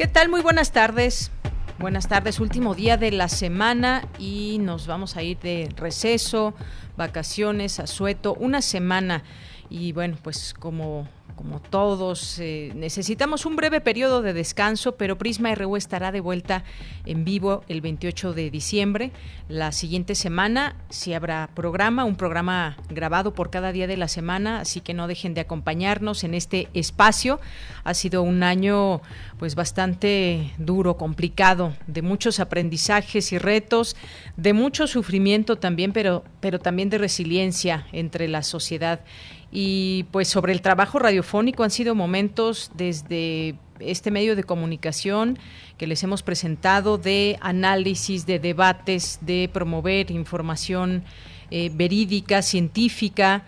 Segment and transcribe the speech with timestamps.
[0.00, 0.30] ¿Qué tal?
[0.30, 1.30] Muy buenas tardes.
[1.78, 6.54] Buenas tardes, último día de la semana y nos vamos a ir de receso,
[6.96, 9.24] vacaciones, asueto, una semana.
[9.68, 11.06] Y bueno, pues como
[11.40, 16.64] como todos, eh, necesitamos un breve periodo de descanso, pero Prisma RU estará de vuelta
[17.06, 19.10] en vivo el 28 de diciembre.
[19.48, 24.60] La siguiente semana sí habrá programa, un programa grabado por cada día de la semana,
[24.60, 27.40] así que no dejen de acompañarnos en este espacio.
[27.84, 29.00] Ha sido un año
[29.38, 33.96] pues bastante duro, complicado, de muchos aprendizajes y retos,
[34.36, 39.00] de mucho sufrimiento también, pero, pero también de resiliencia entre la sociedad
[40.10, 45.38] pues sobre el trabajo radiofónico han sido momentos desde este medio de comunicación
[45.76, 51.02] que les hemos presentado de análisis, de debates, de promover información
[51.50, 53.44] eh, verídica, científica,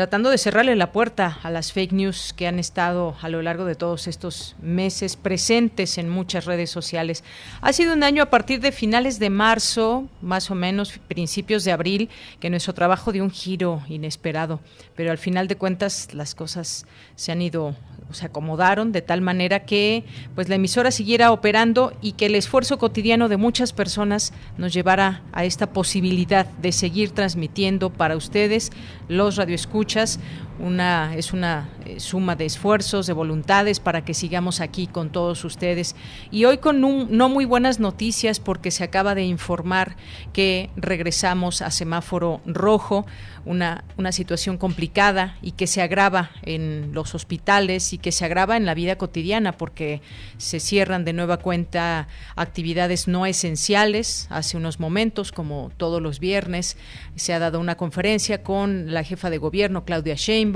[0.00, 3.66] tratando de cerrarle la puerta a las fake news que han estado a lo largo
[3.66, 7.22] de todos estos meses presentes en muchas redes sociales.
[7.60, 11.72] Ha sido un año a partir de finales de marzo, más o menos principios de
[11.72, 12.08] abril,
[12.40, 14.60] que nuestro trabajo dio un giro inesperado,
[14.96, 17.76] pero al final de cuentas las cosas se han ido
[18.12, 22.78] se acomodaron de tal manera que pues la emisora siguiera operando y que el esfuerzo
[22.78, 28.70] cotidiano de muchas personas nos llevara a esta posibilidad de seguir transmitiendo para ustedes
[29.08, 30.18] los radioescuchas
[30.60, 35.44] una es una eh, suma de esfuerzos, de voluntades para que sigamos aquí con todos
[35.44, 35.96] ustedes
[36.30, 39.96] y hoy con no muy buenas noticias porque se acaba de informar
[40.32, 43.06] que regresamos a semáforo rojo,
[43.44, 48.56] una, una situación complicada y que se agrava en los hospitales y que se agrava
[48.56, 50.02] en la vida cotidiana porque
[50.36, 54.26] se cierran de nueva cuenta actividades no esenciales.
[54.30, 56.76] Hace unos momentos, como todos los viernes,
[57.16, 60.49] se ha dado una conferencia con la jefa de gobierno, Claudia Sheinbaum.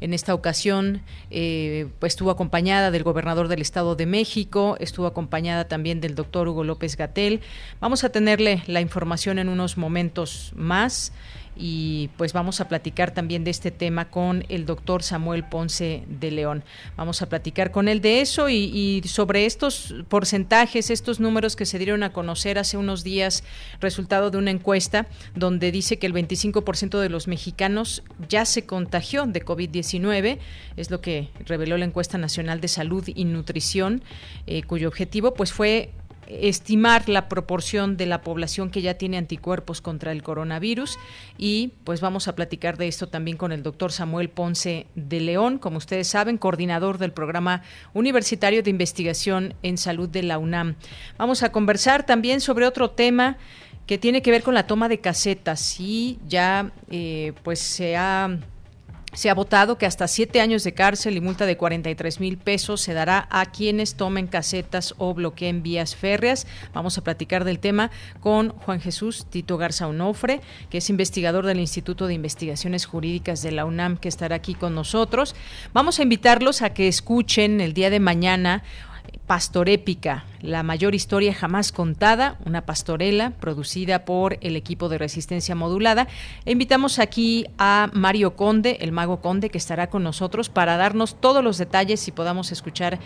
[0.00, 5.66] En esta ocasión eh, pues, estuvo acompañada del gobernador del Estado de México, estuvo acompañada
[5.66, 7.40] también del doctor Hugo López Gatel.
[7.80, 11.12] Vamos a tenerle la información en unos momentos más
[11.60, 16.30] y pues vamos a platicar también de este tema con el doctor Samuel Ponce de
[16.30, 16.64] León.
[16.96, 21.78] Vamos a platicar con él de eso y, sobre estos porcentajes, estos números que se
[21.78, 23.44] dieron a conocer hace unos días,
[23.78, 29.26] resultado de una encuesta donde dice que el 25% de los mexicanos ya se contagió
[29.26, 30.38] de COVID-19,
[30.78, 34.02] es lo que reveló la encuesta nacional de salud y nutrición,
[34.46, 35.90] eh, cuyo objetivo pues fue
[36.40, 40.98] estimar la proporción de la población que ya tiene anticuerpos contra el coronavirus
[41.36, 45.58] y pues vamos a platicar de esto también con el doctor Samuel Ponce de León,
[45.58, 47.62] como ustedes saben, coordinador del programa
[47.94, 50.76] universitario de investigación en salud de la UNAM.
[51.18, 53.36] Vamos a conversar también sobre otro tema
[53.86, 58.38] que tiene que ver con la toma de casetas y ya eh, pues se ha
[59.12, 62.80] se ha votado que hasta siete años de cárcel y multa de 43 mil pesos
[62.80, 66.46] se dará a quienes tomen casetas o bloqueen vías férreas.
[66.72, 71.60] Vamos a platicar del tema con Juan Jesús Tito Garza Onofre, que es investigador del
[71.60, 75.34] Instituto de Investigaciones Jurídicas de la UNAM, que estará aquí con nosotros.
[75.72, 78.62] Vamos a invitarlos a que escuchen el día de mañana
[79.30, 86.08] Pastorépica, la mayor historia jamás contada, una pastorela producida por el equipo de resistencia modulada.
[86.44, 91.20] E invitamos aquí a Mario Conde, el mago Conde, que estará con nosotros para darnos
[91.20, 92.98] todos los detalles y podamos escuchar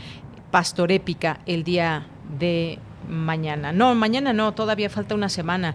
[0.51, 2.07] Pastorépica el día
[2.39, 3.73] de mañana.
[3.73, 5.75] No, mañana no, todavía falta una semana,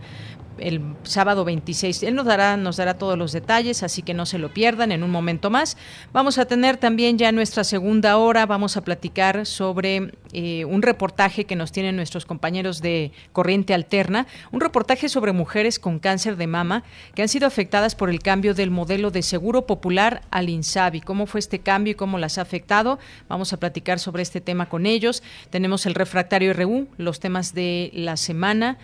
[0.61, 2.03] el sábado 26.
[2.03, 5.03] Él nos dará, nos dará todos los detalles, así que no se lo pierdan en
[5.03, 5.77] un momento más.
[6.13, 11.45] Vamos a tener también ya nuestra segunda hora, vamos a platicar sobre eh, un reportaje
[11.45, 16.47] que nos tienen nuestros compañeros de Corriente Alterna, un reportaje sobre mujeres con cáncer de
[16.47, 16.83] mama
[17.15, 21.01] que han sido afectadas por el cambio del modelo de seguro popular al INSABI.
[21.01, 22.99] ¿Cómo fue este cambio y cómo las ha afectado?
[23.27, 25.23] Vamos a platicar sobre este tema con ellos.
[25.49, 28.77] Tenemos el refractario RU, los temas de la semana.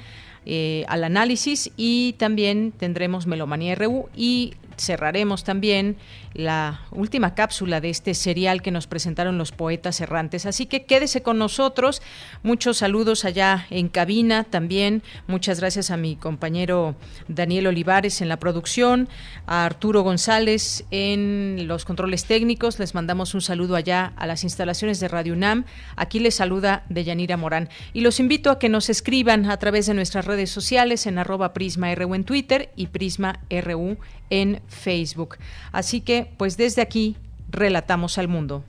[0.46, 5.98] Eh, al análisis y también tendremos Melomanía RU y cerraremos también
[6.34, 10.46] la última cápsula de este serial que nos presentaron los poetas errantes.
[10.46, 12.02] Así que quédese con nosotros.
[12.44, 15.02] Muchos saludos allá en cabina también.
[15.28, 16.96] Muchas gracias a mi compañero
[17.28, 19.08] Daniel Olivares en la producción,
[19.48, 22.80] a Arturo González en los controles técnicos.
[22.80, 25.66] Les mandamos un saludo allá a las instalaciones de Radio UNAM.
[25.96, 27.70] Aquí les saluda Deyanira Morán.
[27.94, 31.54] Y los invito a que nos escriban a través de nuestras redes sociales en arroba
[31.54, 33.98] Prisma en Twitter y Prisma RU
[34.30, 35.38] en Facebook.
[35.72, 37.16] Así que, pues desde aquí,
[37.50, 38.64] relatamos al mundo.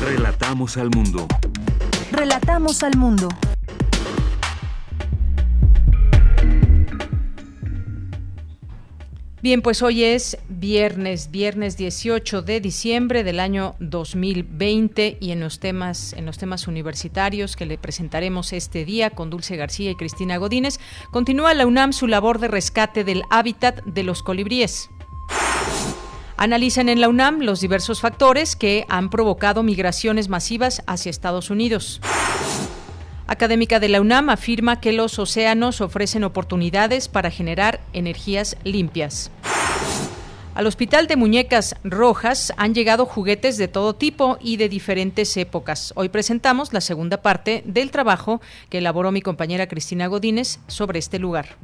[0.00, 1.26] Relatamos al mundo.
[2.12, 3.28] Relatamos al mundo.
[9.48, 15.58] Bien, pues hoy es viernes, viernes 18 de diciembre del año 2020 y en los
[15.58, 20.36] temas en los temas universitarios que le presentaremos este día con Dulce García y Cristina
[20.36, 20.78] Godínez,
[21.10, 24.90] continúa la UNAM su labor de rescate del hábitat de los colibríes.
[26.36, 32.02] Analizan en la UNAM los diversos factores que han provocado migraciones masivas hacia Estados Unidos
[33.28, 39.30] académica de la UNAM afirma que los océanos ofrecen oportunidades para generar energías limpias.
[40.54, 45.92] Al Hospital de Muñecas Rojas han llegado juguetes de todo tipo y de diferentes épocas.
[45.94, 51.20] Hoy presentamos la segunda parte del trabajo que elaboró mi compañera Cristina Godínez sobre este
[51.20, 51.56] lugar.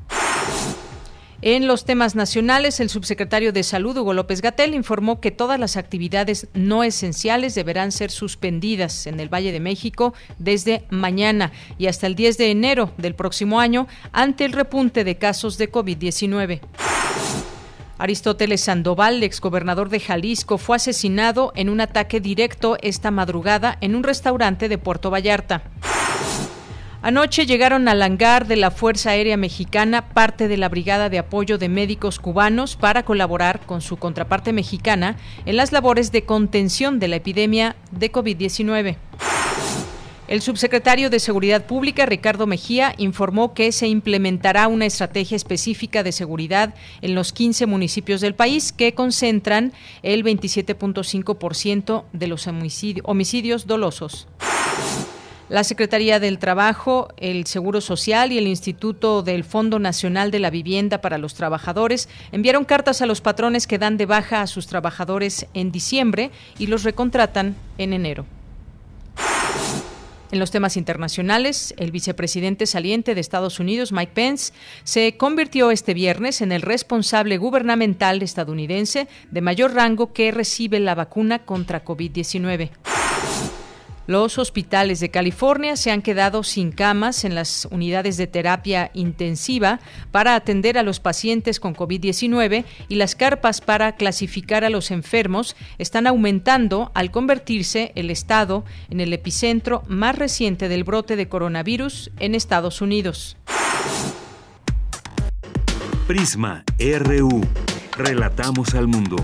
[1.47, 5.77] En los temas nacionales, el subsecretario de Salud, Hugo López Gatel, informó que todas las
[5.77, 12.07] actividades no esenciales deberán ser suspendidas en el Valle de México desde mañana y hasta
[12.07, 16.63] el 10 de enero del próximo año ante el repunte de casos de COVID-19.
[17.99, 24.03] Aristóteles Sandoval, exgobernador de Jalisco, fue asesinado en un ataque directo esta madrugada en un
[24.03, 25.63] restaurante de Puerto Vallarta.
[27.05, 31.59] Anoche llegaron al hangar de la Fuerza Aérea Mexicana parte de la Brigada de Apoyo
[31.59, 37.09] de Médicos Cubanos para colaborar con su contraparte mexicana en las labores de contención de
[37.09, 38.97] la epidemia de COVID-19.
[40.29, 46.13] El subsecretario de Seguridad Pública, Ricardo Mejía, informó que se implementará una estrategia específica de
[46.13, 54.27] seguridad en los 15 municipios del país que concentran el 27.5% de los homicidios dolosos.
[55.51, 60.49] La Secretaría del Trabajo, el Seguro Social y el Instituto del Fondo Nacional de la
[60.49, 64.67] Vivienda para los Trabajadores enviaron cartas a los patrones que dan de baja a sus
[64.67, 68.25] trabajadores en diciembre y los recontratan en enero.
[70.33, 75.93] En los temas internacionales, el vicepresidente saliente de Estados Unidos, Mike Pence, se convirtió este
[75.93, 82.71] viernes en el responsable gubernamental estadounidense de mayor rango que recibe la vacuna contra COVID-19.
[84.07, 89.81] Los hospitales de California se han quedado sin camas en las unidades de terapia intensiva
[90.11, 95.57] para atender a los pacientes con COVID-19 y las carpas para clasificar a los enfermos
[95.79, 102.11] están aumentando al convertirse el estado en el epicentro más reciente del brote de coronavirus
[102.19, 103.39] en Estados Unidos.
[106.07, 107.41] Prisma RU.
[107.97, 109.17] Relatamos al mundo.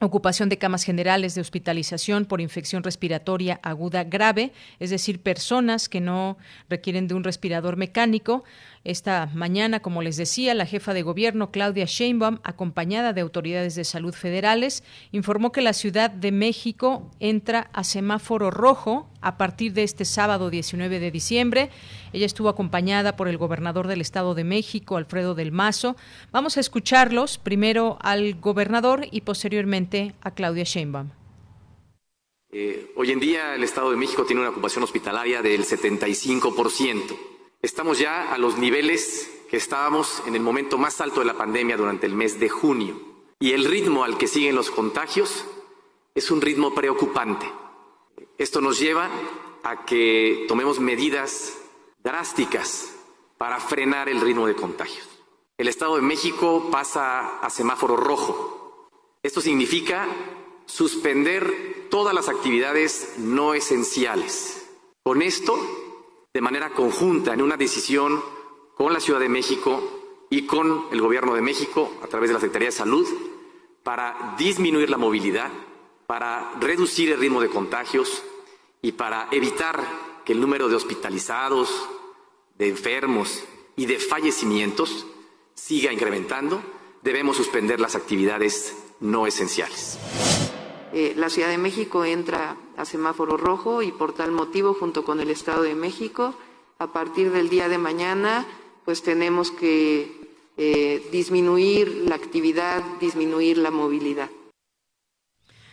[0.00, 6.00] ocupación de camas generales de hospitalización por infección respiratoria aguda grave, es decir, personas que
[6.00, 8.44] no requieren de un respirador mecánico.
[8.82, 13.84] Esta mañana, como les decía, la jefa de gobierno, Claudia Sheinbaum, acompañada de autoridades de
[13.84, 14.82] salud federales,
[15.12, 20.48] informó que la Ciudad de México entra a semáforo rojo a partir de este sábado
[20.48, 21.68] 19 de diciembre.
[22.14, 25.94] Ella estuvo acompañada por el gobernador del Estado de México, Alfredo del Mazo.
[26.32, 31.10] Vamos a escucharlos, primero al gobernador y posteriormente a Claudia Sheinbaum.
[32.50, 37.30] Eh, hoy en día el Estado de México tiene una ocupación hospitalaria del 75%.
[37.62, 41.76] Estamos ya a los niveles que estábamos en el momento más alto de la pandemia
[41.76, 42.98] durante el mes de junio.
[43.38, 45.44] Y el ritmo al que siguen los contagios
[46.14, 47.50] es un ritmo preocupante.
[48.38, 49.10] Esto nos lleva
[49.62, 51.58] a que tomemos medidas
[52.02, 52.94] drásticas
[53.36, 55.06] para frenar el ritmo de contagios.
[55.58, 58.88] El Estado de México pasa a semáforo rojo.
[59.22, 60.08] Esto significa
[60.64, 64.66] suspender todas las actividades no esenciales.
[65.02, 65.58] Con esto,
[66.32, 68.22] de manera conjunta, en una decisión
[68.76, 72.40] con la Ciudad de México y con el Gobierno de México, a través de la
[72.40, 73.06] Secretaría de Salud,
[73.82, 75.50] para disminuir la movilidad,
[76.06, 78.22] para reducir el ritmo de contagios
[78.80, 79.82] y para evitar
[80.24, 81.88] que el número de hospitalizados,
[82.56, 83.42] de enfermos
[83.76, 85.06] y de fallecimientos
[85.54, 86.62] siga incrementando,
[87.02, 89.98] debemos suspender las actividades no esenciales.
[90.92, 95.20] Eh, la Ciudad de México entra a semáforo rojo y por tal motivo, junto con
[95.20, 96.34] el Estado de México,
[96.78, 98.46] a partir del día de mañana,
[98.84, 104.30] pues tenemos que eh, disminuir la actividad, disminuir la movilidad.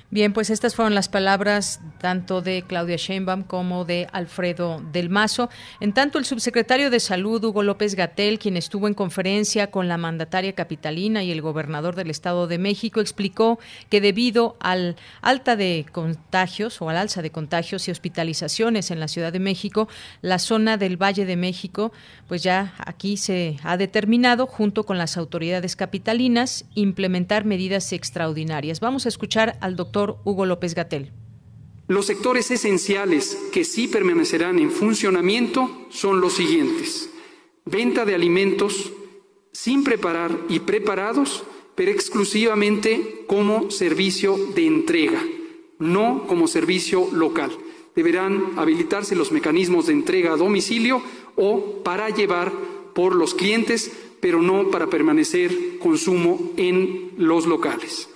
[0.10, 5.50] Bien, pues estas fueron las palabras tanto de Claudia Sheinbaum como de Alfredo del Mazo.
[5.82, 9.98] En tanto, el subsecretario de Salud, Hugo López Gatel, quien estuvo en conferencia con la
[9.98, 13.60] mandataria capitalina y el gobernador del Estado de México, explicó
[13.90, 19.10] que debido al alta de contagios o al alza de contagios y hospitalizaciones en la
[19.10, 19.90] Ciudad de México,
[20.22, 21.92] la zona del Valle de México,
[22.30, 28.80] pues ya aquí se ha determinado, junto con las autoridades capitalinas, implementar medidas extraordinarias.
[28.80, 31.12] Vamos a escuchar al doctor Hugo López Gatel.
[31.88, 37.10] Los sectores esenciales que sí permanecerán en funcionamiento son los siguientes.
[37.66, 38.92] Venta de alimentos
[39.54, 41.44] sin preparar y preparados,
[41.76, 45.24] pero exclusivamente como servicio de entrega,
[45.80, 47.52] no como servicio local.
[47.96, 51.02] Deberán habilitarse los mecanismos de entrega a domicilio
[51.36, 52.52] o para llevar
[52.94, 58.10] por los clientes, pero no para permanecer consumo en los locales.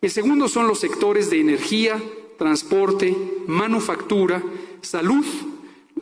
[0.00, 2.00] El segundo son los sectores de energía,
[2.38, 3.16] transporte,
[3.48, 4.44] manufactura,
[4.80, 5.24] salud,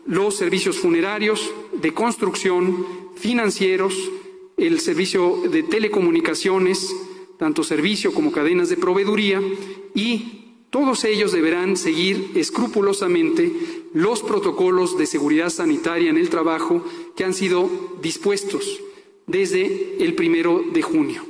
[0.04, 1.50] los servicios funerarios,
[1.80, 2.86] de construcción,
[3.16, 3.94] financieros,
[4.58, 6.94] el servicio de telecomunicaciones,
[7.38, 9.40] tanto servicio como cadenas de proveeduría,
[9.94, 13.50] y todos ellos deberán seguir escrupulosamente
[13.94, 16.84] los protocolos de seguridad sanitaria en el trabajo
[17.16, 17.70] que han sido
[18.02, 18.78] dispuestos
[19.26, 21.25] desde el primero de junio.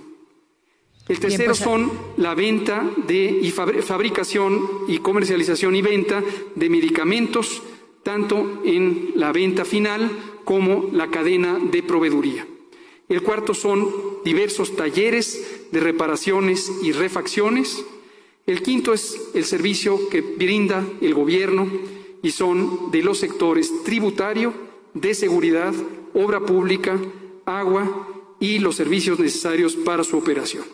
[1.09, 6.23] El tercero pues, son la venta de y fabricación y comercialización y venta
[6.55, 7.63] de medicamentos,
[8.03, 10.11] tanto en la venta final
[10.45, 12.47] como la cadena de proveeduría.
[13.09, 13.89] El cuarto son
[14.25, 17.85] diversos talleres de reparaciones y refacciones.
[18.47, 21.69] El quinto es el servicio que brinda el gobierno
[22.21, 24.53] y son de los sectores tributario,
[24.93, 25.73] de seguridad,
[26.15, 26.99] obra pública,
[27.45, 28.09] agua
[28.41, 30.65] y los servicios necesarios para su operación.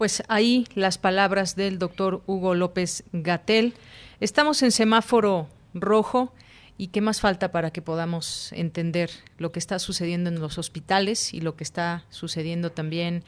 [0.00, 3.74] Pues ahí las palabras del doctor Hugo López Gatel.
[4.18, 6.32] Estamos en semáforo rojo.
[6.78, 11.34] ¿Y qué más falta para que podamos entender lo que está sucediendo en los hospitales
[11.34, 13.24] y lo que está sucediendo también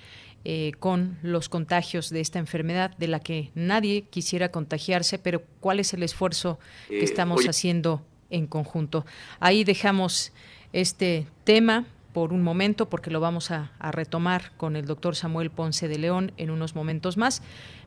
[0.46, 5.78] eh, con los contagios de esta enfermedad de la que nadie quisiera contagiarse, pero cuál
[5.78, 8.00] es el esfuerzo que eh, estamos haciendo
[8.30, 9.04] en conjunto?
[9.40, 10.32] Ahí dejamos
[10.72, 15.88] este tema por un momento porque lo vamos a, retomar con el doctor Samuel Ponce
[15.88, 17.42] de León en unos momentos más.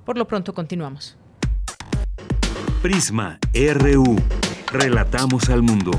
[0.06, 1.18] Por lo pronto continuamos.
[2.82, 4.16] Prisma RU.
[4.72, 5.92] Relatamos al mundo.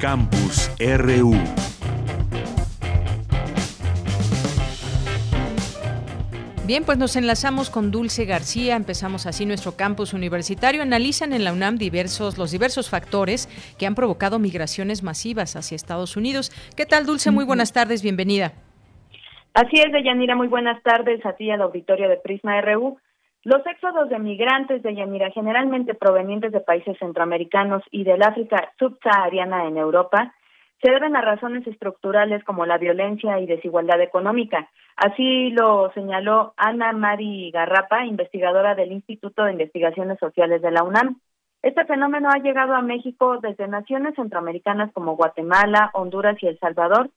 [0.00, 1.34] Campus RU.
[6.66, 10.82] Bien, pues nos enlazamos con Dulce García, empezamos así nuestro campus universitario.
[10.82, 13.48] Analizan en la UNAM diversos, los diversos factores
[13.78, 16.50] que han provocado migraciones masivas hacia Estados Unidos.
[16.76, 17.30] ¿Qué tal, Dulce?
[17.30, 18.52] Muy buenas tardes, bienvenida.
[19.54, 22.98] Así es, Deyanira, muy buenas tardes a ti y al auditorio de Prisma RU.
[23.42, 29.66] Los éxodos de migrantes de Yanira, generalmente provenientes de países centroamericanos y del África subsahariana
[29.66, 30.34] en Europa,
[30.82, 34.70] se deben a razones estructurales como la violencia y desigualdad económica.
[34.96, 41.20] Así lo señaló Ana Mari Garrapa, investigadora del Instituto de Investigaciones Sociales de la UNAM.
[41.62, 47.10] Este fenómeno ha llegado a México desde naciones centroamericanas como Guatemala, Honduras y El Salvador,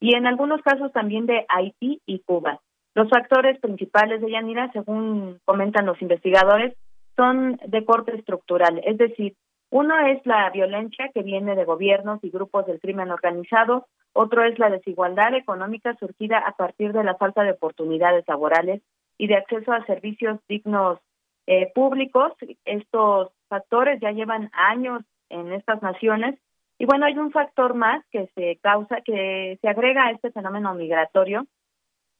[0.00, 2.60] y en algunos casos también de Haití y Cuba.
[2.94, 6.74] Los factores principales de Yanira, según comentan los investigadores,
[7.16, 9.34] son de corte estructural, es decir,
[9.72, 14.58] uno es la violencia que viene de gobiernos y grupos del crimen organizado, otro es
[14.58, 18.82] la desigualdad económica surgida a partir de la falta de oportunidades laborales
[19.16, 20.98] y de acceso a servicios dignos
[21.46, 22.34] eh, públicos.
[22.66, 26.38] Estos factores ya llevan años en estas naciones
[26.78, 30.74] y bueno, hay un factor más que se causa, que se agrega a este fenómeno
[30.74, 31.46] migratorio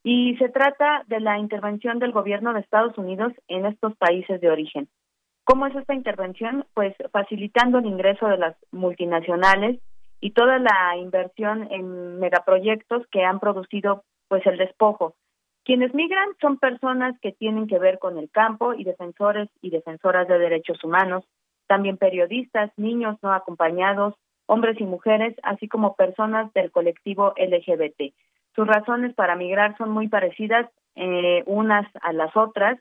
[0.03, 4.49] y se trata de la intervención del gobierno de Estados Unidos en estos países de
[4.49, 4.89] origen.
[5.43, 6.65] ¿Cómo es esta intervención?
[6.73, 9.79] Pues facilitando el ingreso de las multinacionales
[10.21, 15.15] y toda la inversión en megaproyectos que han producido pues el despojo.
[15.65, 20.27] Quienes migran son personas que tienen que ver con el campo y defensores y defensoras
[20.27, 21.25] de derechos humanos,
[21.67, 28.13] también periodistas, niños no acompañados, hombres y mujeres, así como personas del colectivo LGBT.
[28.55, 32.79] Sus razones para migrar son muy parecidas eh, unas a las otras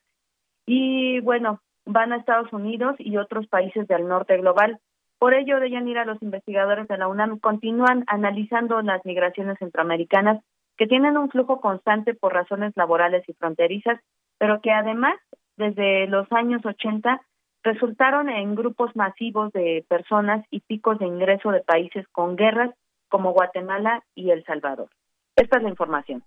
[0.67, 4.79] y bueno, van a Estados Unidos y otros países del norte global.
[5.19, 10.43] Por ello, de a los investigadores de la UNAM continúan analizando las migraciones centroamericanas
[10.77, 14.01] que tienen un flujo constante por razones laborales y fronterizas,
[14.39, 15.15] pero que además,
[15.57, 17.21] desde los años 80,
[17.63, 22.75] resultaron en grupos masivos de personas y picos de ingreso de países con guerras
[23.09, 24.89] como Guatemala y El Salvador.
[25.37, 26.25] Esta es la información.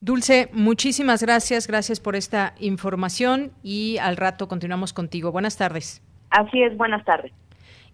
[0.00, 5.32] Dulce, muchísimas gracias, gracias por esta información y al rato continuamos contigo.
[5.32, 6.00] Buenas tardes.
[6.30, 7.32] Así es, buenas tardes.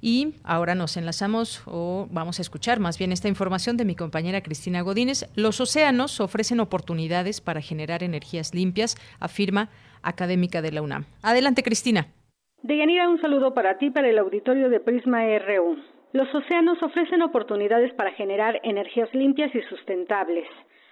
[0.02, 4.42] Y ahora nos enlazamos o vamos a escuchar más bien esta información de mi compañera
[4.42, 5.32] Cristina Godínez.
[5.34, 9.70] Los océanos ofrecen oportunidades para generar energías limpias, afirma
[10.02, 11.06] académica de la UNAM.
[11.23, 12.08] Adelante, Cristina.
[12.62, 15.78] Deyanira, un saludo para ti, para el auditorio de Prisma RU.
[16.12, 20.46] Los océanos ofrecen oportunidades para generar energías limpias y sustentables.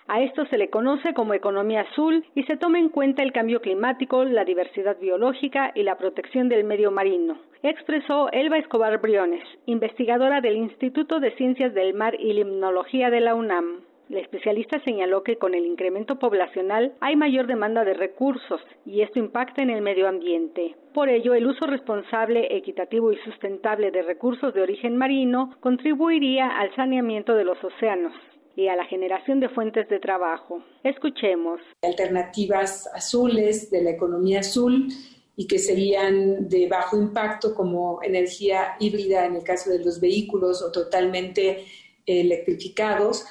[0.09, 3.61] A esto se le conoce como economía azul y se toma en cuenta el cambio
[3.61, 10.41] climático, la diversidad biológica y la protección del medio marino, expresó Elba Escobar Briones, investigadora
[10.41, 13.83] del Instituto de Ciencias del Mar y Limnología de la UNAM.
[14.09, 19.21] La especialista señaló que con el incremento poblacional hay mayor demanda de recursos y esto
[19.21, 20.75] impacta en el medio ambiente.
[20.93, 26.75] Por ello, el uso responsable, equitativo y sustentable de recursos de origen marino contribuiría al
[26.75, 28.13] saneamiento de los océanos
[28.57, 30.63] y a la generación de fuentes de trabajo.
[30.85, 31.61] Escuchemos.
[31.83, 34.89] Alternativas azules de la economía azul
[35.37, 40.63] y que serían de bajo impacto como energía híbrida en el caso de los vehículos
[40.63, 41.65] o totalmente
[42.05, 43.25] electrificados,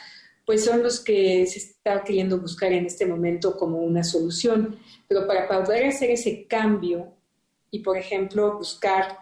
[0.45, 4.77] pues son los que se está queriendo buscar en este momento como una solución.
[5.07, 7.13] Pero para poder hacer ese cambio
[7.69, 9.17] y, por ejemplo, buscar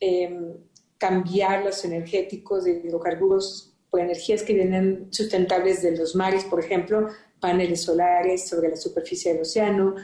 [0.00, 0.54] em,
[0.98, 7.08] cambiar los energéticos de hidrocarburos energías que vienen sustentables de los mares, por ejemplo,
[7.40, 9.94] paneles solares sobre la superficie del océano,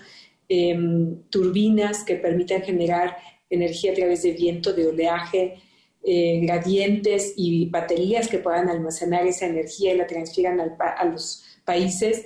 [0.48, 3.16] em, turbinas que permitan generar
[3.48, 5.54] energía a través de viento, de oleaje,
[6.02, 12.24] eh, gradientes y baterías que puedan almacenar esa energía y la transfieran a los países,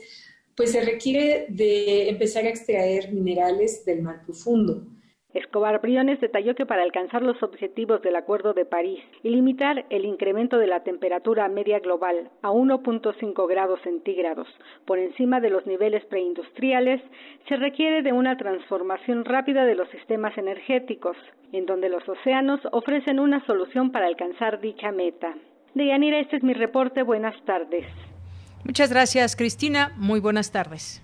[0.56, 4.86] pues se requiere de empezar a extraer minerales del mar profundo.
[5.34, 10.04] Escobar Briones detalló que para alcanzar los objetivos del Acuerdo de París y limitar el
[10.04, 14.46] incremento de la temperatura media global a 1.5 grados centígrados
[14.86, 17.02] por encima de los niveles preindustriales,
[17.48, 21.16] se requiere de una transformación rápida de los sistemas energéticos,
[21.52, 25.34] en donde los océanos ofrecen una solución para alcanzar dicha meta.
[25.74, 27.02] Deyanira, este es mi reporte.
[27.02, 27.84] Buenas tardes.
[28.64, 29.92] Muchas gracias, Cristina.
[29.96, 31.03] Muy buenas tardes.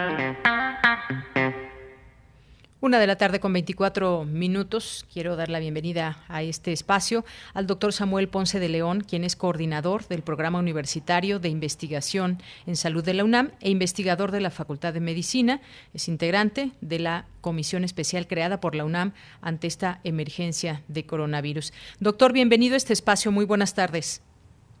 [2.83, 5.05] Una de la tarde con 24 minutos.
[5.13, 9.35] Quiero dar la bienvenida a este espacio al doctor Samuel Ponce de León, quien es
[9.35, 14.49] coordinador del Programa Universitario de Investigación en Salud de la UNAM e investigador de la
[14.49, 15.61] Facultad de Medicina.
[15.93, 21.73] Es integrante de la comisión especial creada por la UNAM ante esta emergencia de coronavirus.
[21.99, 23.31] Doctor, bienvenido a este espacio.
[23.31, 24.23] Muy buenas tardes.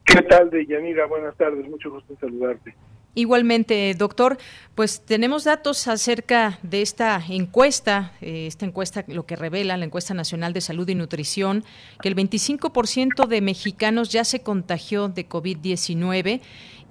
[0.05, 1.05] ¿Qué tal, Deyanira?
[1.05, 1.69] Buenas tardes.
[1.69, 2.73] Mucho gusto en saludarte.
[3.13, 4.37] Igualmente, doctor,
[4.73, 10.13] pues tenemos datos acerca de esta encuesta, eh, esta encuesta lo que revela la encuesta
[10.13, 11.65] nacional de salud y nutrición,
[12.01, 16.39] que el 25% de mexicanos ya se contagió de COVID-19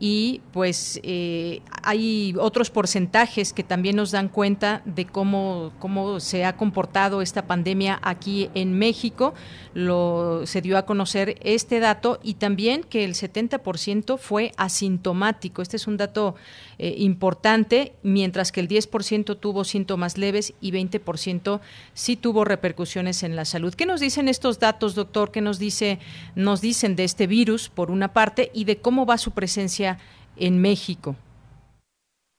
[0.02, 6.46] y pues eh, hay otros porcentajes que también nos dan cuenta de cómo, cómo se
[6.46, 9.34] ha comportado esta pandemia aquí en México.
[9.74, 15.60] Lo, se dio a conocer este dato y también que el 70% fue asintomático.
[15.60, 16.34] Este es un dato
[16.82, 21.60] eh, importante, mientras que el 10% tuvo síntomas leves y 20%
[21.92, 23.74] sí tuvo repercusiones en la salud.
[23.76, 25.30] ¿Qué nos dicen estos datos, doctor?
[25.30, 25.98] ¿Qué nos dice,
[26.36, 29.98] nos dicen de este virus, por una parte, y de cómo va su presencia
[30.36, 31.16] en México?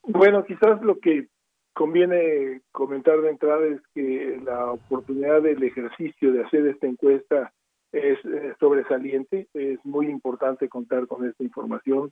[0.02, 1.28] Bueno, quizás lo que
[1.72, 7.52] conviene comentar de entrada es que la oportunidad del ejercicio de hacer esta encuesta
[7.92, 12.10] es eh, sobresaliente, es muy importante contar con esta información.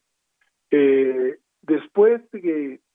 [0.71, 2.23] Eh, Después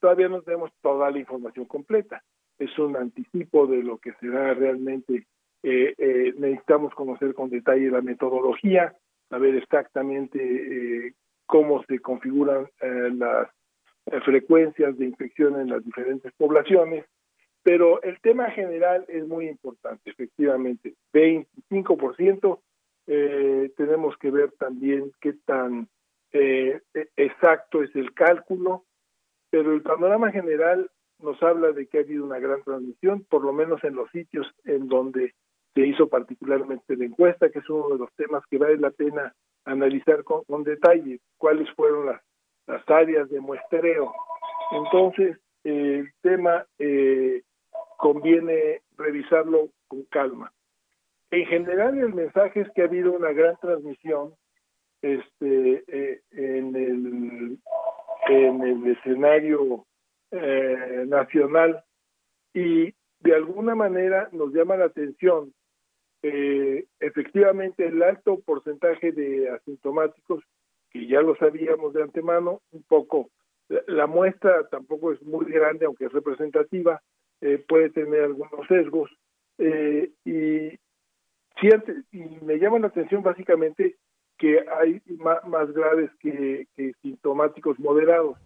[0.00, 2.22] todavía no tenemos toda la información completa,
[2.58, 5.26] es un anticipo de lo que será realmente.
[5.62, 8.94] Eh, eh, necesitamos conocer con detalle la metodología,
[9.28, 11.14] saber exactamente eh,
[11.46, 13.48] cómo se configuran las
[14.24, 17.04] frecuencias de infección en las diferentes poblaciones,
[17.62, 20.94] pero el tema general es muy importante, efectivamente.
[21.12, 22.60] 25%
[23.76, 25.88] tenemos que ver también qué tan
[26.36, 28.84] eh, exacto es el cálculo,
[29.50, 33.52] pero el panorama general nos habla de que ha habido una gran transmisión, por lo
[33.52, 35.34] menos en los sitios en donde
[35.74, 39.34] se hizo particularmente la encuesta, que es uno de los temas que vale la pena
[39.64, 42.22] analizar con, detalle, cuáles fueron las,
[42.66, 44.12] las áreas de muestreo.
[44.72, 47.42] Entonces, el tema eh,
[47.98, 50.52] conviene revisarlo con calma.
[51.30, 54.34] En general, el mensaje es que ha habido una gran transmisión
[55.02, 57.58] este eh, en el
[58.28, 59.86] en el escenario
[60.30, 61.84] eh, nacional.
[62.54, 65.52] Y de alguna manera nos llama la atención
[66.22, 70.42] eh, efectivamente el alto porcentaje de asintomáticos
[70.90, 73.30] que ya lo sabíamos de antemano un poco
[73.68, 77.02] la, muestra tampoco es muy grande aunque es representativa
[77.68, 79.10] puede tener algunos sesgos
[79.58, 80.78] y, y
[82.42, 83.96] me llama la atención básicamente
[84.38, 86.66] que hay más, graves que,
[87.02, 88.36] sintomáticos moderados.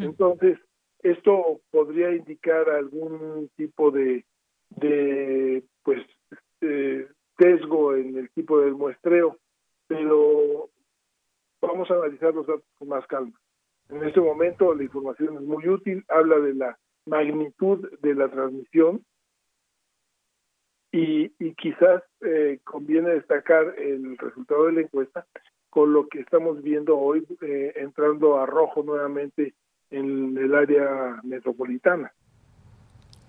[0.00, 0.58] Entonces,
[1.02, 4.24] esto podría indicar algún tipo de,
[4.70, 6.00] de pues,
[6.60, 7.06] eh,
[7.38, 9.36] sesgo en el tipo del muestreo,
[9.86, 10.70] pero
[11.60, 13.38] vamos a analizar los datos con más calma.
[13.90, 19.04] En este momento la información es muy útil, habla de la magnitud de la transmisión,
[20.96, 25.26] y, quizás eh, conviene destacar el resultado de la encuesta
[25.68, 29.54] con lo que estamos viendo hoy eh, entrando a rojo nuevamente
[29.90, 32.12] en el área metropolitana.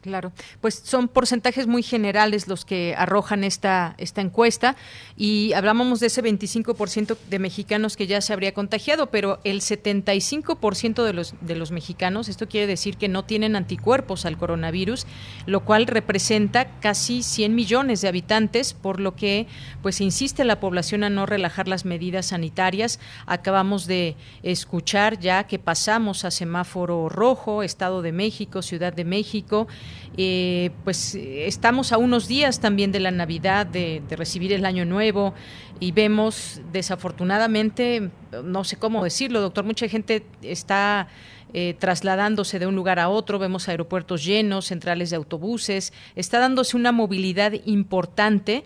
[0.06, 4.76] Claro, pues son porcentajes muy generales los que arrojan esta, esta encuesta
[5.18, 11.04] y hablábamos de ese 25% de mexicanos que ya se habría contagiado, pero el 75%
[11.04, 15.08] de los, de los mexicanos, esto quiere decir que no tienen anticuerpos al coronavirus,
[15.48, 19.48] lo cual representa casi 100 millones de habitantes, por lo que
[19.82, 23.00] pues insiste la población a no relajar las medidas sanitarias.
[23.26, 29.68] Acabamos de escuchar ya que pasamos a semáforo rojo, Estado de México, Ciudad de México,
[30.18, 35.34] eh, pues estamos a unos días también de la Navidad, de, recibir el Año Nuevo
[35.80, 38.10] y vemos desafortunadamente,
[38.44, 41.08] no sé cómo decirlo, doctor, mucha gente está
[41.54, 46.78] eh, trasladándose de un lugar a otro, vemos aeropuertos llenos, centrales de autobuses, está dándose
[46.78, 48.64] una movilidad importante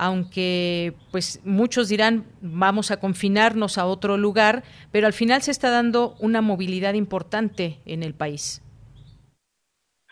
[0.00, 5.68] aunque pues muchos dirán vamos a confinarnos a otro lugar, pero al final se está
[5.68, 8.62] dando una movilidad importante en el país.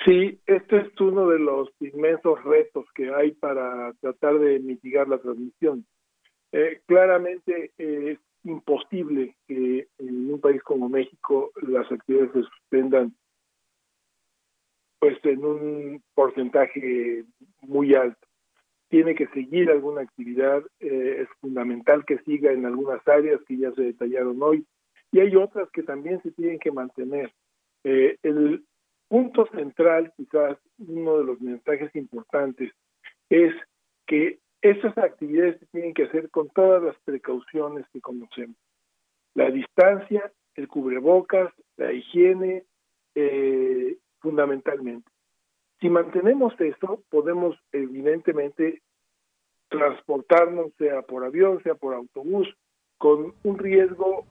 [0.04, 5.18] Sí, este es uno de los inmensos retos que hay para tratar de mitigar la
[5.18, 5.84] transmisión.
[6.52, 13.14] Eh, claramente es imposible que en un país como México las actividades se suspendan
[14.98, 17.24] pues en un porcentaje
[17.62, 18.26] muy alto.
[18.88, 23.70] Tiene que seguir alguna actividad, eh, es fundamental que siga en algunas áreas que ya
[23.72, 24.66] se detallaron hoy,
[25.12, 27.32] y hay otras que también se tienen que mantener.
[27.84, 28.64] Eh, el,
[29.08, 32.72] punto central, quizás uno de los mensajes importantes,
[33.30, 33.54] es
[34.06, 38.56] que estas actividades se tienen que hacer con todas las precauciones que conocemos.
[39.34, 42.64] La distancia, el cubrebocas, la higiene,
[43.14, 45.10] eh, fundamentalmente.
[45.80, 48.82] Si mantenemos esto, podemos evidentemente
[49.68, 52.48] transportarnos, sea por avión, sea por autobús,
[52.96, 54.26] con un riesgo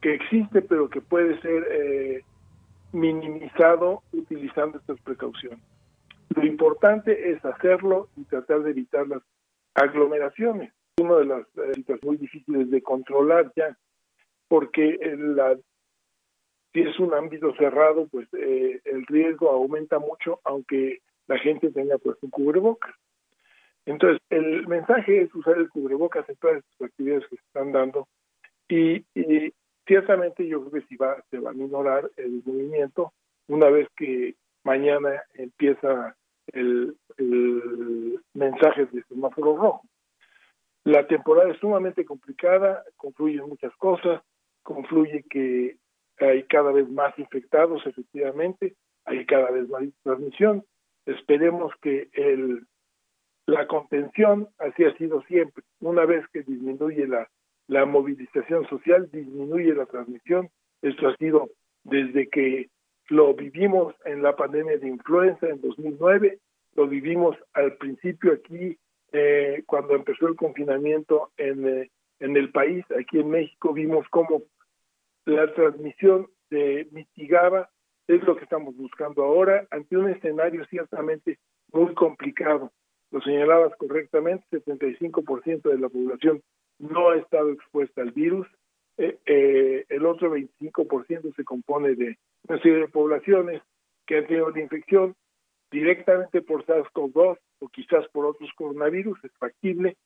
[0.00, 2.24] que existe, pero que puede ser eh,
[2.92, 5.60] minimizado utilizando estas precauciones.
[6.34, 9.22] Lo importante es hacerlo y tratar de evitar las
[9.74, 10.72] aglomeraciones.
[11.00, 13.76] Una de las eh, situaciones muy difíciles de controlar ya,
[14.48, 15.56] porque la,
[16.72, 21.98] si es un ámbito cerrado, pues eh, el riesgo aumenta mucho, aunque la gente tenga
[21.98, 22.94] pues un cubrebocas.
[23.86, 28.08] Entonces, el mensaje es usar el cubrebocas en todas estas actividades que se están dando
[28.68, 29.04] y,
[29.86, 33.12] ciertamente yo creo que si va, se va a minorar el movimiento
[33.48, 36.16] una vez que mañana empieza
[36.48, 39.82] el, el mensaje de semáforo rojo.
[40.84, 44.22] La temporada es sumamente complicada, confluyen muchas cosas,
[44.62, 45.76] confluye que
[46.18, 50.64] hay cada vez más infectados, efectivamente, hay cada vez más transmisión.
[51.04, 52.66] Esperemos que el
[53.46, 55.62] la contención, así ha sido siempre.
[55.80, 57.28] Una vez que disminuye la,
[57.68, 60.48] la movilización social, disminuye la transmisión.
[60.82, 61.50] Esto ha sido
[61.84, 62.68] desde que
[63.08, 66.38] lo vivimos en la pandemia de influenza en 2009,
[66.74, 68.76] lo vivimos al principio aquí
[69.12, 74.42] eh, cuando empezó el confinamiento en, eh, en el país, aquí en México, vimos cómo
[75.24, 77.70] la transmisión se mitigaba,
[78.08, 81.38] es lo que estamos buscando ahora, ante un escenario ciertamente
[81.72, 82.72] muy complicado
[83.10, 86.42] lo señalabas correctamente, 75% de la población
[86.78, 88.46] no ha estado expuesta al virus,
[88.98, 93.62] eh, eh, el otro 25% se compone de una serie de poblaciones
[94.06, 95.14] que han tenido la infección
[95.70, 99.96] directamente por SARS-CoV-2 o quizás por otros coronavirus, es factible,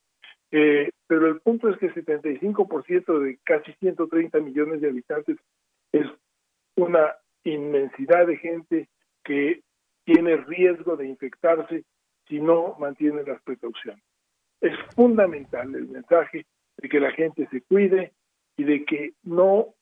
[0.51, 5.37] eh, pero el punto es que el 75% de casi 130 millones de habitantes
[5.93, 6.07] es
[6.77, 8.89] una inmensidad de gente
[9.23, 9.63] que
[10.05, 11.85] tiene riesgo de infectarse
[12.27, 14.03] si no mantiene las precauciones.
[14.61, 16.47] Es fundamental el mensaje
[16.81, 18.13] de que la gente se cuide
[18.57, 19.75] y de que no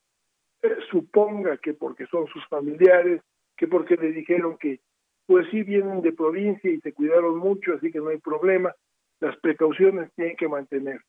[0.63, 3.23] eh, suponga que porque son sus familiares,
[3.57, 4.81] que porque le dijeron que
[5.27, 8.75] pues sí vienen de provincia y se cuidaron mucho, así que no hay problema,
[9.21, 11.01] las precauciones tienen que mantener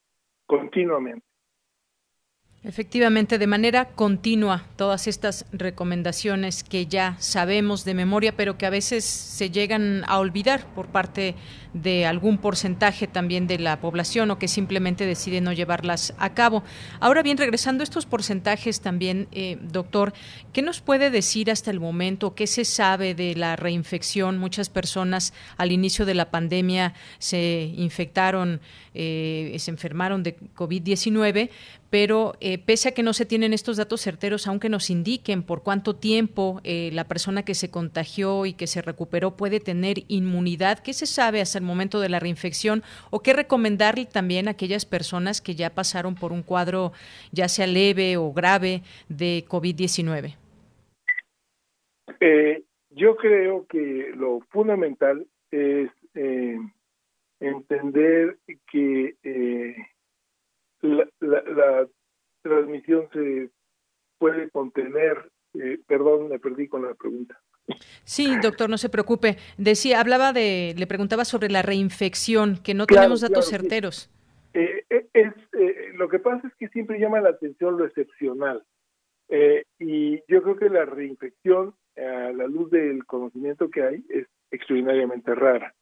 [0.45, 1.25] continuamente.
[2.61, 8.69] Efectivamente, de manera continua, todas estas recomendaciones que ya sabemos de memoria, pero que a
[8.69, 11.35] veces se llegan a olvidar por parte
[11.73, 16.63] de algún porcentaje también de la población o que simplemente decide no llevarlas a cabo.
[16.99, 20.11] Ahora bien, regresando a estos porcentajes también, eh, doctor,
[20.51, 22.35] ¿qué nos puede decir hasta el momento?
[22.35, 24.37] ¿Qué se sabe de la reinfección?
[24.37, 28.59] Muchas personas al inicio de la pandemia se infectaron,
[28.93, 31.51] eh, se enfermaron de COVID-19,
[31.89, 35.63] pero eh, pese a que no se tienen estos datos certeros, aunque nos indiquen por
[35.63, 40.79] cuánto tiempo eh, la persona que se contagió y que se recuperó puede tener inmunidad,
[40.79, 44.85] ¿qué se sabe hasta el momento de la reinfección o qué recomendarle también a aquellas
[44.85, 46.91] personas que ya pasaron por un cuadro
[47.31, 50.35] ya sea leve o grave de COVID-19?
[52.19, 55.89] Eh, yo creo que lo fundamental es
[57.39, 58.37] entender
[58.69, 59.15] que
[60.81, 61.87] la, la,
[62.41, 63.49] transmisión se
[64.17, 65.29] puede contener.
[65.53, 67.39] Eh, perdón, me perdí con la pregunta.
[68.03, 69.37] Sí, doctor, no se preocupe.
[69.57, 74.09] Decía, hablaba de, le preguntaba sobre la reinfección, que no tenemos datos certeros.
[74.53, 75.33] Eh, eh, es,
[75.93, 78.63] lo que pasa es que siempre llama la atención lo excepcional.
[79.79, 85.35] y yo creo que la reinfección, a la luz del conocimiento que hay, es extraordinariamente
[85.35, 85.75] rara.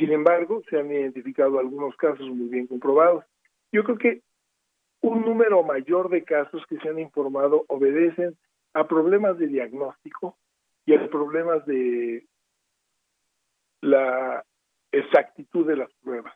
[0.00, 3.22] Sin embargo, se han identificado algunos casos muy bien comprobados.
[3.70, 4.22] Yo creo que
[5.02, 8.34] un número mayor de casos que se han informado obedecen
[8.72, 10.38] a problemas de diagnóstico
[10.86, 12.24] y a problemas de
[13.82, 14.42] la
[14.90, 16.34] exactitud de las pruebas.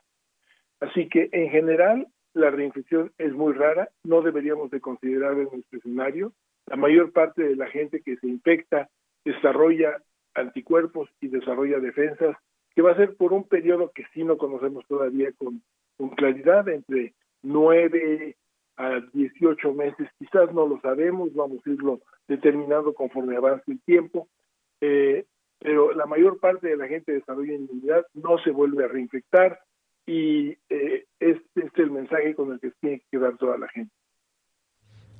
[0.79, 5.79] Así que en general la reinfección es muy rara, no deberíamos de considerar en nuestro
[5.79, 6.33] escenario.
[6.67, 8.89] La mayor parte de la gente que se infecta
[9.23, 10.03] desarrolla
[10.35, 12.37] anticuerpos y desarrolla defensas
[12.75, 15.61] que va a ser por un periodo que sí no conocemos todavía con,
[16.17, 18.35] claridad, entre nueve
[18.75, 24.27] a 18 meses, quizás no lo sabemos, vamos a irlo determinando conforme avance el tiempo,
[24.81, 25.25] eh,
[25.59, 29.57] pero la mayor parte de la gente desarrolla inmunidad, no se vuelve a reinfectar
[30.05, 33.93] y eh, este es el mensaje con el que tiene que quedar toda la gente.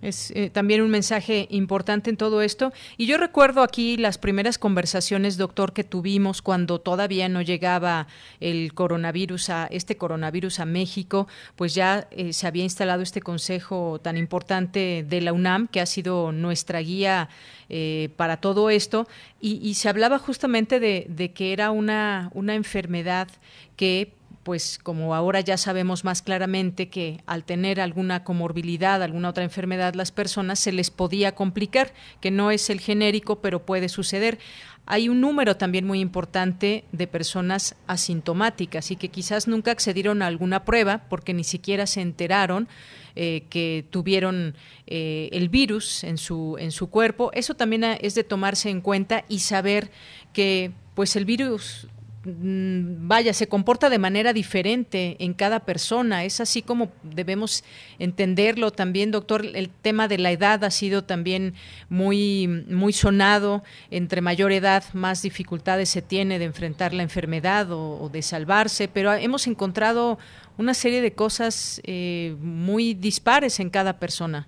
[0.01, 2.73] Es eh, también un mensaje importante en todo esto.
[2.97, 8.07] Y yo recuerdo aquí las primeras conversaciones, doctor, que tuvimos cuando todavía no llegaba
[8.39, 13.99] el coronavirus a este coronavirus a México, pues ya eh, se había instalado este consejo
[14.01, 17.29] tan importante de la UNAM, que ha sido nuestra guía
[17.69, 19.07] eh, para todo esto,
[19.41, 23.27] y, se hablaba justamente de, de que era una, una enfermedad
[23.75, 24.11] que
[24.45, 29.95] pues como ahora ya sabemos más claramente que al tener alguna comorbilidad, alguna otra enfermedad,
[29.95, 34.37] las personas se les podía complicar, que no es el genérico, pero puede suceder.
[34.85, 40.27] Hay un número también muy importante de personas asintomáticas y que quizás nunca accedieron a
[40.27, 42.67] alguna prueba porque ni siquiera se enteraron
[43.15, 44.53] eh, que tuvieron
[44.85, 47.31] eh, el virus en su, en su cuerpo.
[47.33, 49.89] Eso también es de tomarse en cuenta y saber
[50.33, 51.87] que pues el virus
[52.25, 56.23] vaya, se comporta de manera diferente en cada persona.
[56.23, 57.63] Es así como debemos
[57.99, 59.43] entenderlo también, doctor.
[59.53, 61.53] El tema de la edad ha sido también
[61.89, 63.63] muy, muy sonado.
[63.91, 69.13] Entre mayor edad, más dificultades se tiene de enfrentar la enfermedad o, de salvarse, pero
[69.13, 70.17] hemos encontrado
[70.57, 74.47] una serie de cosas eh, muy dispares en cada persona.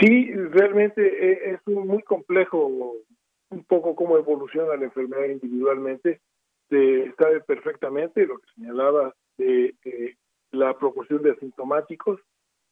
[0.00, 2.94] Sí, realmente eh, es muy complejo
[3.50, 6.20] un poco cómo evoluciona la enfermedad individualmente
[6.68, 9.74] se sabe perfectamente lo que señalaba de
[10.50, 12.20] la proporción de asintomáticos.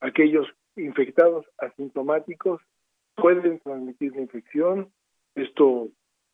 [0.01, 2.61] Aquellos infectados asintomáticos
[3.15, 4.93] pueden transmitir la infección.
[5.35, 5.89] Esto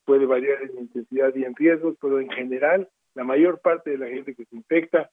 [0.05, 4.09] puede variar en intensidad y en riesgos, pero en general la mayor parte de la
[4.09, 5.11] gente que se infecta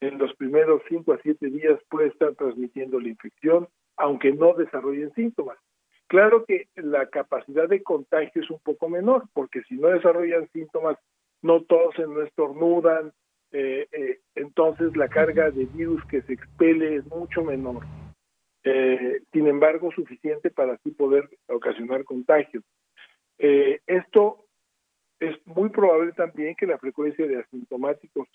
[0.00, 5.12] en los primeros 5 a 7 días puede estar transmitiendo la infección, aunque no desarrollen
[5.14, 5.58] síntomas.
[6.06, 10.96] Claro que la capacidad de contagio es un poco menor, porque si no desarrollan síntomas
[11.42, 13.12] no todos no estornudan,
[13.52, 17.84] eh, eh, entonces la carga de virus que se expele es mucho menor.
[18.62, 22.64] Eh, sin embargo, suficiente para así poder ocasionar contagios.
[23.38, 24.44] esto
[25.18, 28.28] es muy probable también que la frecuencia de asintomáticos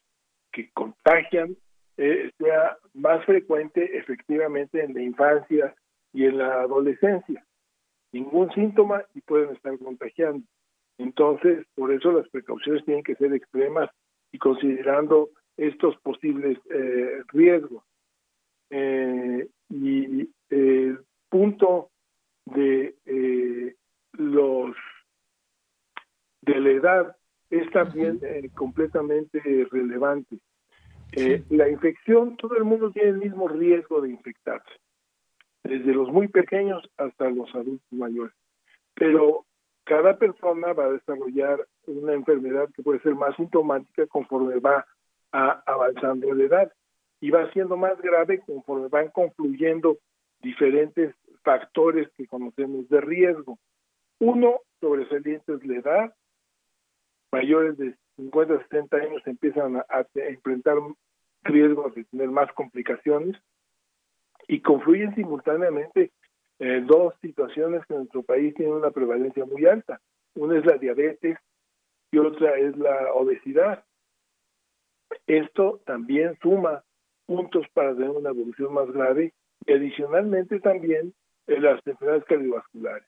[0.52, 1.56] que contagian
[1.96, 5.76] sea más frecuente efectivamente en la infancia
[6.12, 7.46] y en la adolescencia.
[8.12, 10.46] Ningún síntoma y pueden estar contagiando.
[10.98, 13.90] Entonces, por eso las precauciones tienen que ser extremas
[14.32, 17.84] y considerando estos posibles eh, riesgos.
[18.70, 21.90] Eh, y el punto
[22.46, 23.76] de eh,
[24.14, 24.76] los
[26.42, 27.18] de la edad
[27.50, 28.20] es también
[28.54, 29.40] completamente
[29.72, 30.38] relevante.
[31.50, 34.74] la infección, todo el mundo tiene el mismo riesgo de infectarse,
[35.64, 38.36] desde los muy pequeños hasta los adultos mayores.
[38.94, 39.45] Pero
[39.86, 44.86] cada persona va a desarrollar una enfermedad que puede ser más sintomática conforme va
[45.32, 46.72] avanzando en edad
[47.22, 49.98] y va siendo más grave conforme van confluyendo
[50.42, 53.60] diferentes factores que conocemos de riesgo.
[54.20, 56.16] Uno, sobresaliente es la edad.
[57.32, 60.78] Mayores de 50 60 años empiezan a, a enfrentar
[61.44, 63.36] riesgos de tener más complicaciones
[64.48, 66.12] y confluyen simultáneamente
[66.60, 70.02] eh, dos situaciones que en nuestro país tienen una prevalencia muy alta.
[70.36, 71.38] Una es la diabetes
[72.12, 73.84] y otra es la obesidad.
[75.28, 76.84] Esto también suma
[77.26, 79.34] puntos para tener una evolución más grave
[79.66, 81.14] y adicionalmente también
[81.48, 83.08] las enfermedades cardiovasculares.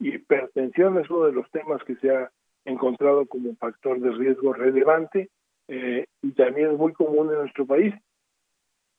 [0.00, 2.30] Hipertensión es uno de los temas que se ha
[2.64, 5.30] encontrado como factor de riesgo relevante
[5.68, 7.94] eh, y también es muy común en nuestro país.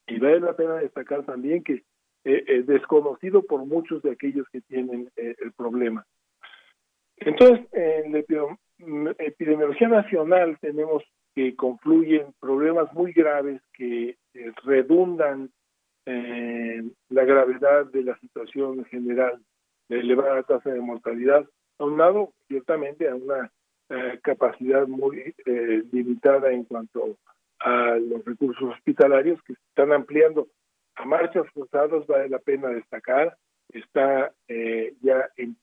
[0.08, 1.84] Y vale la pena destacar también que
[2.26, 6.06] eh, eh, desconocido por muchos de aquellos que tienen eh, el problema.
[7.16, 11.02] Entonces, en la epidemiología nacional tenemos
[11.34, 14.18] que confluyen problemas muy graves que
[14.64, 15.50] redundan
[16.06, 19.40] en la gravedad de la situación general
[19.88, 21.46] de elevada tasa de mortalidad,
[21.78, 23.52] aunado ciertamente a una
[24.22, 25.34] capacidad muy
[25.92, 27.18] limitada en cuanto
[27.60, 30.48] a los recursos hospitalarios que se están ampliando
[31.00, 33.38] a marchas forzadas vale la pena destacar,
[33.70, 35.58] está eh, ya en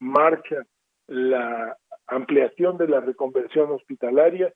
[0.00, 0.66] marcha
[1.06, 1.76] la
[2.08, 4.52] ampliación de la reconversión hospitalaria,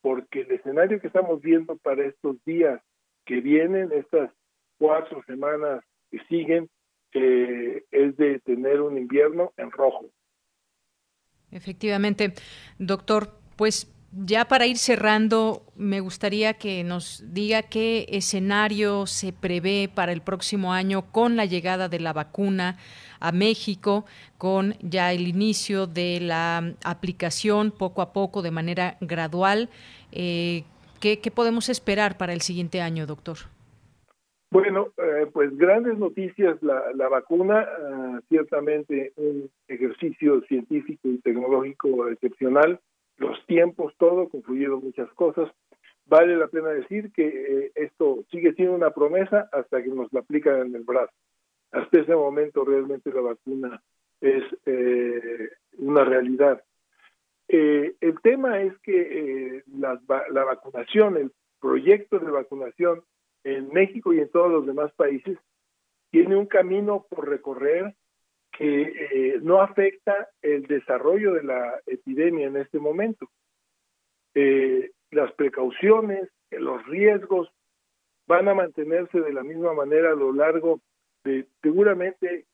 [0.00, 2.80] porque el escenario que estamos viendo para estos días
[3.24, 4.30] que vienen, estas
[4.78, 6.70] cuatro semanas que siguen,
[7.12, 10.06] eh, es de tener un invierno en rojo.
[11.50, 12.34] Efectivamente,
[12.78, 19.90] doctor, pues ya para ir cerrando, me gustaría que nos diga qué escenario se prevé
[19.92, 22.76] para el próximo año con la llegada de la vacuna
[23.20, 24.04] a México,
[24.38, 29.68] con ya el inicio de la aplicación poco a poco, de manera gradual.
[30.12, 30.64] Eh,
[31.00, 33.36] ¿qué, podemos esperar para el siguiente año, doctor?
[34.50, 42.78] Bueno, eh, pues grandes noticias, la, vacuna, ah, ciertamente un ejercicio científico y tecnológico excepcional
[43.16, 45.50] los tiempos, todo, confluyeron muchas cosas.
[46.06, 50.20] Vale la pena decir que eh, esto sigue siendo una promesa hasta que nos la
[50.20, 51.12] aplican en el brazo.
[51.72, 53.82] Hasta ese momento realmente la vacuna
[54.20, 56.62] es eh, una realidad.
[57.48, 63.02] Eh, el tema es que la vacunación, el proyecto de vacunación
[63.42, 65.38] en México y en todos los demás países
[66.10, 67.94] tiene un camino por recorrer
[68.56, 73.28] que eh, no afecta el desarrollo de la epidemia en este momento.
[74.34, 77.48] Eh, las precauciones, los riesgos
[78.26, 80.80] van a mantenerse de la misma manera a lo largo
[81.24, 82.46] de seguramente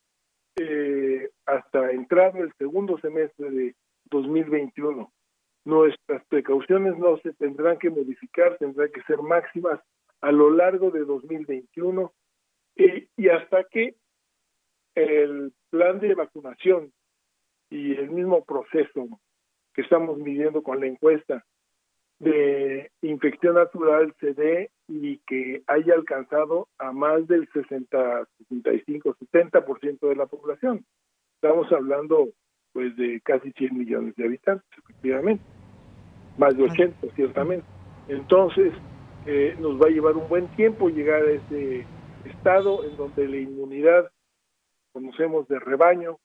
[0.56, 3.74] eh, hasta entrado el segundo semestre de
[4.10, 5.12] 2021.
[5.64, 9.80] Nuestras precauciones no se tendrán que modificar, tendrán que ser máximas
[10.22, 12.12] a lo largo de 2021
[12.76, 13.94] y hasta que
[15.02, 16.92] el plan de vacunación
[17.70, 19.08] y el mismo proceso
[19.74, 21.44] que estamos midiendo con la encuesta
[22.20, 30.08] de infección natural se dé y que haya alcanzado a más del 60, 65, 70%
[30.08, 30.84] de la población.
[31.36, 32.28] Estamos hablando
[32.72, 35.42] pues de casi 100 millones de habitantes, efectivamente,
[36.36, 37.66] más de 80 ciertamente.
[38.08, 38.72] Entonces,
[39.26, 41.86] eh, nos va a llevar un buen tiempo llegar a ese
[42.24, 44.10] estado en donde la inmunidad,
[44.92, 46.18] conocemos de rebaño,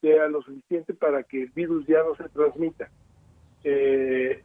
[0.00, 2.90] sea lo suficiente para que el virus ya no se transmita.
[3.64, 4.42] Eh,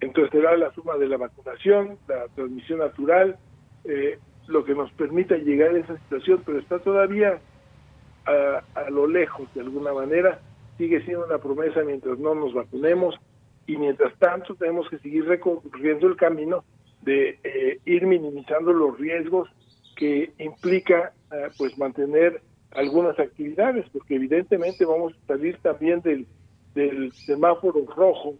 [0.00, 3.36] entonces será la suma de la vacunación, la transmisión natural,
[3.84, 7.40] eh, lo que nos permita llegar a esa situación, pero está todavía
[8.26, 10.40] a, a, lo lejos de alguna manera,
[10.78, 13.14] sigue siendo una promesa mientras no nos vacunemos
[13.66, 16.64] y mientras tanto tenemos que seguir recorriendo el camino
[17.02, 19.48] de eh, ir minimizando los riesgos
[19.96, 22.42] que implica eh, pues mantener
[22.74, 26.26] algunas actividades, porque evidentemente vamos a salir también del,
[27.26, 28.34] semáforo rojo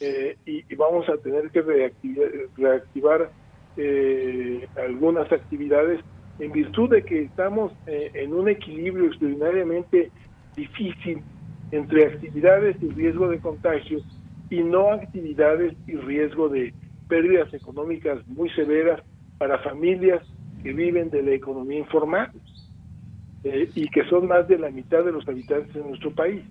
[0.00, 3.30] eh, y, vamos a tener que reactivar, reactivar
[3.76, 6.00] eh, algunas actividades
[6.38, 10.10] en virtud de que estamos eh, en un equilibrio extraordinariamente
[10.54, 11.22] difícil
[11.72, 14.00] entre actividades y riesgo de contagio
[14.48, 16.72] y no actividades y riesgo de
[17.08, 19.02] pérdidas económicas muy severas
[19.38, 20.22] para familias
[20.62, 22.30] que viven de la economía informal
[23.44, 26.42] eh, y que son más de la mitad de los habitantes de nuestro país.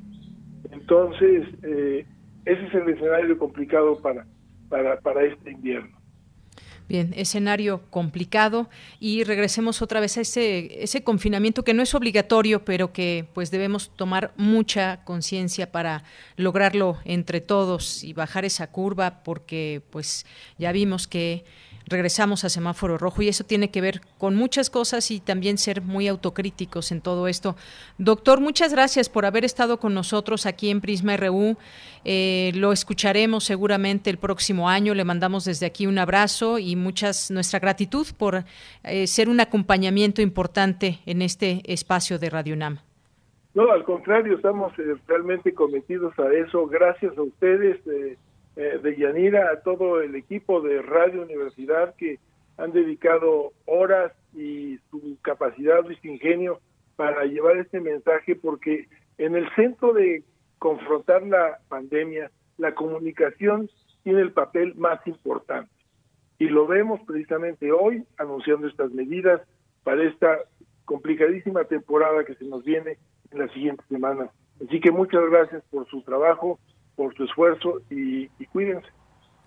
[0.71, 2.05] Entonces, eh,
[2.45, 4.25] ese es el escenario complicado para,
[4.69, 6.01] para, para este invierno.
[6.91, 8.69] Bien, escenario complicado
[8.99, 13.49] y regresemos otra vez a ese, ese confinamiento que no es obligatorio, pero que pues
[13.49, 16.03] debemos tomar mucha conciencia para
[16.35, 20.25] lograrlo entre todos y bajar esa curva porque pues
[20.57, 21.45] ya vimos que
[21.87, 25.81] regresamos a semáforo rojo y eso tiene que ver con muchas cosas y también ser
[25.81, 27.55] muy autocríticos en todo esto.
[27.97, 31.57] Doctor, muchas gracias por haber estado con nosotros aquí en Prisma RU.
[32.03, 34.93] Eh, lo escucharemos seguramente el próximo año.
[34.93, 38.43] Le mandamos desde aquí un abrazo y muchas nuestra gratitud por
[38.83, 42.79] eh, ser un acompañamiento importante en este espacio de Radio UNAM.
[43.53, 46.67] No, al contrario, estamos eh, realmente cometidos a eso.
[46.67, 47.79] Gracias a ustedes.
[48.57, 52.19] Eh, de Yanira, a todo el equipo de Radio Universidad que
[52.57, 56.59] han dedicado horas y su capacidad su ingenio
[56.97, 60.23] para llevar este mensaje, porque en el centro de
[60.59, 63.69] confrontar la pandemia, la comunicación
[64.03, 65.71] tiene el papel más importante.
[66.37, 69.41] Y lo vemos precisamente hoy anunciando estas medidas
[69.83, 70.39] para esta
[70.85, 72.97] complicadísima temporada que se nos viene
[73.31, 74.29] en las siguientes semanas.
[74.63, 76.59] Así que muchas gracias por su trabajo
[76.95, 78.87] por su esfuerzo y, cuídense.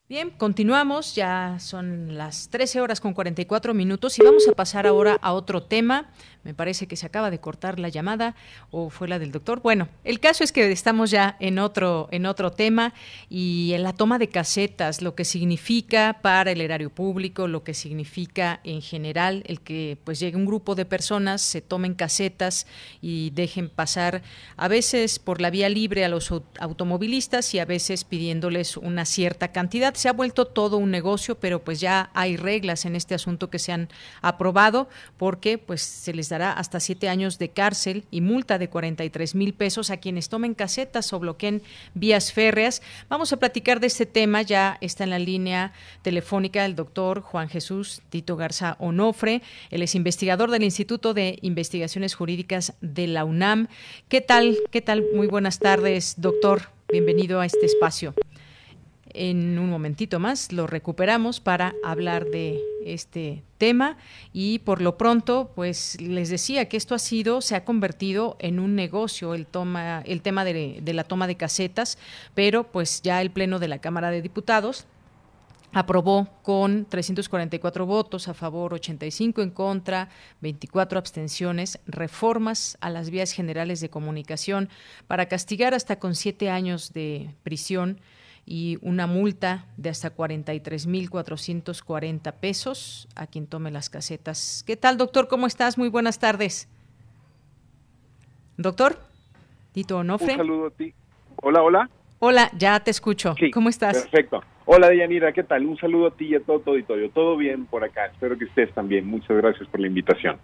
[0.09, 5.19] Bien, continuamos, ya son las 13 horas con 44 minutos y vamos a pasar ahora
[5.21, 6.13] a otro tema.
[6.47, 8.37] Me parece que se acaba de cortar la llamada
[8.71, 9.63] o fue la del doctor.
[9.63, 12.95] Bueno, el caso es que estamos ya en otro, en otro tema
[13.29, 17.75] y en la toma de casetas, lo que significa para el erario público, lo que
[17.75, 22.69] significa en general el que pues llegue un grupo de personas, se tomen casetas
[23.03, 24.23] y dejen pasar
[24.57, 29.51] a veces por la vía libre a los automovilistas y a veces pidiéndoles una cierta
[29.51, 29.95] cantidad.
[29.95, 33.59] Se ha vuelto todo un negocio, pero pues ya hay reglas en este asunto que
[33.59, 33.89] se han
[34.23, 39.35] aprobado porque pues se les da hasta siete años de cárcel y multa de 43
[39.35, 41.63] mil pesos a quienes tomen casetas o bloqueen
[41.95, 42.83] vías férreas.
[43.09, 44.43] Vamos a platicar de este tema.
[44.43, 45.73] Ya está en la línea
[46.03, 49.43] telefónica el doctor Juan Jesús Tito Garza Onofre.
[49.71, 53.69] Él es investigador del Instituto de Investigaciones Jurídicas de la UNAM.
[54.09, 54.57] ¿Qué tal?
[54.71, 55.05] ¿Qué tal?
[55.15, 56.71] Muy buenas tardes, doctor.
[56.89, 58.15] Bienvenido a este espacio.
[59.19, 63.97] En un momentito más lo recuperamos para hablar de este tema
[64.35, 68.61] y por lo pronto pues les decía que esto ha sido se ha convertido en
[68.61, 71.97] un negocio el toma el tema de, de la toma de casetas
[72.35, 74.87] pero pues ya el pleno de la Cámara de Diputados
[75.73, 80.09] aprobó con 344 votos a favor, 85 en contra,
[80.41, 84.69] 24 abstenciones, reformas a las vías generales de comunicación
[85.07, 88.01] para castigar hasta con siete años de prisión
[88.47, 94.63] y una multa de hasta 43.440 pesos a quien tome las casetas.
[94.67, 95.27] ¿Qué tal, doctor?
[95.27, 95.77] ¿Cómo estás?
[95.77, 96.69] Muy buenas tardes.
[98.57, 99.01] Doctor,
[99.73, 100.31] Tito Onofre.
[100.33, 100.95] Un saludo a ti.
[101.43, 101.91] Hola, hola.
[102.21, 103.35] Hola, ya te escucho.
[103.53, 104.05] ¿Cómo estás?
[104.05, 104.43] Perfecto.
[104.65, 105.67] Hola, Deyanira, ¿qué tal?
[105.67, 107.11] Un saludo a ti y a todo tu auditorio.
[107.11, 108.07] Todo bien por acá.
[108.07, 109.07] Espero que estés también.
[109.07, 110.39] Muchas gracias por la invitación.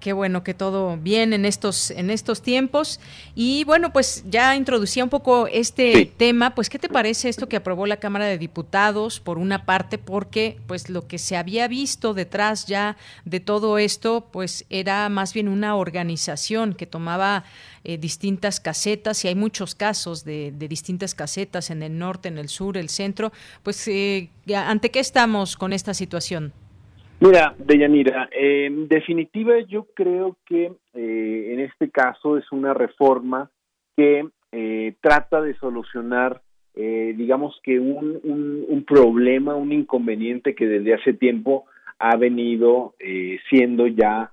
[0.00, 2.98] Qué bueno que todo bien en estos en estos tiempos.
[3.36, 7.56] Y bueno pues ya introducía un poco este tema pues qué te parece esto que
[7.56, 12.14] aprobó la Cámara de Diputados por una parte porque pues lo que se había visto
[12.14, 17.44] detrás ya de todo esto pues era más bien una organización que tomaba
[17.84, 22.48] eh, distintas casetas y hay muchos casos de, distintas casetas en el norte en el
[22.48, 23.32] sur el centro
[23.62, 26.52] pues eh, ante qué estamos con esta situación
[27.18, 33.50] Mira, Deyanira, en definitiva yo creo que eh, en este caso es una reforma
[33.96, 36.42] que eh, trata de solucionar,
[36.74, 41.64] eh, digamos que un, un, problema, un inconveniente que desde hace tiempo
[41.98, 42.94] ha venido
[43.48, 44.30] siendo ya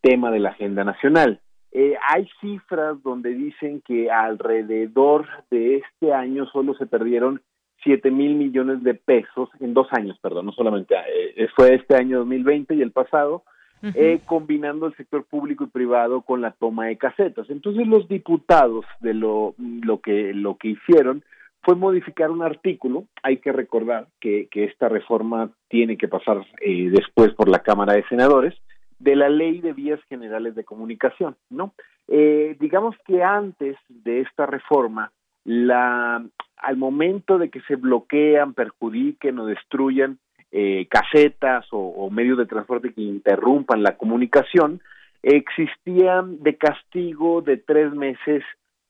[0.00, 1.40] tema de la agenda nacional.
[1.72, 7.40] hay cifras donde dicen que alrededor de este año solo se perdieron
[7.82, 12.18] 7 mil millones de pesos en dos años, perdón, no solamente eh, fue este año
[12.18, 13.44] 2020 y el pasado,
[13.82, 17.50] eh, combinando el sector público y privado con la toma de casetas.
[17.50, 21.24] Entonces los diputados de lo, lo que lo que hicieron
[21.62, 23.06] fue modificar un artículo.
[23.24, 27.94] Hay que recordar que, que esta reforma tiene que pasar eh, después por la Cámara
[27.94, 28.54] de Senadores
[29.00, 31.74] de la Ley de Vías Generales de Comunicación, ¿no?
[32.06, 35.10] Digamos que antes de esta reforma
[35.44, 36.24] la
[36.62, 40.18] al momento de que se bloquean, perjudiquen o destruyan
[40.52, 44.80] eh, casetas o, medios de transporte que interrumpan la comunicación,
[45.22, 48.44] existían de castigo de tres meses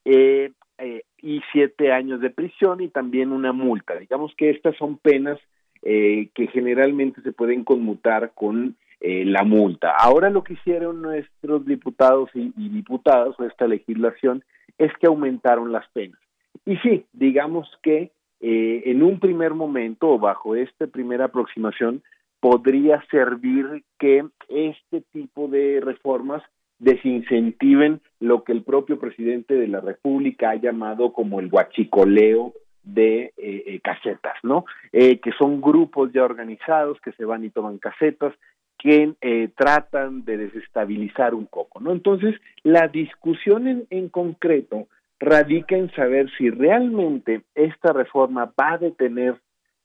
[0.04, 3.94] eh, eh, y siete años de prisión y también una multa.
[3.96, 5.38] Digamos que estas son penas
[5.84, 9.90] que generalmente se pueden conmutar con la multa.
[9.98, 14.44] Ahora lo que hicieron nuestros diputados y, y diputadas o esta legislación
[14.78, 16.20] es que aumentaron las penas.
[16.64, 22.02] Y sí, digamos que eh, en un primer momento o bajo esta primera aproximación
[22.40, 26.42] podría servir que este tipo de reformas
[26.78, 33.26] desincentiven lo que el propio presidente de la República ha llamado como el guachicoleo de
[33.26, 34.64] eh, eh, casetas, ¿no?
[34.90, 38.34] que son grupos ya organizados que se van y toman casetas,
[38.76, 39.14] que
[39.56, 41.92] tratan de desestabilizar un poco, ¿no?
[41.92, 42.34] Entonces,
[42.64, 44.88] la discusión en, en concreto
[45.22, 49.36] radica en saber si realmente esta reforma va a detener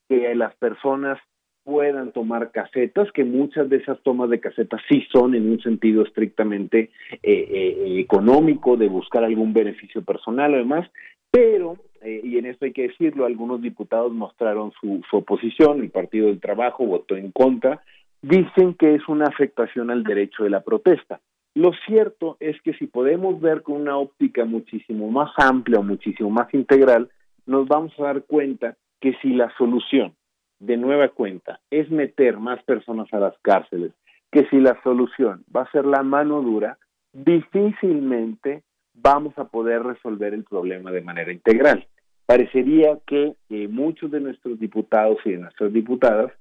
[0.10, 1.20] que las personas
[1.64, 6.02] puedan tomar casetas, que muchas de esas tomas de casetas sí son en un sentido
[6.04, 10.90] estrictamente eh, eh, económico, de buscar algún beneficio personal o demás,
[11.30, 15.92] pero, eh, y en esto hay que decirlo, algunos diputados mostraron su, su oposición, el
[15.92, 17.84] Partido del Trabajo votó en contra,
[18.22, 21.20] dicen que es una afectación al derecho de la protesta.
[21.58, 26.30] Lo cierto es que si podemos ver con una óptica muchísimo más amplia o muchísimo
[26.30, 27.10] más integral,
[27.48, 30.14] nos vamos a dar cuenta que si la solución,
[30.60, 33.92] de nueva cuenta, es meter más personas a las cárceles,
[34.32, 36.78] que si la solución va a ser la mano dura,
[37.12, 38.62] difícilmente
[38.94, 41.88] vamos a poder resolver el problema de manera integral.
[42.28, 46.32] Parecería que eh, muchos de nuestros diputados y de nuestras diputadas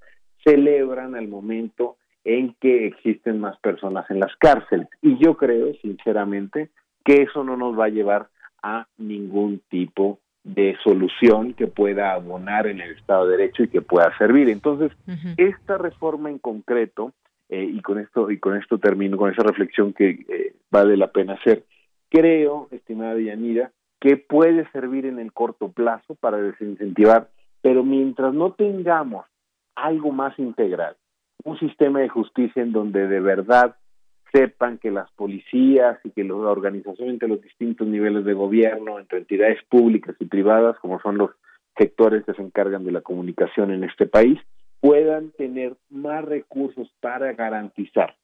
[0.45, 1.97] celebran al momento
[2.27, 4.89] en que existen más personas en las cárceles.
[5.01, 6.71] Y yo creo, sinceramente,
[7.05, 8.29] que eso no nos va a llevar
[8.65, 13.81] a ningún tipo de solución que pueda abonar en el Estado de Derecho y que
[13.81, 14.51] pueda servir.
[14.51, 14.91] Entonces,
[15.37, 17.13] esta reforma en concreto,
[17.49, 21.13] eh, y con esto y con esto termino con esa reflexión que eh, vale la
[21.13, 21.65] pena hacer,
[22.11, 23.71] creo, estimada Yanira,
[24.01, 27.29] que puede servir en el corto plazo para desincentivar,
[27.63, 29.27] pero mientras no tengamos
[29.77, 30.97] algo más integral,
[31.45, 33.77] un sistema de justicia en donde de verdad
[34.33, 39.19] sepan que las policías y que la organización entre los distintos niveles de gobierno, entre
[39.19, 41.31] entidades públicas y privadas, como son los
[41.77, 44.39] sectores que se encargan de la comunicación en este país,
[44.81, 48.15] puedan tener más recursos para garantizar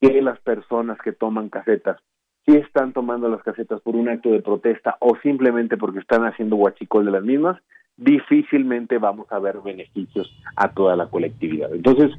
[0.00, 2.00] que las personas que toman casetas,
[2.46, 6.56] si están tomando las casetas por un acto de protesta o simplemente porque están haciendo
[6.56, 7.60] huachicol de las mismas,
[7.96, 11.72] difícilmente vamos a ver beneficios a toda la colectividad.
[11.74, 12.10] Entonces,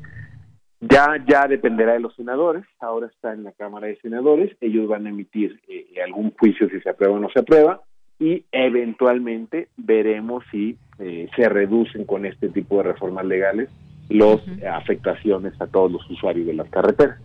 [0.80, 5.06] ya, ya dependerá de los senadores, ahora está en la Cámara de Senadores, ellos van
[5.06, 7.82] a emitir eh, algún juicio si se aprueba o no se aprueba,
[8.20, 13.70] y eventualmente veremos si eh, se reducen con este tipo de reformas legales
[14.10, 14.40] las
[14.72, 17.20] afectaciones a todos los usuarios de las carreteras.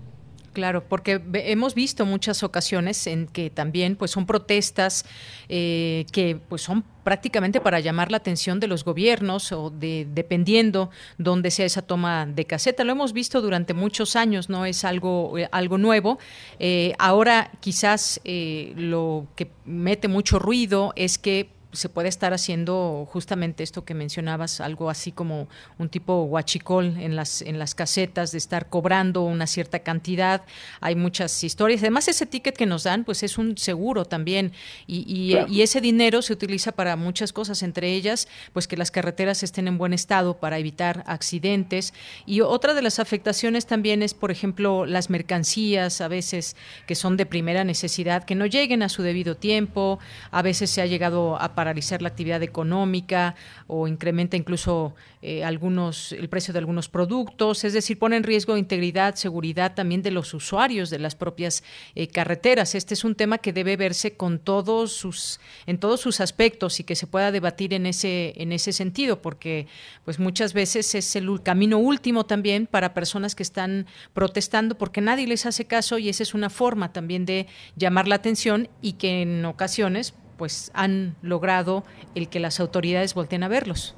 [0.52, 5.04] Claro, porque hemos visto muchas ocasiones en que también pues son protestas
[5.48, 10.90] eh, que pues son prácticamente para llamar la atención de los gobiernos o de dependiendo
[11.18, 12.82] dónde sea esa toma de caseta.
[12.82, 16.18] Lo hemos visto durante muchos años, no es algo eh, algo nuevo.
[16.58, 23.62] Eh, ahora quizás lo que mete mucho ruido es que se puede estar haciendo justamente
[23.62, 25.48] esto que mencionabas, algo así como
[25.78, 30.42] un tipo guachicol en las, en las casetas, de estar cobrando una cierta cantidad.
[30.80, 31.80] Hay muchas historias.
[31.80, 34.52] Además, ese ticket que nos dan, pues es un seguro también.
[34.86, 39.42] Y, y, ese dinero se utiliza para muchas cosas, entre ellas, pues que las carreteras
[39.42, 41.92] estén en buen estado para evitar accidentes.
[42.26, 46.56] Y otra de las afectaciones también es, por ejemplo, las mercancías, a veces
[46.86, 49.98] que son de primera necesidad, que no lleguen a su debido tiempo.
[50.30, 53.34] A veces se ha llegado a paralizar la actividad económica
[53.66, 58.56] o incrementa incluso eh, algunos el precio de algunos productos, es decir, pone en riesgo
[58.56, 61.62] integridad, seguridad también de los usuarios de las propias
[61.94, 62.74] eh, carreteras.
[62.74, 66.84] Este es un tema que debe verse con todos sus en todos sus aspectos y
[66.84, 69.66] que se pueda debatir en ese en ese sentido, porque
[70.06, 73.84] pues muchas veces es el camino último también para personas que están
[74.14, 77.46] protestando porque nadie les hace caso y esa es una forma también de
[77.76, 81.84] llamar la atención y que en ocasiones pues han logrado
[82.14, 83.94] el que las autoridades volteen a verlos.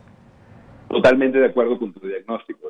[0.89, 2.69] Totalmente de acuerdo con tu diagnóstico,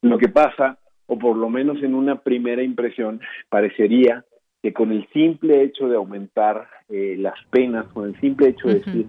[0.00, 3.20] Lo que pasa, o por lo menos en una primera impresión,
[3.50, 4.24] parecería
[4.62, 8.76] que con el simple hecho de aumentar eh, las penas, con el simple hecho de
[8.76, 9.06] decir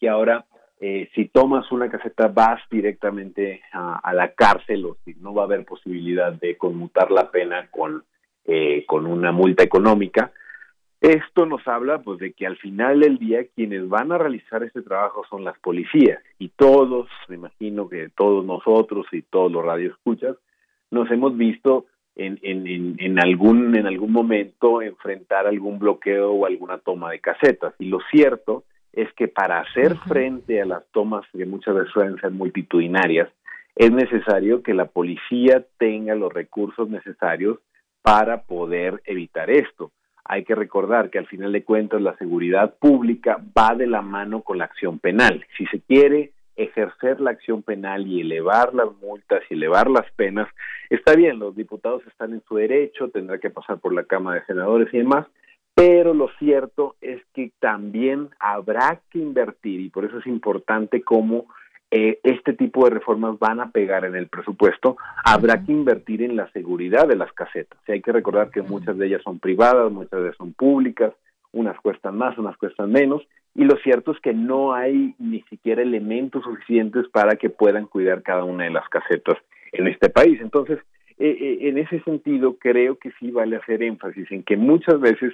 [0.00, 0.44] que ahora
[0.80, 5.46] eh, si tomas una caseta vas directamente a, la cárcel o si no va a
[5.46, 8.02] haber posibilidad de conmutar la pena con,
[8.44, 10.32] eh, con una multa económica,
[11.00, 14.82] esto nos habla pues de que al final del día quienes van a realizar este
[14.82, 16.20] trabajo son las policías.
[16.38, 20.36] Y todos, me imagino que todos nosotros y todos los radioescuchas
[20.90, 21.86] nos hemos visto
[22.16, 27.74] en, en, en, algún en algún momento enfrentar algún bloqueo o alguna toma de casetas.
[27.78, 32.16] Y lo cierto es que para hacer frente a las tomas que muchas veces suelen
[32.16, 33.28] ser multitudinarias
[33.76, 37.58] es necesario que la policía tenga los recursos necesarios
[38.02, 39.92] para poder evitar esto
[40.28, 44.42] hay que recordar que al final de cuentas la seguridad pública va de la mano
[44.42, 45.44] con la acción penal.
[45.56, 50.46] Si se quiere ejercer la acción penal y elevar las multas y elevar las penas,
[50.90, 54.46] está bien, los diputados están en su derecho, tendrá que pasar por la Cámara de
[54.46, 55.26] Senadores y demás,
[55.74, 61.46] pero lo cierto es que también habrá que invertir y por eso es importante cómo
[61.90, 66.36] eh, este tipo de reformas van a pegar en el presupuesto, habrá que invertir en
[66.36, 67.78] la seguridad de las casetas.
[67.88, 71.14] hay que recordar que muchas de ellas son privadas, muchas de ellas son públicas,
[71.52, 73.22] unas cuestan más, unas cuestan menos,
[73.54, 78.22] y lo cierto es que no hay ni siquiera elementos suficientes para que puedan cuidar
[78.22, 79.38] cada una de las casetas
[79.72, 80.38] en este país.
[80.40, 80.78] Entonces,
[81.18, 85.32] eh, eh, en ese sentido, creo que sí vale hacer énfasis en que muchas veces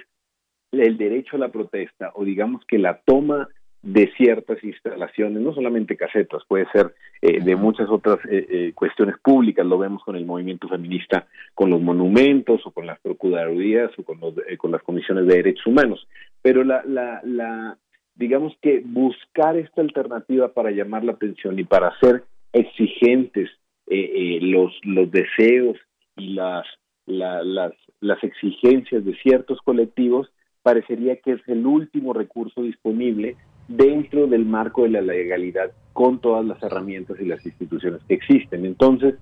[0.71, 3.47] el derecho a la protesta o digamos que la toma
[3.85, 9.15] de ciertas instalaciones, no solamente casetas, puede ser eh, de muchas otras eh, eh, cuestiones
[9.19, 14.03] públicas, lo vemos con el movimiento feminista, con los monumentos o con las procuradurías o
[14.03, 16.07] con, los, con las comisiones de derechos humanos.
[16.41, 17.77] Pero la, la, la,
[18.15, 22.23] digamos que buscar esta alternativa para llamar la atención y para hacer
[22.53, 23.51] exigentes
[23.87, 25.77] los, los deseos
[26.17, 26.65] y las,
[27.05, 30.31] las, las exigencias de ciertos colectivos,
[30.63, 33.35] parecería que es el último recurso disponible
[33.67, 38.65] dentro del marco de la legalidad con todas las herramientas y las instituciones que existen.
[38.65, 39.15] Entonces,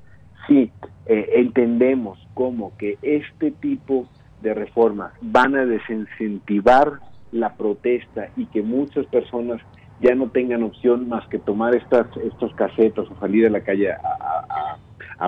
[0.47, 0.71] si
[1.05, 4.07] eh, entendemos como que este tipo
[4.41, 6.99] de reformas van a desincentivar
[7.31, 9.61] la protesta y que muchas personas
[10.01, 13.91] ya no tengan opción más que tomar estas, estas casetas o salir a la calle
[13.91, 14.77] a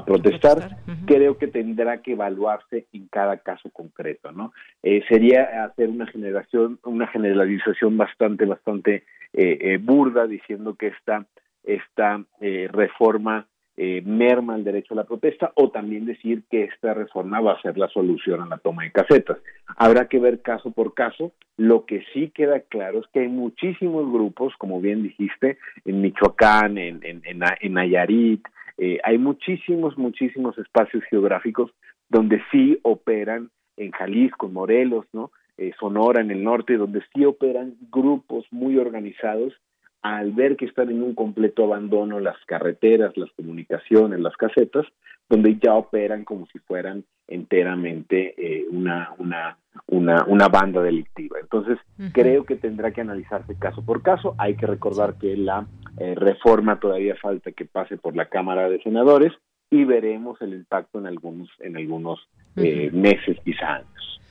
[0.03, 4.51] protestar, creo que tendrá que evaluarse en cada caso concreto, ¿no?
[4.83, 11.25] Eh, sería hacer una generación, una generalización bastante, bastante eh, eh, burda diciendo que esta,
[11.63, 13.47] esta reforma
[14.05, 17.77] merma el derecho a la protesta o también decir que esta reforma va a ser
[17.77, 19.37] la solución a la toma de casetas.
[19.75, 21.33] Habrá que ver caso por caso.
[21.57, 26.77] Lo que sí queda claro es que hay muchísimos grupos, como bien dijiste, en Michoacán,
[26.77, 31.71] en, en, en, en Nayarit, eh, hay muchísimos, muchísimos espacios geográficos
[32.09, 35.31] donde sí operan en Jalisco, Morelos, ¿no?
[35.57, 39.53] Eh, Sonora en el norte, donde sí operan grupos muy organizados
[40.01, 44.85] al ver que están en un completo abandono las carreteras, las comunicaciones, las casetas,
[45.29, 49.57] donde ya operan como si fueran enteramente eh, una, una,
[49.87, 51.39] una, una banda delictiva.
[51.39, 51.79] Entonces,
[52.13, 54.35] creo que tendrá que analizarse caso por caso.
[54.37, 55.67] Hay que recordar que la
[55.97, 59.33] eh, reforma todavía falta que pase por la Cámara de Senadores
[59.71, 62.19] y veremos el impacto en algunos, en algunos
[62.55, 64.21] eh, meses, quizá años.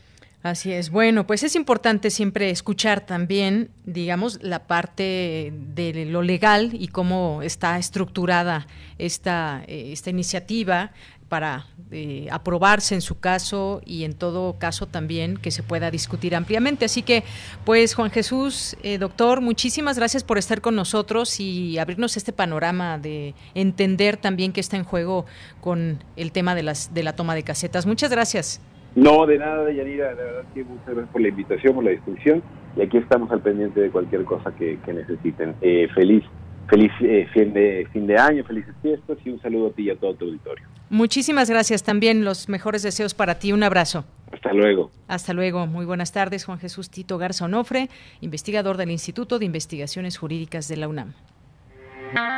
[0.45, 0.91] Así es.
[0.91, 7.41] Bueno, pues es importante siempre escuchar también, digamos, la parte de lo legal y cómo
[7.41, 8.67] está estructurada
[8.99, 10.93] esta, eh, esta iniciativa
[11.31, 16.37] para eh, aprobarse en su caso y en todo caso también que se pueda discutir
[16.37, 16.85] ampliamente.
[16.85, 17.25] Así que,
[17.65, 22.99] pues Juan Jesús, eh, doctor, muchísimas gracias por estar con nosotros y abrirnos este panorama
[22.99, 25.25] de entender también qué está en juego
[25.63, 27.87] con el tema de, las, de la toma de casetas.
[27.87, 28.61] Muchas gracias.
[28.95, 32.43] No, de nada, Yanira, de verdad que muchas gracias por la invitación, por la discusión
[32.77, 35.55] y aquí estamos al pendiente de cualquier cosa que, necesiten.
[35.61, 36.25] Eh, feliz
[36.69, 39.91] feliz eh, fin, de, fin de año, felices fiestas y un saludo a ti y
[39.91, 40.67] a todo tu auditorio.
[40.91, 44.05] Muchísimas gracias también, los mejores deseos para ti, un abrazo.
[44.33, 44.91] Hasta luego.
[45.07, 47.89] Hasta luego, muy buenas tardes, Juan Jesús Tito Garza Onofre,
[48.21, 51.15] investigador del Instituto de Investigaciones Jurídicas de la UNAM.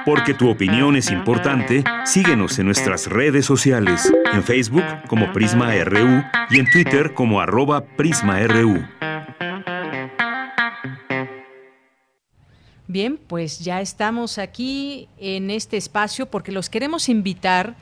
[0.05, 6.23] Porque tu opinión es importante, síguenos en nuestras redes sociales, en Facebook como Prisma RU
[6.51, 8.85] y en Twitter como arroba PrismaRU.
[12.89, 17.75] Bien, pues ya estamos aquí en este espacio porque los queremos invitar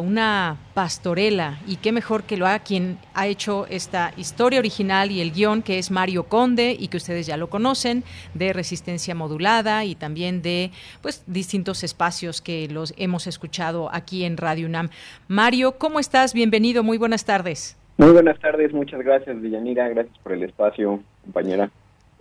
[0.00, 5.20] una pastorela y qué mejor que lo haga quien ha hecho esta historia original y
[5.20, 9.84] el guion que es Mario Conde y que ustedes ya lo conocen de resistencia modulada
[9.84, 10.70] y también de
[11.00, 14.90] pues distintos espacios que los hemos escuchado aquí en Radio UNAM.
[15.28, 16.34] Mario, ¿cómo estás?
[16.34, 17.76] Bienvenido, muy buenas tardes.
[17.98, 21.70] Muy buenas tardes, muchas gracias Villanira, gracias por el espacio, compañera.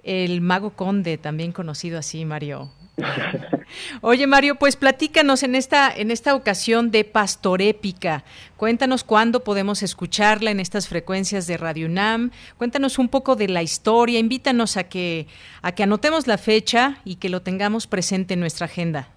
[0.03, 2.69] El mago conde, también conocido así, Mario.
[4.01, 8.23] Oye Mario, pues platícanos en esta en esta ocasión de Pastorépica.
[8.57, 12.31] Cuéntanos cuándo podemos escucharla en estas frecuencias de Radio UNAM.
[12.57, 14.19] Cuéntanos un poco de la historia.
[14.19, 15.27] Invítanos a que
[15.61, 19.09] a que anotemos la fecha y que lo tengamos presente en nuestra agenda.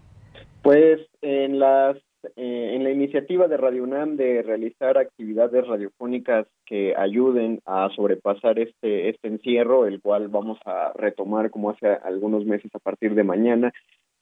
[0.62, 1.96] Pues en las
[2.36, 8.58] eh, en la iniciativa de Radio UNAM de realizar actividades radiofónicas que ayuden a sobrepasar
[8.58, 13.24] este, este encierro, el cual vamos a retomar como hace algunos meses a partir de
[13.24, 13.72] mañana,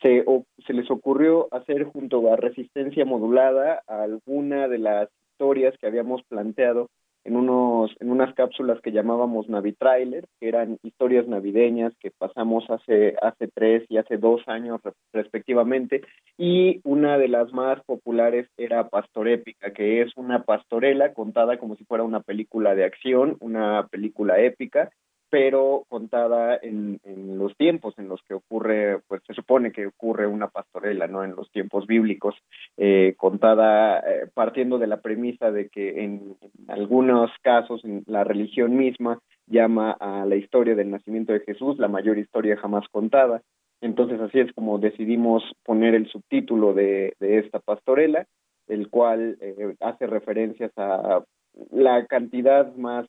[0.01, 0.25] se,
[0.67, 6.89] se les ocurrió hacer junto a Resistencia Modulada alguna de las historias que habíamos planteado
[7.25, 13.17] en unos en unas cápsulas que llamábamos Navitrailer, que eran historias navideñas que pasamos hace
[13.23, 14.81] hace tres y hace dos años
[15.13, 16.03] respectivamente,
[16.37, 21.85] y una de las más populares era Pastorépica, que es una pastorela contada como si
[21.85, 24.91] fuera una película de acción, una película épica,
[25.33, 30.27] pero contada en, en, los tiempos en los que ocurre, pues se supone que ocurre
[30.27, 31.25] una pastorela, ¿no?
[31.25, 32.35] En los tiempos bíblicos,
[32.77, 36.37] eh, contada eh, partiendo de la premisa de que en,
[36.69, 41.89] algunos casos en la religión misma llama a la historia del nacimiento de Jesús la
[41.89, 43.41] mayor historia jamás contada.
[43.81, 48.27] Entonces así es como decidimos poner el subtítulo de, de esta pastorela,
[48.69, 51.25] el cual eh, hace referencias a
[51.71, 53.07] la cantidad más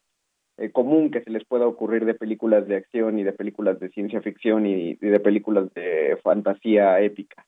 [0.58, 3.90] eh, común que se les pueda ocurrir de películas de acción y de películas de
[3.90, 7.46] ciencia ficción y, de películas de fantasía épica.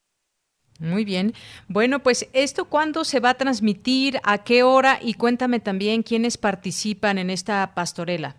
[0.79, 1.33] Muy bien.
[1.69, 6.37] Bueno, pues esto cuándo se va a transmitir, a qué hora y cuéntame también quiénes
[6.37, 8.35] participan en esta pastorela.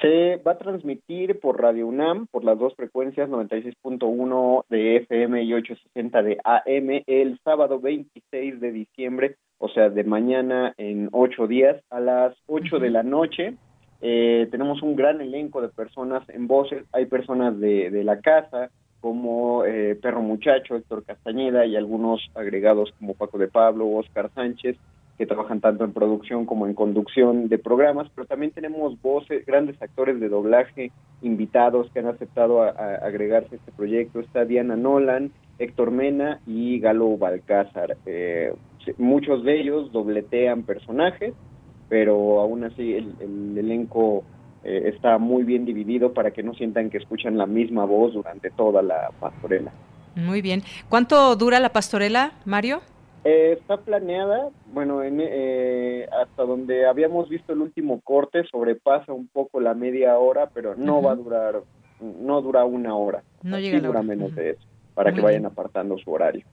[0.00, 5.54] Se va a transmitir por Radio UNAM, por las dos frecuencias 96.1 de FM y
[5.54, 11.80] 860 de AM el sábado 26 de diciembre, o sea, de mañana en ocho días
[11.90, 13.56] a las ocho de la noche
[14.00, 18.70] eh, tenemos un gran elenco de personas en voces, hay personas de, de la casa,
[19.00, 24.76] como eh, Perro Muchacho, Héctor Castañeda y algunos agregados como Paco de Pablo, Oscar Sánchez,
[25.16, 29.80] que trabajan tanto en producción como en conducción de programas, pero también tenemos voces, grandes
[29.82, 34.20] actores de doblaje invitados que han aceptado agregarse a este proyecto.
[34.20, 37.98] Está Diana Nolan, Héctor Mena y Galo Balcázar.
[38.06, 38.54] Eh,
[38.96, 41.34] muchos de ellos dobletean personajes
[41.90, 44.24] pero aún así el, elenco
[44.64, 48.50] eh, está muy bien dividido para que no sientan que escuchan la misma voz durante
[48.50, 49.72] toda la pastorela.
[50.14, 50.62] Muy bien.
[50.88, 52.80] ¿Cuánto dura la pastorela, Mario?
[53.24, 59.26] Eh, está planeada, bueno, en, eh, hasta donde habíamos visto el último corte, sobrepasa un
[59.26, 61.60] poco la media hora, pero no va a durar,
[62.00, 63.22] no dura una hora.
[63.42, 64.62] No llega dura menos de eso,
[64.94, 66.46] para que vayan apartando su horario.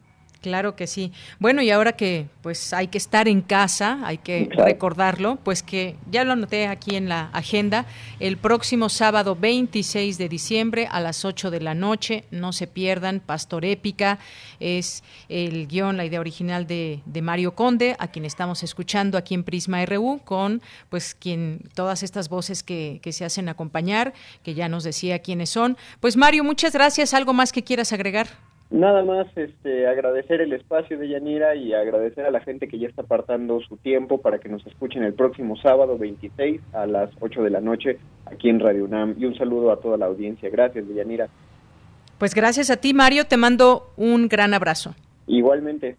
[0.47, 1.11] Claro que sí.
[1.39, 5.97] Bueno, y ahora que pues hay que estar en casa, hay que recordarlo, pues que
[6.09, 7.85] ya lo anoté aquí en la agenda,
[8.21, 13.19] el próximo sábado 26 de diciembre a las 8 de la noche, no se pierdan,
[13.19, 14.19] Pastor Épica,
[14.61, 19.33] es el guion, la idea original de, de Mario Conde, a quien estamos escuchando aquí
[19.33, 24.53] en Prisma RU, con pues quien, todas estas voces que, que se hacen acompañar, que
[24.53, 25.75] ya nos decía quiénes son.
[25.99, 27.13] Pues Mario, muchas gracias.
[27.13, 28.29] ¿Algo más que quieras agregar?
[28.70, 32.88] Nada más este, agradecer el espacio de Yanira y agradecer a la gente que ya
[32.88, 37.43] está apartando su tiempo para que nos escuchen el próximo sábado 26 a las 8
[37.43, 39.15] de la noche aquí en Radio UNAM.
[39.18, 40.49] Y un saludo a toda la audiencia.
[40.49, 41.30] Gracias, Yanira.
[42.18, 43.26] Pues gracias a ti, Mario.
[43.26, 44.95] Te mando un gran abrazo.
[45.28, 45.95] Igualmente.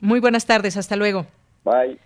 [0.00, 0.76] Muy buenas tardes.
[0.76, 1.26] Hasta luego.
[1.64, 1.98] Bye.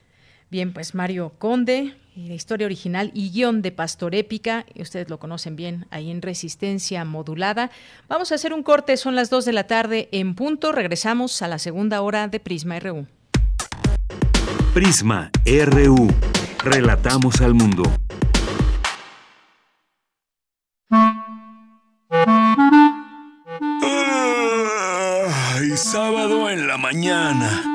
[0.51, 5.57] Bien, pues Mario Conde, la historia original y guion de Pastor Épica, ustedes lo conocen
[5.57, 7.71] bien ahí en Resistencia Modulada.
[8.09, 11.49] Vamos a hacer un corte, son las 2 de la tarde en punto, regresamos a
[11.49, 13.07] la segunda hora de Prisma RU.
[14.75, 16.09] Prisma RU,
[16.63, 17.85] relatamos al mundo.
[25.55, 27.72] Ay, sábado en la mañana.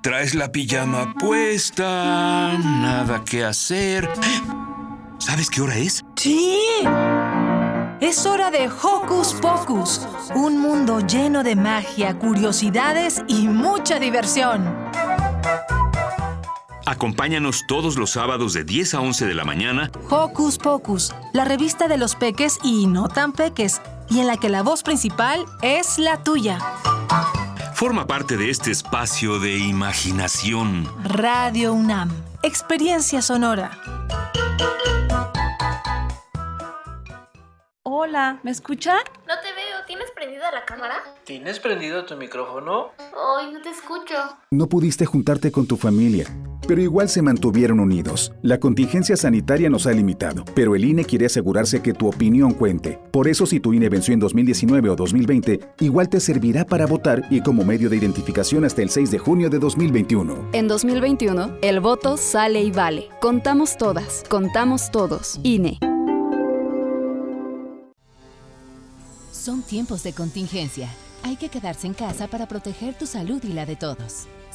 [0.00, 4.08] Traes la pijama puesta, nada que hacer.
[5.18, 6.04] ¿Sabes qué hora es?
[6.14, 6.56] Sí.
[8.00, 14.72] Es hora de Hocus Pocus, un mundo lleno de magia, curiosidades y mucha diversión.
[16.86, 19.90] Acompáñanos todos los sábados de 10 a 11 de la mañana.
[20.08, 24.48] Hocus Pocus, la revista de los peques y no tan peques, y en la que
[24.48, 26.58] la voz principal es la tuya.
[27.78, 30.84] Forma parte de este espacio de imaginación.
[31.04, 32.10] Radio UNAM,
[32.42, 33.70] experiencia sonora.
[37.84, 38.98] Hola, ¿me escuchan?
[39.28, 41.04] No te veo, ¿tienes prendida la cámara?
[41.22, 42.94] ¿Tienes prendido tu micrófono?
[42.98, 44.16] Ay, no te escucho.
[44.50, 46.26] No pudiste juntarte con tu familia,
[46.68, 48.32] pero igual se mantuvieron unidos.
[48.42, 53.00] La contingencia sanitaria nos ha limitado, pero el INE quiere asegurarse que tu opinión cuente.
[53.10, 57.24] Por eso si tu INE venció en 2019 o 2020, igual te servirá para votar
[57.30, 60.50] y como medio de identificación hasta el 6 de junio de 2021.
[60.52, 63.08] En 2021, el voto sale y vale.
[63.20, 65.40] Contamos todas, contamos todos.
[65.42, 65.78] INE.
[69.32, 70.90] Son tiempos de contingencia.
[71.22, 74.28] Hay que quedarse en casa para proteger tu salud y la de todos.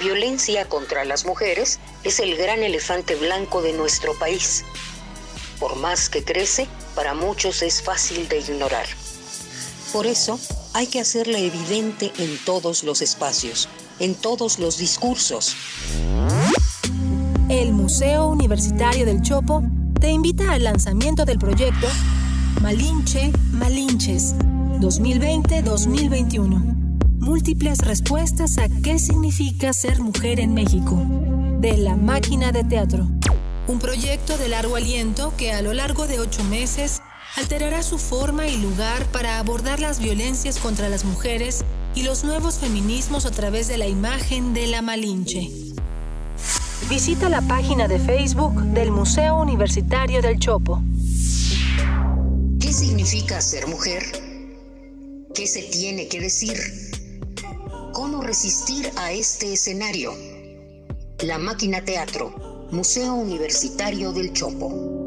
[0.00, 4.64] Violencia contra las mujeres es el gran elefante blanco de nuestro país.
[5.58, 8.86] Por más que crece, para muchos es fácil de ignorar.
[9.92, 10.40] Por eso,
[10.72, 15.54] hay que hacerla evidente en todos los espacios, en todos los discursos.
[17.48, 19.62] El Museo Universitario del Chopo
[20.00, 21.86] te invita al lanzamiento del proyecto
[22.62, 24.34] Malinche Malinches
[24.80, 26.79] 2020-2021
[27.20, 31.00] múltiples respuestas a qué significa ser mujer en México,
[31.60, 33.06] de La Máquina de Teatro.
[33.68, 37.02] Un proyecto de largo aliento que a lo largo de ocho meses
[37.36, 41.64] alterará su forma y lugar para abordar las violencias contra las mujeres
[41.94, 45.50] y los nuevos feminismos a través de la imagen de la Malinche.
[46.88, 50.82] Visita la página de Facebook del Museo Universitario del Chopo.
[52.58, 54.02] ¿Qué significa ser mujer?
[55.34, 56.56] ¿Qué se tiene que decir?
[57.92, 60.12] Cómo resistir a este escenario.
[61.22, 65.00] La Máquina Teatro, Museo Universitario del Chopo.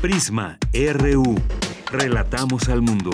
[0.00, 1.36] Prisma RU.
[1.90, 3.10] Relatamos al mundo.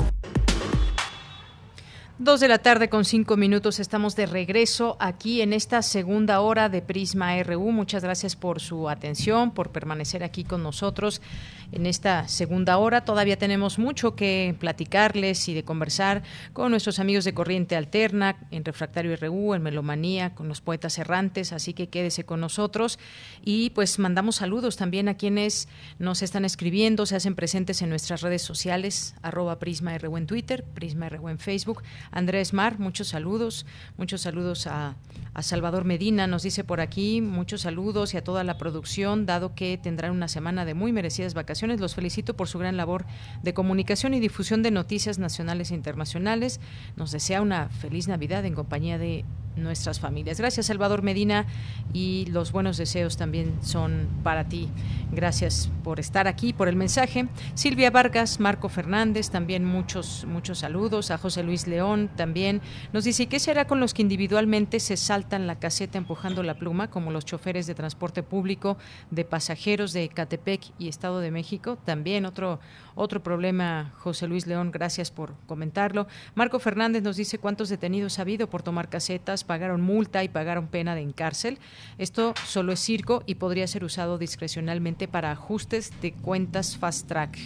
[2.20, 6.68] Dos de la tarde con cinco minutos estamos de regreso aquí en esta segunda hora
[6.68, 7.70] de Prisma RU.
[7.70, 11.22] Muchas gracias por su atención, por permanecer aquí con nosotros
[11.70, 13.04] en esta segunda hora.
[13.04, 18.64] Todavía tenemos mucho que platicarles y de conversar con nuestros amigos de Corriente Alterna, en
[18.64, 22.98] Refractario RU, en Melomanía, con los poetas errantes, así que quédese con nosotros.
[23.44, 25.68] Y pues mandamos saludos también a quienes
[26.00, 30.64] nos están escribiendo, se hacen presentes en nuestras redes sociales, arroba Prisma RU en Twitter,
[30.74, 31.84] Prisma RU en Facebook.
[32.10, 34.96] Andrés Mar, muchos saludos, muchos saludos a,
[35.40, 39.78] Salvador Medina, nos dice por aquí, muchos saludos y a toda la producción, dado que
[39.78, 43.04] tendrán una semana de muy merecidas vacaciones los felicito por su gran labor
[43.44, 46.58] de comunicación y difusión de noticias nacionales e internacionales.
[46.96, 49.24] Nos desea una feliz Navidad en compañía de
[49.58, 50.38] nuestras familias.
[50.38, 51.46] Gracias, Salvador Medina,
[51.92, 54.68] y los buenos deseos también son para ti.
[55.12, 57.28] Gracias por estar aquí, por el mensaje.
[57.54, 61.10] Silvia Vargas, Marco Fernández, también muchos, muchos saludos.
[61.10, 62.60] A José Luis León también
[62.92, 66.88] nos dice, ¿qué será con los que individualmente se saltan la caseta empujando la pluma,
[66.88, 68.78] como los choferes de transporte público
[69.10, 71.76] de pasajeros de Catepec y Estado de México?
[71.84, 72.60] También otro,
[72.94, 76.06] otro problema, José Luis León, gracias por comentarlo.
[76.36, 80.68] Marco Fernández nos dice cuántos detenidos ha habido por tomar casetas, pagaron multa y pagaron
[80.68, 81.58] pena de encárcel.
[81.98, 87.38] Esto solo es circo y podría ser usado discrecionalmente para ajustes de cuentas fast track.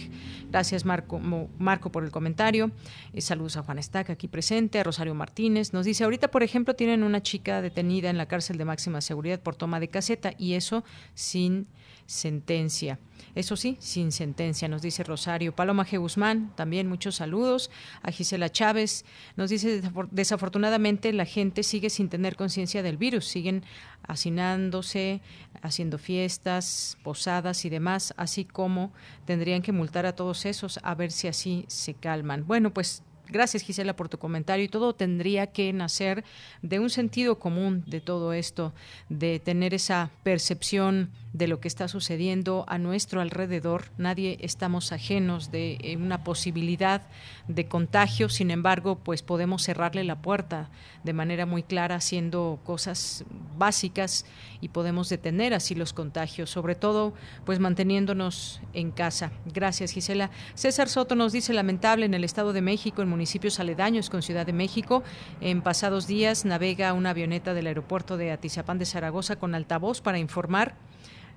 [0.53, 1.19] Gracias Marco,
[1.57, 2.69] Marco por el comentario.
[3.11, 5.73] Eh, saludos a Juan Estac aquí presente, a Rosario Martínez.
[5.73, 9.39] Nos dice, ahorita por ejemplo tienen una chica detenida en la cárcel de máxima seguridad
[9.39, 10.83] por toma de caseta y eso
[11.15, 11.65] sin
[12.05, 12.99] sentencia.
[13.33, 15.55] Eso sí, sin sentencia, nos dice Rosario.
[15.55, 15.97] Paloma G.
[15.97, 17.71] Guzmán, también muchos saludos.
[18.03, 19.81] A Gisela Chávez, nos dice,
[20.11, 23.63] desafortunadamente la gente sigue sin tener conciencia del virus, siguen
[24.07, 25.21] hacinándose,
[25.63, 28.93] haciendo fiestas, posadas y demás, así como
[29.25, 32.45] tendrían que multar a todos esos a ver si así se calman.
[32.45, 36.25] Bueno, pues Gracias Gisela por tu comentario y todo tendría que nacer
[36.61, 38.73] de un sentido común de todo esto,
[39.07, 43.85] de tener esa percepción de lo que está sucediendo a nuestro alrededor.
[43.97, 47.01] Nadie estamos ajenos de eh, una posibilidad
[47.47, 50.69] de contagio, sin embargo, pues podemos cerrarle la puerta
[51.03, 53.25] de manera muy clara haciendo cosas
[53.57, 54.25] básicas
[54.61, 57.13] y podemos detener así los contagios, sobre todo
[57.45, 59.31] pues manteniéndonos en casa.
[59.51, 60.29] Gracias, Gisela.
[60.53, 64.45] César Soto nos dice lamentable en el Estado de México, en municipios aledaños con Ciudad
[64.45, 65.03] de México,
[65.41, 70.19] en pasados días navega una avioneta del aeropuerto de Atizapán de Zaragoza con altavoz para
[70.19, 70.75] informar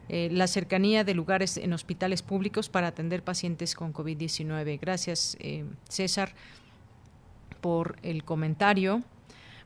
[0.09, 4.79] eh, la cercanía de lugares en hospitales públicos para atender pacientes con COVID-19.
[4.81, 6.35] Gracias, eh, César,
[7.61, 9.03] por el comentario.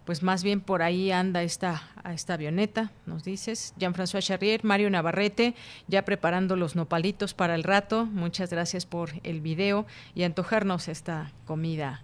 [0.05, 1.83] Pues más bien por ahí anda esta,
[2.13, 3.75] esta avioneta, nos dices.
[3.77, 5.55] Jean-François Charrier, Mario Navarrete,
[5.89, 8.07] ya preparando los nopalitos para el rato.
[8.07, 12.03] Muchas gracias por el video y antojarnos esta comida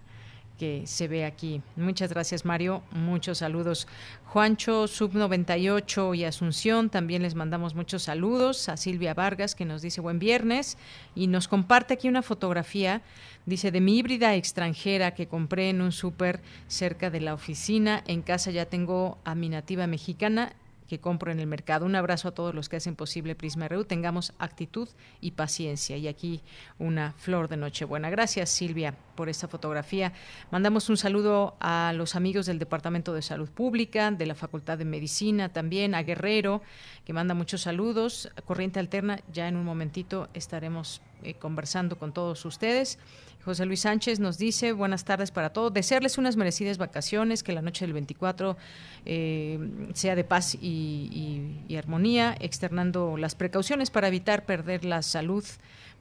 [0.57, 1.61] que se ve aquí.
[1.75, 2.81] Muchas gracias, Mario.
[2.91, 3.87] Muchos saludos.
[4.25, 8.67] Juancho, Sub98 y Asunción, también les mandamos muchos saludos.
[8.69, 10.77] A Silvia Vargas, que nos dice buen viernes
[11.15, 13.01] y nos comparte aquí una fotografía,
[13.45, 18.03] dice, de mi híbrida extranjera que compré en un súper cerca de la oficina.
[18.07, 20.53] En casa ya tengo a mi nativa mexicana
[20.87, 21.85] que compro en el mercado.
[21.85, 23.83] Un abrazo a todos los que hacen posible Prisma RU.
[23.83, 24.87] Tengamos actitud
[25.21, 25.97] y paciencia.
[25.97, 26.41] Y aquí
[26.79, 28.09] una flor de Nochebuena.
[28.09, 30.13] Gracias, Silvia, por esta fotografía.
[30.51, 34.85] Mandamos un saludo a los amigos del Departamento de Salud Pública, de la Facultad de
[34.85, 36.61] Medicina también, a Guerrero,
[37.05, 38.29] que manda muchos saludos.
[38.45, 42.99] Corriente Alterna, ya en un momentito estaremos eh, conversando con todos ustedes.
[43.47, 47.61] José Luis Sánchez nos dice, buenas tardes para todos, desearles unas merecidas vacaciones, que la
[47.61, 48.57] noche del 24
[49.05, 49.57] eh,
[49.93, 55.45] sea de paz y, armonía, externando las precauciones para evitar perder la salud.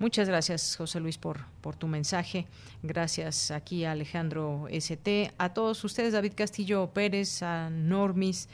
[0.01, 1.39] Muchas gracias, José Luis, por,
[1.79, 2.49] tu mensaje.
[2.83, 8.49] Gracias aquí a Alejandro ST, a todos ustedes, David Castillo Pérez, a Normis,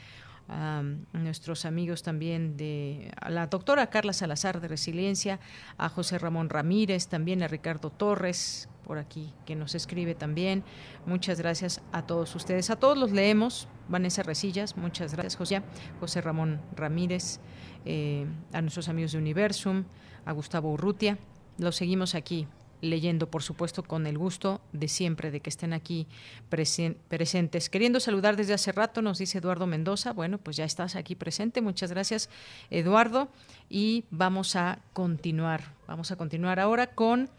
[0.47, 0.83] a
[1.13, 5.39] nuestros amigos también de a la doctora Carla Salazar de Resiliencia,
[5.79, 10.63] a José Ramón Ramírez, también a Ricardo Torres, por aquí que nos escribe también.
[11.05, 12.69] Muchas gracias a todos ustedes.
[12.69, 13.67] A todos los leemos.
[13.89, 15.61] Vanessa Resillas, muchas gracias, José.
[15.99, 17.39] José Ramón Ramírez,
[17.85, 19.83] eh, a nuestros amigos de Universum,
[20.25, 21.17] a Gustavo Urrutia.
[21.57, 22.47] Los seguimos aquí
[22.83, 26.07] leyendo, por supuesto, con el gusto de siempre de que estén aquí
[26.49, 27.69] presentes.
[27.69, 30.11] Queriendo saludar desde hace rato, nos dice Eduardo Mendoza.
[30.11, 31.61] Bueno, pues ya estás aquí presente.
[31.61, 32.29] Muchas gracias,
[32.69, 33.29] Eduardo.
[33.69, 35.73] Y vamos a continuar.
[35.87, 37.29] Vamos a continuar ahora con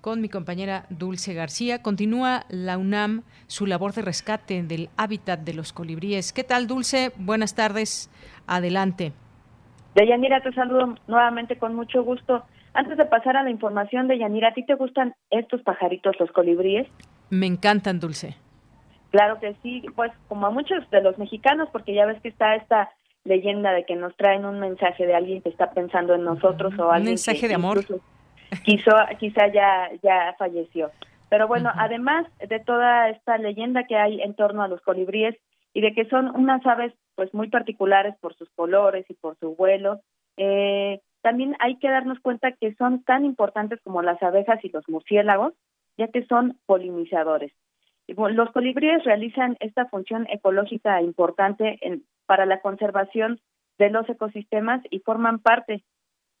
[0.00, 1.82] con mi compañera Dulce García.
[1.82, 6.32] Continúa la UNAM su labor de rescate del hábitat de los colibríes.
[6.32, 7.12] ¿Qué tal, Dulce?
[7.16, 8.10] Buenas tardes.
[8.46, 9.12] Adelante.
[9.94, 12.44] Deyanira, te saludo nuevamente con mucho gusto.
[12.74, 16.30] Antes de pasar a la información de Yanira, ¿a ti te gustan estos pajaritos, los
[16.30, 16.86] colibríes?
[17.30, 18.36] Me encantan, Dulce.
[19.10, 22.54] Claro que sí, pues como a muchos de los mexicanos, porque ya ves que está
[22.54, 22.90] esta
[23.24, 26.90] leyenda de que nos traen un mensaje de alguien que está pensando en nosotros o
[26.90, 27.84] alguien un mensaje de amor.
[28.64, 30.90] Quizá, quizá ya, ya falleció.
[31.28, 35.36] Pero bueno, además de toda esta leyenda que hay en torno a los colibríes
[35.74, 39.54] y de que son unas aves pues muy particulares por sus colores y por su
[39.54, 40.00] vuelo,
[40.36, 44.88] eh, también hay que darnos cuenta que son tan importantes como las abejas y los
[44.88, 45.52] murciélagos,
[45.96, 47.52] ya que son polinizadores.
[48.06, 51.78] Los colibríes realizan esta función ecológica importante
[52.24, 53.40] para la conservación
[53.78, 55.82] de los ecosistemas y forman parte,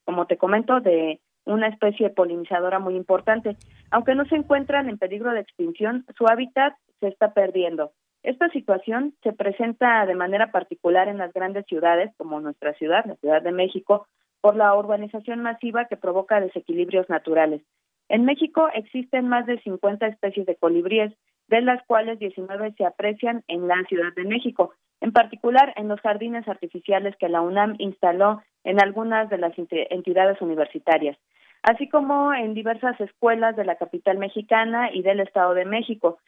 [0.04, 1.20] como te comento, de
[1.52, 3.56] una especie polinizadora muy importante.
[3.90, 7.92] Aunque no se encuentran en peligro de extinción, su hábitat se está perdiendo.
[8.22, 13.16] Esta situación se presenta de manera particular en las grandes ciudades, como nuestra ciudad, la
[13.16, 14.06] Ciudad de México,
[14.40, 17.62] por la urbanización masiva que provoca desequilibrios naturales.
[18.08, 21.12] En México existen más de 50 especies de colibríes,
[21.48, 26.00] de las cuales 19 se aprecian en la Ciudad de México, en particular en los
[26.00, 31.16] jardines artificiales que la UNAM instaló en algunas de las entidades universitarias,
[31.62, 36.18] así como en diversas escuelas de la capital mexicana y del Estado de México.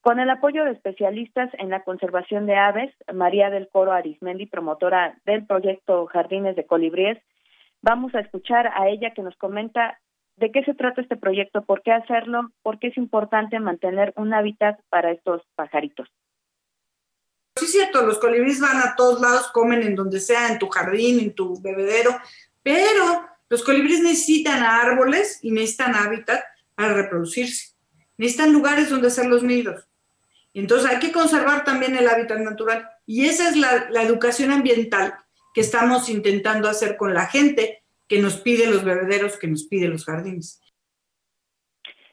[0.00, 5.18] Con el apoyo de especialistas en la conservación de aves, María del Coro Arismendi, promotora
[5.26, 7.18] del proyecto Jardines de Colibríes,
[7.82, 9.98] vamos a escuchar a ella que nos comenta
[10.36, 14.32] de qué se trata este proyecto, por qué hacerlo, por qué es importante mantener un
[14.32, 16.08] hábitat para estos pajaritos.
[17.70, 21.20] Es cierto, los colibríes van a todos lados, comen en donde sea, en tu jardín,
[21.20, 22.20] en tu bebedero,
[22.64, 26.42] pero los colibríes necesitan árboles y necesitan hábitat
[26.74, 27.76] para reproducirse.
[28.18, 29.86] Necesitan lugares donde hacer los nidos.
[30.52, 32.90] Entonces hay que conservar también el hábitat natural.
[33.06, 35.14] Y esa es la, la educación ambiental
[35.54, 39.86] que estamos intentando hacer con la gente que nos pide los bebederos, que nos pide
[39.86, 40.60] los jardines.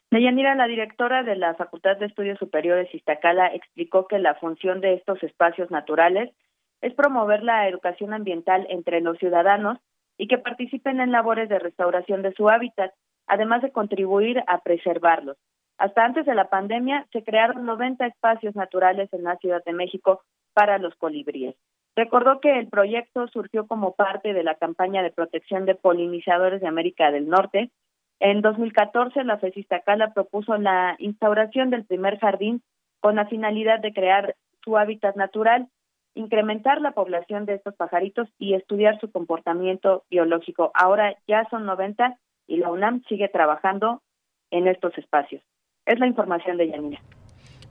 [0.10, 4.94] Deyanira, la directora de la Facultad de Estudios Superiores Iztacala explicó que la función de
[4.94, 6.34] estos espacios naturales
[6.82, 9.80] es promover la educación ambiental entre los ciudadanos
[10.18, 12.94] y que participen en labores de restauración de su hábitat,
[13.28, 15.38] además de contribuir a preservarlos.
[15.78, 20.22] Hasta antes de la pandemia se crearon 90 espacios naturales en la Ciudad de México
[20.54, 21.56] para los colibríes.
[21.96, 26.68] Recordó que el proyecto surgió como parte de la campaña de protección de polinizadores de
[26.68, 27.72] América del Norte.
[28.20, 32.62] En 2014, la FESISTACALA propuso la instauración del primer jardín
[33.00, 35.68] con la finalidad de crear su hábitat natural,
[36.16, 40.72] incrementar la población de estos pajaritos y estudiar su comportamiento biológico.
[40.74, 44.02] Ahora ya son 90 y la UNAM sigue trabajando
[44.50, 45.44] en estos espacios.
[45.86, 47.02] Es la información de Yanira.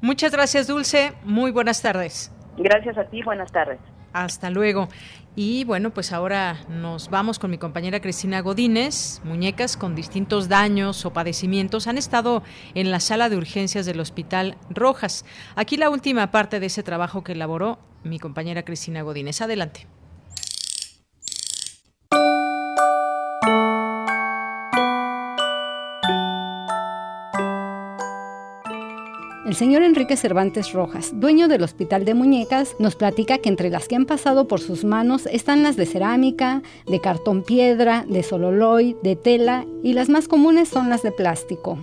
[0.00, 1.12] Muchas gracias, Dulce.
[1.24, 2.32] Muy buenas tardes.
[2.56, 3.22] Gracias a ti.
[3.22, 3.80] Buenas tardes.
[4.16, 4.88] Hasta luego.
[5.34, 9.20] Y bueno, pues ahora nos vamos con mi compañera Cristina Godínez.
[9.24, 12.42] Muñecas con distintos daños o padecimientos han estado
[12.74, 15.26] en la sala de urgencias del Hospital Rojas.
[15.54, 19.42] Aquí la última parte de ese trabajo que elaboró mi compañera Cristina Godínez.
[19.42, 19.86] Adelante.
[29.46, 33.86] El señor Enrique Cervantes Rojas, dueño del Hospital de Muñecas, nos platica que entre las
[33.86, 38.96] que han pasado por sus manos están las de cerámica, de cartón piedra, de sololoy,
[39.04, 41.78] de tela y las más comunes son las de plástico.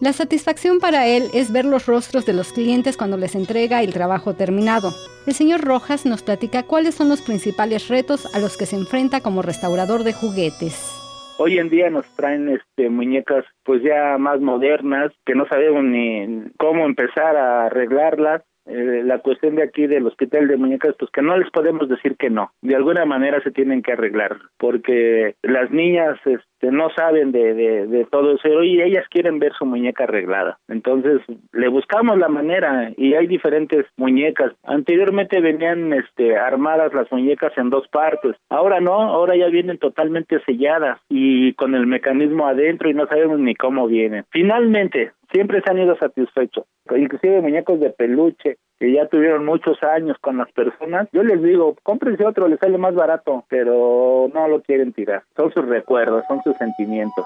[0.00, 3.94] La satisfacción para él es ver los rostros de los clientes cuando les entrega el
[3.94, 4.92] trabajo terminado.
[5.26, 9.22] El señor Rojas nos platica cuáles son los principales retos a los que se enfrenta
[9.22, 10.99] como restaurador de juguetes.
[11.42, 16.50] Hoy en día nos traen este muñecas pues ya más modernas que no sabemos ni
[16.58, 21.22] cómo empezar a arreglarlas eh, la cuestión de aquí del hospital de muñecas, pues que
[21.22, 22.52] no les podemos decir que no.
[22.62, 28.04] De alguna manera se tienen que arreglar, porque las niñas este, no saben de, de,
[28.10, 30.58] todo eso y ellas quieren ver su muñeca arreglada.
[30.68, 31.20] Entonces
[31.52, 34.52] le buscamos la manera y hay diferentes muñecas.
[34.64, 38.36] Anteriormente venían este, armadas las muñecas en dos partes.
[38.48, 43.38] Ahora no, ahora ya vienen totalmente selladas y con el mecanismo adentro y no sabemos
[43.38, 44.24] ni cómo vienen.
[44.30, 46.64] Finalmente, siempre se han ido satisfechos.
[46.94, 51.76] Inclusive muñecos de peluche que ya tuvieron muchos años con las personas, yo les digo,
[51.82, 55.22] cómprense otro, les sale más barato, pero no lo quieren tirar.
[55.36, 57.24] Son sus recuerdos, son sus sentimientos.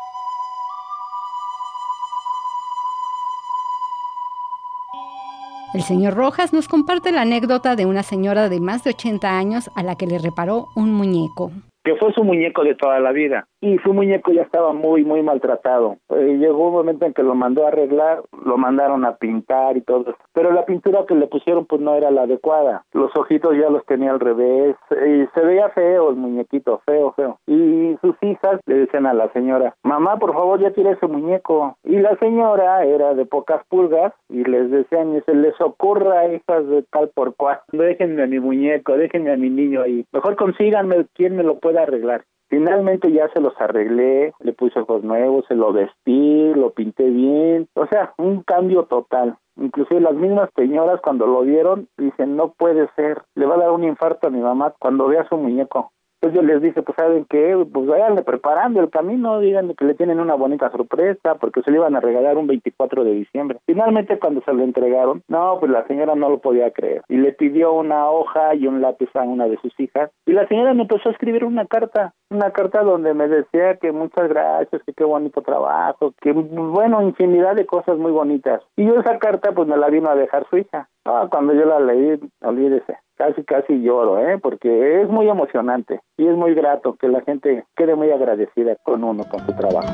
[5.74, 9.70] El señor Rojas nos comparte la anécdota de una señora de más de 80 años
[9.74, 11.50] a la que le reparó un muñeco
[11.84, 13.46] que fue su muñeco de toda la vida.
[13.64, 15.96] Y su muñeco ya estaba muy, muy maltratado.
[16.10, 19.80] Eh, llegó un momento en que lo mandó a arreglar, lo mandaron a pintar y
[19.80, 22.84] todo, pero la pintura que le pusieron pues no era la adecuada.
[22.92, 27.38] Los ojitos ya los tenía al revés y se veía feo el muñequito, feo, feo.
[27.46, 31.78] Y sus hijas le decían a la señora, mamá, por favor, ya tire ese muñeco.
[31.84, 36.68] Y la señora era de pocas pulgas y les decían, y se les ocurra, hijas
[36.68, 40.04] de tal por cual, déjenme a mi muñeco, déjenme a mi niño ahí.
[40.12, 42.24] Mejor consíganme quien me lo pueda arreglar.
[42.54, 47.66] Finalmente ya se los arreglé, le puse ojos nuevos, se lo vestí, lo pinté bien,
[47.74, 49.36] o sea, un cambio total.
[49.56, 53.70] Inclusive las mismas señoras cuando lo vieron dicen, no puede ser, le va a dar
[53.72, 55.90] un infarto a mi mamá cuando vea su muñeco.
[56.24, 59.92] Entonces yo les dije, pues saben qué, pues váyanle preparando el camino, díganle que le
[59.92, 63.58] tienen una bonita sorpresa, porque se le iban a regalar un 24 de diciembre.
[63.66, 67.02] Finalmente cuando se lo entregaron, no, pues la señora no lo podía creer.
[67.10, 70.10] Y le pidió una hoja y un lápiz a una de sus hijas.
[70.24, 73.92] Y la señora me empezó a escribir una carta, una carta donde me decía que
[73.92, 78.62] muchas gracias, que qué bonito trabajo, que bueno, infinidad de cosas muy bonitas.
[78.76, 80.88] Y yo esa carta pues me la vino a dejar su hija.
[81.04, 84.38] Ah, cuando yo la leí, olvídese, casi casi lloro, ¿eh?
[84.38, 89.04] Porque es muy emocionante y es muy grato que la gente quede muy agradecida con
[89.04, 89.88] uno, con su trabajo.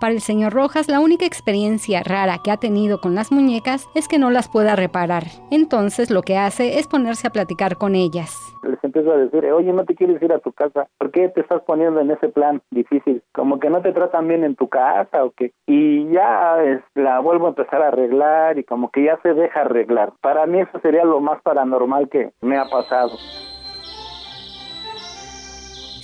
[0.00, 4.08] Para el señor Rojas, la única experiencia rara que ha tenido con las muñecas es
[4.08, 5.24] que no las pueda reparar.
[5.50, 8.34] Entonces lo que hace es ponerse a platicar con ellas.
[8.62, 11.42] Les empiezo a decir, oye, no te quieres ir a tu casa, ¿por qué te
[11.42, 13.22] estás poniendo en ese plan difícil?
[13.34, 15.52] Como que no te tratan bien en tu casa o qué.
[15.66, 16.56] Y ya
[16.94, 20.14] la vuelvo a empezar a arreglar y como que ya se deja arreglar.
[20.22, 23.18] Para mí eso sería lo más paranormal que me ha pasado.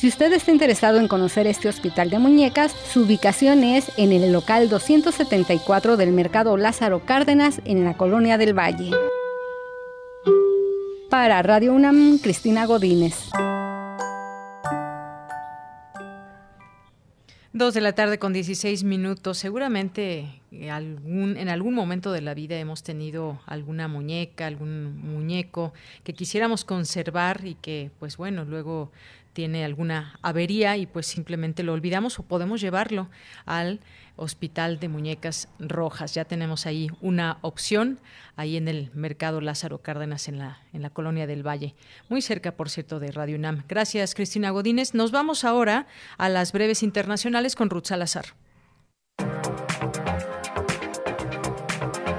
[0.06, 4.32] Si usted está interesado en conocer este hospital de muñecas, su ubicación es en el
[4.32, 8.92] local 274 del Mercado Lázaro Cárdenas en la Colonia del Valle.
[11.10, 13.30] Para Radio UNAM, Cristina Godínez.
[17.52, 19.38] Dos de la tarde con 16 minutos.
[19.38, 25.72] Seguramente algún, en algún momento de la vida hemos tenido alguna muñeca, algún muñeco
[26.04, 28.92] que quisiéramos conservar y que, pues bueno, luego
[29.36, 33.10] tiene alguna avería y pues simplemente lo olvidamos o podemos llevarlo
[33.44, 33.80] al
[34.16, 36.14] Hospital de Muñecas Rojas.
[36.14, 38.00] Ya tenemos ahí una opción,
[38.36, 41.74] ahí en el Mercado Lázaro Cárdenas, en la, en la Colonia del Valle,
[42.08, 43.64] muy cerca, por cierto, de Radio UNAM.
[43.68, 44.94] Gracias, Cristina Godínez.
[44.94, 45.86] Nos vamos ahora
[46.16, 48.24] a las breves internacionales con Ruth Salazar.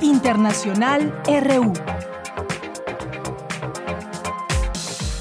[0.02, 1.74] Internacional RU.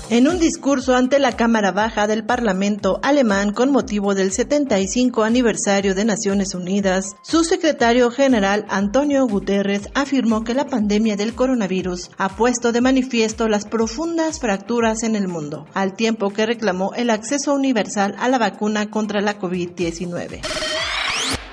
[0.08, 5.96] En un discurso ante la Cámara Baja del Parlamento alemán con motivo del 75 aniversario
[5.96, 12.36] de Naciones Unidas, su secretario general Antonio Guterres afirmó que la pandemia del coronavirus ha
[12.36, 17.52] puesto de manifiesto las profundas fracturas en el mundo, al tiempo que reclamó el acceso
[17.52, 20.40] universal a la vacuna contra la COVID-19.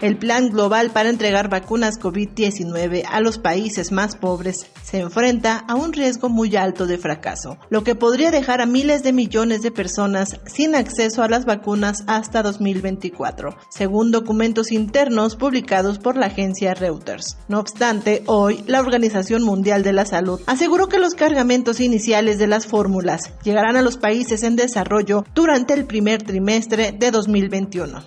[0.03, 5.75] El plan global para entregar vacunas COVID-19 a los países más pobres se enfrenta a
[5.75, 9.71] un riesgo muy alto de fracaso, lo que podría dejar a miles de millones de
[9.71, 16.73] personas sin acceso a las vacunas hasta 2024, según documentos internos publicados por la agencia
[16.73, 17.37] Reuters.
[17.47, 22.47] No obstante, hoy la Organización Mundial de la Salud aseguró que los cargamentos iniciales de
[22.47, 28.03] las fórmulas llegarán a los países en desarrollo durante el primer trimestre de 2021.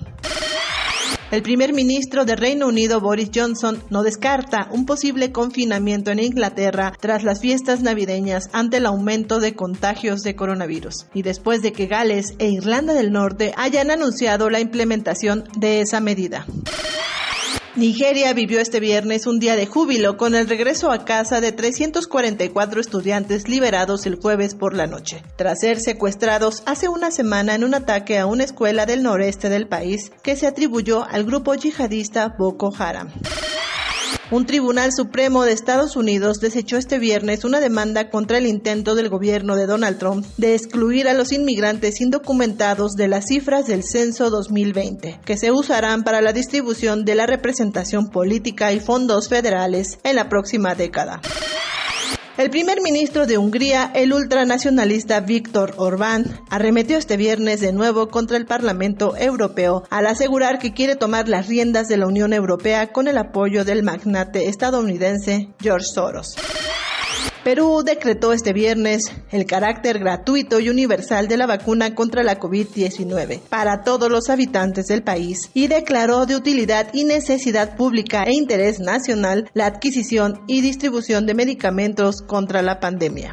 [1.33, 6.93] El primer ministro de Reino Unido, Boris Johnson, no descarta un posible confinamiento en Inglaterra
[7.01, 11.87] tras las fiestas navideñas ante el aumento de contagios de coronavirus y después de que
[11.87, 16.47] Gales e Irlanda del Norte hayan anunciado la implementación de esa medida.
[17.77, 22.81] Nigeria vivió este viernes un día de júbilo con el regreso a casa de 344
[22.81, 27.75] estudiantes liberados el jueves por la noche, tras ser secuestrados hace una semana en un
[27.75, 32.73] ataque a una escuela del noreste del país que se atribuyó al grupo yihadista Boko
[32.79, 33.11] Haram.
[34.33, 39.09] Un tribunal supremo de Estados Unidos desechó este viernes una demanda contra el intento del
[39.09, 44.29] gobierno de Donald Trump de excluir a los inmigrantes indocumentados de las cifras del censo
[44.31, 50.17] 2020, que se usarán para la distribución de la representación política y fondos federales en
[50.17, 51.21] la próxima década.
[52.39, 58.37] El primer ministro de Hungría, el ultranacionalista Víctor Orbán, arremetió este viernes de nuevo contra
[58.37, 63.09] el Parlamento Europeo al asegurar que quiere tomar las riendas de la Unión Europea con
[63.09, 66.37] el apoyo del magnate estadounidense George Soros.
[67.47, 73.39] Perú decretó este viernes el carácter gratuito y universal de la vacuna contra la COVID-19
[73.39, 78.81] para todos los habitantes del país y declaró de utilidad y necesidad pública e interés
[78.81, 83.33] nacional la adquisición y distribución de medicamentos contra la pandemia.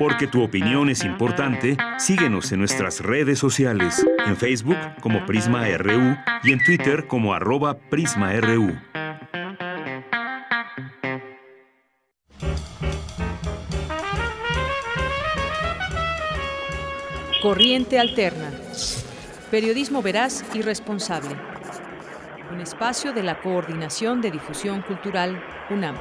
[0.00, 6.16] Porque tu opinión es importante, síguenos en nuestras redes sociales, en Facebook como Prisma RU
[6.42, 8.72] y en Twitter como arroba PrismaRU.
[17.42, 18.50] Corriente Alterna.
[19.48, 21.36] Periodismo veraz y responsable.
[22.52, 25.40] Un espacio de la Coordinación de Difusión Cultural
[25.70, 25.94] UNAM.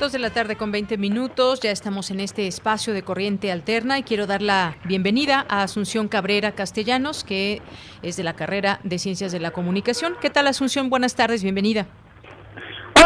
[0.00, 3.98] Dos de la tarde con 20 minutos, ya estamos en este espacio de corriente alterna
[3.98, 7.60] y quiero dar la bienvenida a Asunción Cabrera Castellanos, que
[8.02, 10.14] es de la carrera de Ciencias de la Comunicación.
[10.18, 10.88] ¿Qué tal Asunción?
[10.88, 11.86] Buenas tardes, bienvenida.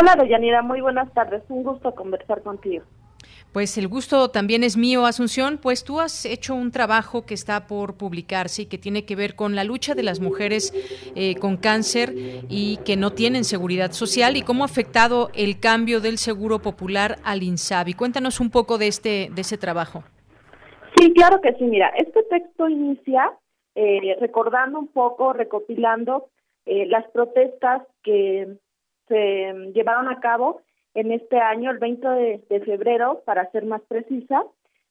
[0.00, 1.42] Hola, Deyanira, muy buenas tardes.
[1.48, 2.84] Un gusto conversar contigo.
[3.52, 7.66] Pues el gusto también es mío, Asunción, pues tú has hecho un trabajo que está
[7.66, 10.74] por publicarse y que tiene que ver con la lucha de las mujeres
[11.14, 12.12] eh, con cáncer
[12.50, 17.16] y que no tienen seguridad social y cómo ha afectado el cambio del seguro popular
[17.24, 17.94] al INSABI.
[17.94, 20.04] Cuéntanos un poco de este de ese trabajo.
[20.96, 21.64] Sí, claro que sí.
[21.64, 23.32] Mira, este texto inicia
[23.74, 26.28] eh, recordando un poco, recopilando
[26.64, 28.56] eh, las protestas que
[29.08, 30.62] se llevaron a cabo
[30.96, 32.08] en este año, el 20
[32.48, 34.44] de, febrero, para ser más precisa.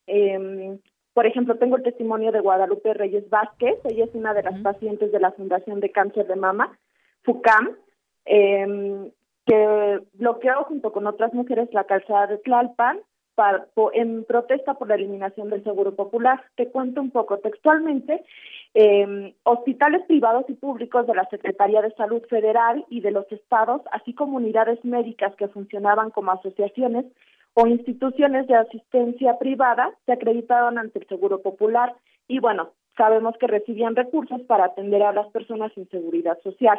[0.06, 0.78] Eh,
[1.14, 5.12] por ejemplo, tengo el testimonio de Guadalupe Reyes Vázquez, ella es una de las pacientes
[5.12, 6.78] de la Fundación de Cáncer de Mama,
[7.24, 7.76] FUCAM,
[8.26, 9.12] eh,
[9.48, 13.00] que bloqueó junto con otras mujeres la calzada de Tlalpan
[13.34, 16.44] para, en protesta por la eliminación del Seguro Popular.
[16.56, 18.24] Te cuento un poco textualmente.
[18.78, 23.82] Eh, hospitales privados y públicos de la Secretaría de Salud Federal y de los estados,
[23.94, 27.06] así como unidades médicas que funcionaban como asociaciones
[27.54, 31.96] o instituciones de asistencia privada, se acreditaron ante el Seguro Popular
[32.28, 36.78] y bueno, sabemos que recibían recursos para atender a las personas sin seguridad social.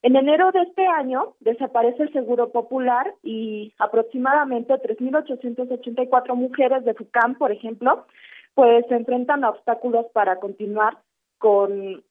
[0.00, 7.34] En enero de este año desaparece el Seguro Popular y aproximadamente 3.884 mujeres de FUCAM,
[7.34, 8.06] por ejemplo,
[8.54, 10.96] pues se enfrentan a obstáculos para continuar
[11.38, 12.02] con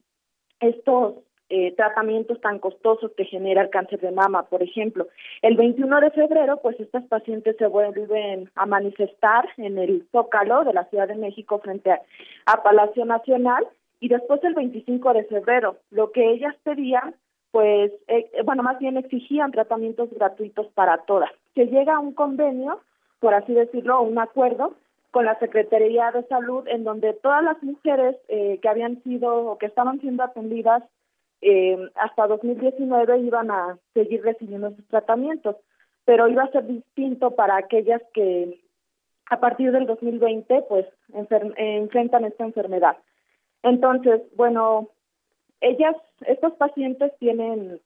[0.60, 1.16] estos
[1.50, 5.08] eh, tratamientos tan costosos que genera el cáncer de mama, por ejemplo.
[5.42, 10.74] El 21 de febrero, pues estas pacientes se vuelven a manifestar en el Zócalo de
[10.74, 13.68] la Ciudad de México frente a, Palacio Nacional
[14.00, 17.14] y después el 25 de febrero, lo que ellas pedían
[17.52, 21.30] pues, eh, bueno, más bien exigían tratamientos gratuitos para todas.
[21.54, 22.80] Se llega a un convenio,
[23.20, 24.74] por así decirlo, un acuerdo
[25.14, 29.60] con la Secretaría de Salud, en donde todas las mujeres eh, que habían sido o
[29.60, 30.82] que estaban siendo atendidas
[31.40, 35.56] eh, hasta 2019 iban a seguir recibiendo sus tratamientos,
[36.04, 38.60] pero iba a ser distinto para aquellas que
[39.30, 42.98] a partir del 2020 pues enfrentan esta enfermedad.
[43.62, 44.90] Entonces, bueno,
[45.62, 45.96] ellas,
[46.26, 47.80] estos pacientes tienen,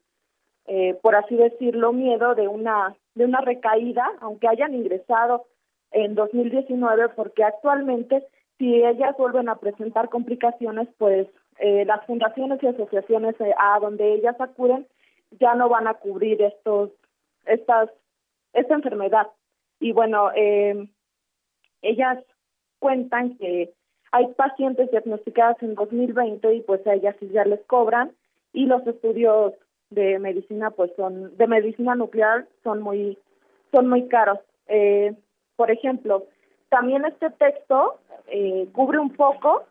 [0.65, 5.45] eh, por así decirlo, miedo de una, de una recaída, aunque hayan ingresado
[5.91, 8.25] en 2019, porque actualmente
[8.57, 11.27] si ellas vuelven a presentar complicaciones, pues
[11.59, 14.87] eh, las fundaciones y asociaciones eh, a donde ellas acuden
[15.39, 16.91] ya no van a cubrir estos,
[17.45, 17.89] estas,
[18.53, 19.27] esta enfermedad.
[19.79, 20.87] Y bueno, eh,
[21.81, 22.23] ellas
[22.79, 23.73] cuentan que
[24.11, 28.11] hay pacientes diagnosticadas en 2020 y pues a ellas ya les cobran
[28.53, 29.53] y los estudios
[29.89, 33.17] de medicina pues son de medicina nuclear son muy
[33.71, 34.39] son muy caros.
[34.67, 35.13] Eh,
[35.57, 36.25] por ejemplo,
[36.69, 39.65] también este texto eh, cubre un poco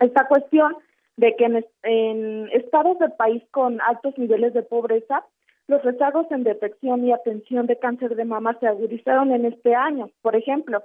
[0.00, 0.76] esta cuestión
[1.16, 5.24] de que en, estados del país con altos niveles de pobreza,
[5.66, 10.10] los rezagos en detección y atención de cáncer de mama se agudizaron en este año.
[10.22, 10.84] Por ejemplo,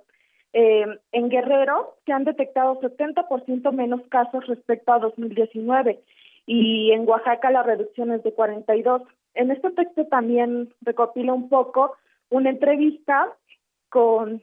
[0.54, 6.02] eh, en Guerrero se han detectado 70% menos casos respecto a 2019
[6.48, 9.04] y en Oaxaca la reducción es de 42.
[9.36, 11.96] En este texto también recopila un poco
[12.30, 13.32] una entrevista
[13.94, 14.42] con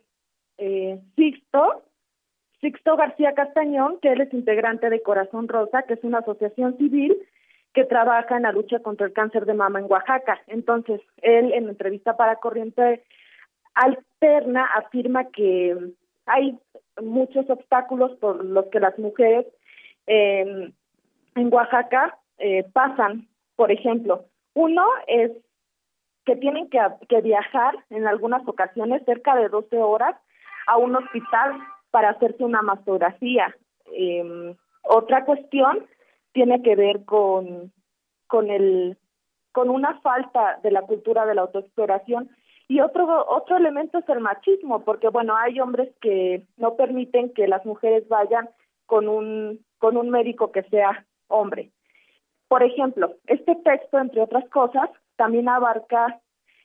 [0.58, 1.82] eh, Sixto,
[2.60, 7.16] Sixto García Castañón, que él es integrante de Corazón Rosa, que es una asociación civil
[7.74, 10.40] que trabaja en la lucha contra el cáncer de mama en Oaxaca.
[10.46, 13.02] Entonces, él en entrevista para Corriente
[13.74, 15.76] Alterna afirma que
[16.26, 16.56] hay
[17.02, 19.46] muchos obstáculos por los que las mujeres
[20.06, 20.70] eh,
[21.34, 23.26] en Oaxaca eh, pasan.
[23.56, 25.32] Por ejemplo, uno es
[26.24, 26.78] que tienen que,
[27.08, 30.16] que, viajar en algunas ocasiones cerca de 12 horas
[30.66, 31.58] a un hospital
[31.90, 33.54] para hacerse una mastografía.
[33.92, 35.86] Eh, otra cuestión
[36.32, 37.72] tiene que ver con,
[38.26, 38.96] con, el,
[39.52, 42.30] con una falta de la cultura de la autoexploración
[42.70, 47.48] y otro, otro elemento es el machismo, porque bueno, hay hombres que no permiten que
[47.48, 48.48] las mujeres vayan
[48.86, 51.72] con un, con un médico que sea hombre.
[52.46, 54.88] Por ejemplo, este texto, entre otras cosas,
[55.20, 56.18] también abarca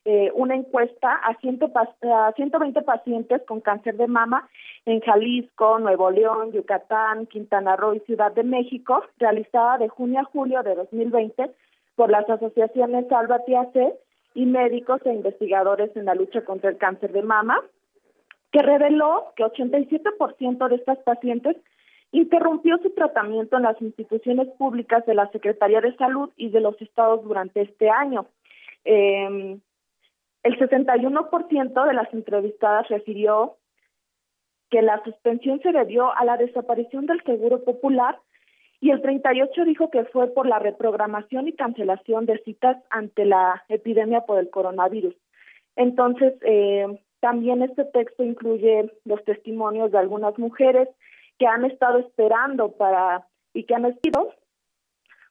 [0.05, 4.47] eh, una encuesta a, ciento, a 120 pacientes con cáncer de mama
[4.85, 10.23] en Jalisco, Nuevo León, Yucatán, Quintana Roo y Ciudad de México, realizada de junio a
[10.23, 11.51] julio de 2020
[11.97, 13.93] por las asociaciones Salvati AC
[14.35, 17.61] y médicos e investigadores en la lucha contra el cáncer de mama,
[18.53, 21.57] que reveló que 87% de estas pacientes
[22.13, 26.81] interrumpió su tratamiento en las instituciones públicas de la Secretaría de Salud y de los
[26.81, 28.27] estados durante este año.
[28.85, 29.59] Eh,
[30.43, 33.57] el 61% de las entrevistadas refirió
[34.69, 38.19] que la suspensión se debió a la desaparición del Seguro Popular
[38.79, 43.63] y el 38 dijo que fue por la reprogramación y cancelación de citas ante la
[43.69, 45.15] epidemia por el coronavirus.
[45.75, 46.85] Entonces, eh,
[47.19, 50.89] también este texto incluye los testimonios de algunas mujeres
[51.39, 54.31] que han estado esperando para y que han sido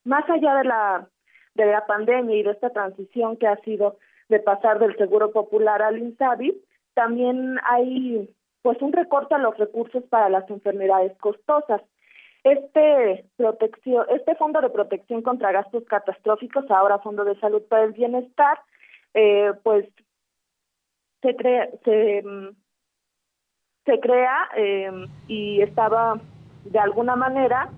[0.04, 1.08] más allá de la
[1.54, 3.96] de la pandemia y de esta transición que ha sido
[4.28, 6.60] de pasar del Seguro Popular al INSABI,
[6.94, 8.28] también hay
[8.62, 11.82] pues un recorte a los recursos para las enfermedades costosas.
[12.44, 17.92] Este protección, este fondo de protección contra gastos catastróficos, ahora Fondo de Salud para el
[17.92, 18.58] Bienestar,
[19.14, 19.86] eh, pues
[21.22, 22.22] se crea, se,
[23.86, 24.90] se crea eh,
[25.26, 26.20] y estaba
[26.64, 27.70] de alguna manera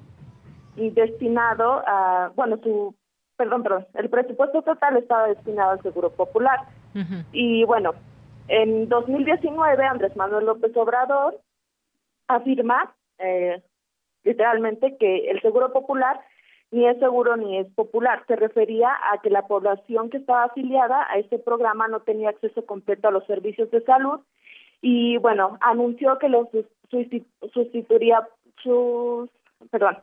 [0.76, 2.94] destinado a, bueno, su
[3.36, 6.60] perdón, perdón, el presupuesto total estaba destinado al Seguro Popular.
[7.32, 7.92] Y bueno,
[8.48, 11.38] en 2019 Andrés Manuel López Obrador
[12.26, 13.60] afirma eh,
[14.24, 16.20] literalmente que el Seguro Popular
[16.70, 18.24] ni es seguro ni es popular.
[18.26, 22.64] Se refería a que la población que estaba afiliada a este programa no tenía acceso
[22.66, 24.20] completo a los servicios de salud
[24.80, 26.48] y bueno, anunció que los
[27.52, 28.28] sustituiría,
[28.62, 29.30] sus,
[29.70, 29.98] perdón,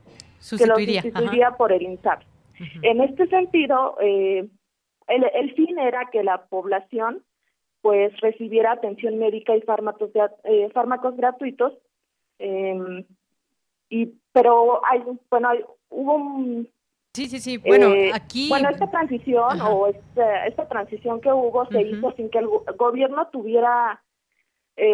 [0.57, 1.83] que los sustituiría por el
[2.81, 4.47] En este sentido, eh,
[5.07, 7.23] el, fin era que la población
[7.81, 10.11] pues recibiera atención médica y fármacos,
[10.45, 11.73] eh, fármacos gratuitos,
[12.39, 13.03] em,
[13.89, 15.49] y pero hay, bueno,
[15.89, 16.69] hubo un
[17.13, 17.57] Sí, sí, sí.
[17.57, 18.49] Bueno, eh, aquí.
[18.49, 23.27] Bueno, esta transición o esta, esta, transición que hubo se hizo sin que el gobierno
[23.27, 24.01] tuviera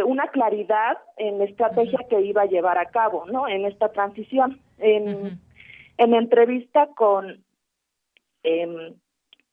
[0.05, 3.47] una claridad en la estrategia que iba a llevar a cabo, ¿no?
[3.47, 4.59] En esta transición.
[4.79, 5.39] En,
[5.99, 7.43] en entrevista con
[8.43, 8.93] eh,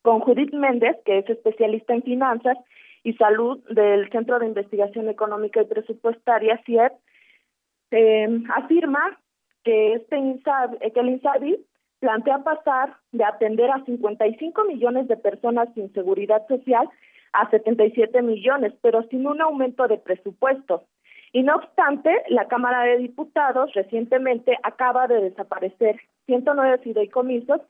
[0.02, 2.56] con Judith Méndez, que es especialista en finanzas
[3.02, 6.92] y salud del Centro de Investigación Económica y Presupuestaria, CIEP,
[7.90, 9.18] eh, afirma
[9.64, 11.66] que, este INSABI, que el INSABI
[12.00, 16.88] plantea pasar de atender a 55 millones de personas sin seguridad social
[17.32, 20.84] a 77 millones, pero sin un aumento de presupuesto.
[21.32, 27.60] Y no obstante, la Cámara de Diputados recientemente acaba de desaparecer 109 fideicomisos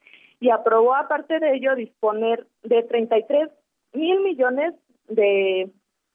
[0.40, 3.50] y aprobó aparte de ello disponer de 33
[3.92, 4.74] mil millones
[5.08, 5.70] de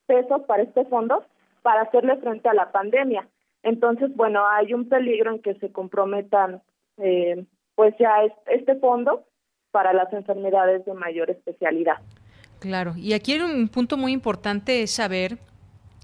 [0.06, 1.26] pesos para este fondo
[1.62, 3.28] para hacerle frente a la pandemia.
[3.64, 6.62] Entonces, bueno, hay un peligro en que se comprometan
[6.98, 7.46] eh,
[7.76, 8.16] pues ya
[8.48, 9.26] este fondo
[9.72, 11.98] para las enfermedades de mayor especialidad.
[12.60, 15.40] Claro, y aquí un punto muy importante es saber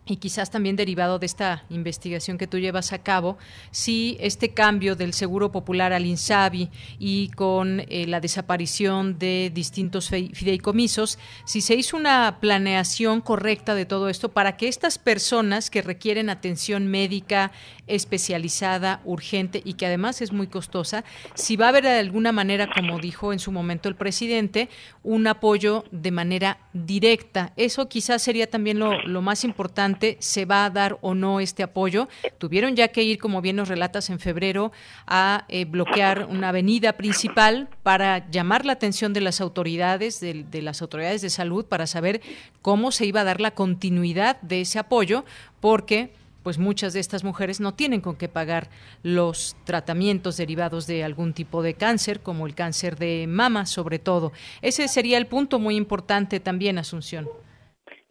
[0.07, 3.37] y quizás también derivado de esta investigación que tú llevas a cabo,
[3.71, 10.09] si este cambio del Seguro Popular al INSABI y con eh, la desaparición de distintos
[10.09, 15.81] fideicomisos, si se hizo una planeación correcta de todo esto para que estas personas que
[15.81, 17.51] requieren atención médica
[17.87, 21.03] especializada, urgente y que además es muy costosa,
[21.35, 24.69] si va a haber de alguna manera, como dijo en su momento el presidente,
[25.03, 27.53] un apoyo de manera directa.
[27.55, 31.63] Eso quizás sería también lo, lo más importante se va a dar o no este
[31.63, 32.07] apoyo.
[32.37, 34.71] Tuvieron ya que ir, como bien nos relatas, en febrero
[35.05, 40.61] a eh, bloquear una avenida principal para llamar la atención de las autoridades, de, de
[40.61, 42.21] las autoridades de salud, para saber
[42.61, 45.25] cómo se iba a dar la continuidad de ese apoyo,
[45.59, 46.11] porque
[46.47, 48.69] pues muchas de estas mujeres no tienen con qué pagar
[49.03, 54.31] los tratamientos derivados de algún tipo de cáncer, como el cáncer de mama, sobre todo.
[54.61, 57.27] Ese sería el punto muy importante también, Asunción.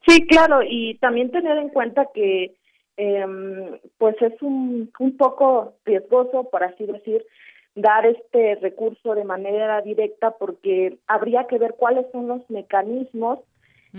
[0.07, 2.55] Sí, claro, y también tener en cuenta que
[2.97, 3.27] eh,
[3.99, 7.25] pues es un, un poco riesgoso, por así decir,
[7.77, 13.41] dar este recurso de manera directa porque habría que ver cuáles son los mecanismos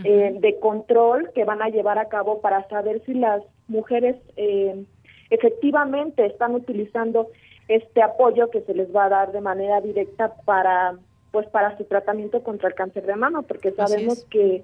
[0.03, 4.83] eh, de control que van a llevar a cabo para saber si las mujeres eh,
[5.31, 7.29] efectivamente están utilizando
[7.67, 10.97] este apoyo que se les va a dar de manera directa para
[11.31, 14.63] pues para su tratamiento contra el cáncer de mama porque sabemos que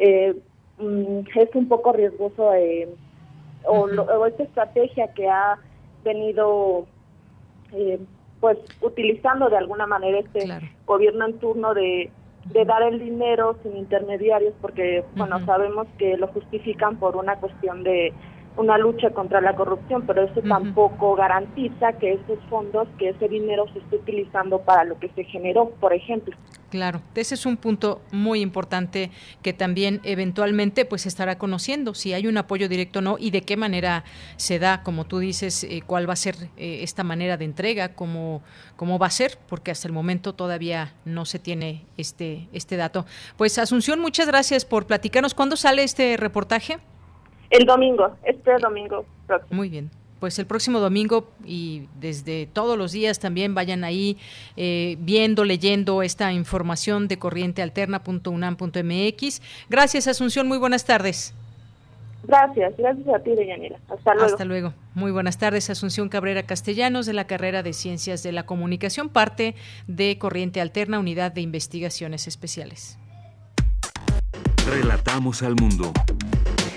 [0.00, 0.34] eh,
[0.78, 2.88] Mm, es un poco riesgoso eh,
[3.64, 5.58] o, esta estrategia que ha
[6.04, 6.86] venido
[7.72, 8.00] eh,
[8.40, 10.48] pues utilizando de alguna manera este
[10.84, 12.10] gobierno en turno de
[12.46, 17.84] de dar el dinero sin intermediarios, porque, bueno, sabemos que lo justifican por una cuestión
[17.84, 18.12] de
[18.56, 23.66] una lucha contra la corrupción, pero eso tampoco garantiza que esos fondos, que ese dinero
[23.72, 26.36] se esté utilizando para lo que se generó, por ejemplo.
[26.70, 29.10] Claro, ese es un punto muy importante
[29.42, 33.42] que también eventualmente pues estará conociendo si hay un apoyo directo o no y de
[33.42, 34.04] qué manera
[34.36, 37.94] se da, como tú dices, eh, cuál va a ser eh, esta manera de entrega,
[37.94, 38.42] cómo,
[38.76, 43.04] cómo va a ser, porque hasta el momento todavía no se tiene este, este dato.
[43.36, 45.34] Pues Asunción, muchas gracias por platicarnos.
[45.34, 46.78] ¿Cuándo sale este reportaje?
[47.52, 49.56] El domingo, este domingo próximo.
[49.56, 49.90] Muy bien
[50.22, 54.18] pues el próximo domingo y desde todos los días también vayan ahí
[54.56, 59.42] eh, viendo, leyendo esta información de corrientealterna.unam.mx.
[59.68, 60.46] Gracias, Asunción.
[60.46, 61.34] Muy buenas tardes.
[62.22, 63.80] Gracias, gracias a ti, Deyanira.
[63.88, 64.30] Hasta luego.
[64.30, 64.74] Hasta luego.
[64.94, 69.56] Muy buenas tardes, Asunción Cabrera Castellanos, de la carrera de Ciencias de la Comunicación, parte
[69.88, 72.96] de Corriente Alterna, Unidad de Investigaciones Especiales.
[74.70, 75.92] Relatamos al mundo.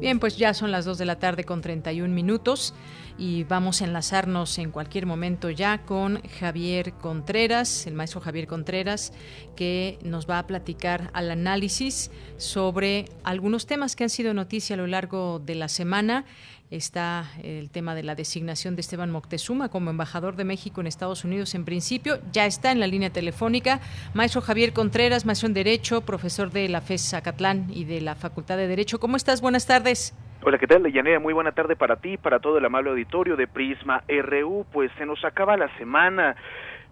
[0.00, 2.72] Bien, pues ya son las 2 de la tarde con 31 minutos
[3.18, 9.12] y vamos a enlazarnos en cualquier momento ya con Javier Contreras, el maestro Javier Contreras,
[9.56, 14.76] que nos va a platicar al análisis sobre algunos temas que han sido noticia a
[14.76, 16.24] lo largo de la semana
[16.70, 21.24] está el tema de la designación de Esteban Moctezuma como embajador de México en Estados
[21.24, 22.18] Unidos en principio.
[22.32, 23.80] Ya está en la línea telefónica.
[24.14, 28.56] Maestro Javier Contreras, maestro en Derecho, profesor de la FES Zacatlán y de la Facultad
[28.56, 29.00] de Derecho.
[29.00, 29.40] ¿Cómo estás?
[29.40, 30.14] Buenas tardes.
[30.42, 31.18] Hola, ¿qué tal, Llanera?
[31.18, 34.64] Muy buena tarde para ti, para todo el amable auditorio de Prisma RU.
[34.72, 36.36] Pues se nos acaba la semana.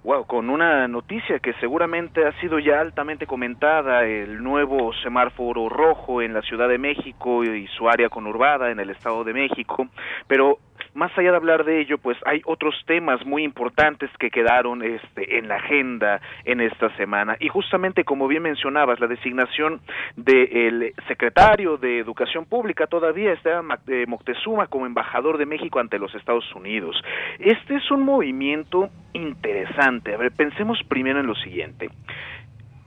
[0.06, 6.22] Wow, con una noticia que seguramente ha sido ya altamente comentada, el nuevo semáforo rojo
[6.22, 9.88] en la Ciudad de México y su área conurbada en el Estado de México,
[10.28, 10.58] pero
[10.96, 15.38] más allá de hablar de ello, pues hay otros temas muy importantes que quedaron este,
[15.38, 17.36] en la agenda en esta semana.
[17.38, 19.80] Y justamente, como bien mencionabas, la designación
[20.16, 26.14] del secretario de Educación Pública todavía está eh, Moctezuma como embajador de México ante los
[26.14, 26.96] Estados Unidos.
[27.38, 30.14] Este es un movimiento interesante.
[30.14, 31.90] A ver, pensemos primero en lo siguiente.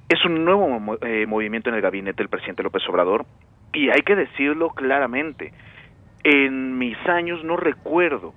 [0.09, 3.25] Es un nuevo eh, movimiento en el gabinete del presidente López Obrador
[3.71, 5.53] y hay que decirlo claramente
[6.23, 8.33] en mis años no recuerdo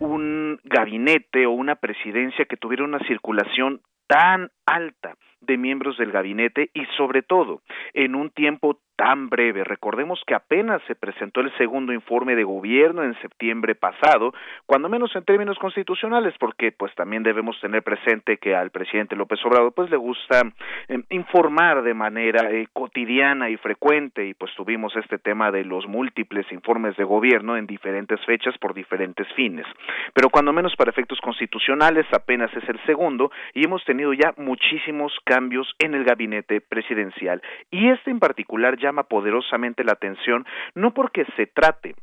[0.00, 5.16] un gabinete o una presidencia que tuviera una circulación tan alta
[5.46, 7.60] de miembros del gabinete y sobre todo
[7.92, 9.64] en un tiempo tan breve.
[9.64, 14.32] Recordemos que apenas se presentó el segundo informe de gobierno en septiembre pasado,
[14.66, 19.44] cuando menos en términos constitucionales, porque pues también debemos tener presente que al presidente López
[19.44, 20.42] Obrador pues le gusta
[20.88, 25.86] eh, informar de manera eh, cotidiana y frecuente y pues tuvimos este tema de los
[25.86, 29.66] múltiples informes de gobierno en diferentes fechas por diferentes fines.
[30.12, 35.12] Pero cuando menos para efectos constitucionales apenas es el segundo y hemos tenido ya muchísimos
[35.24, 35.33] cambios
[35.78, 40.44] en el gabinete presidencial y este en particular llama poderosamente la atención,
[40.74, 41.94] no porque se trate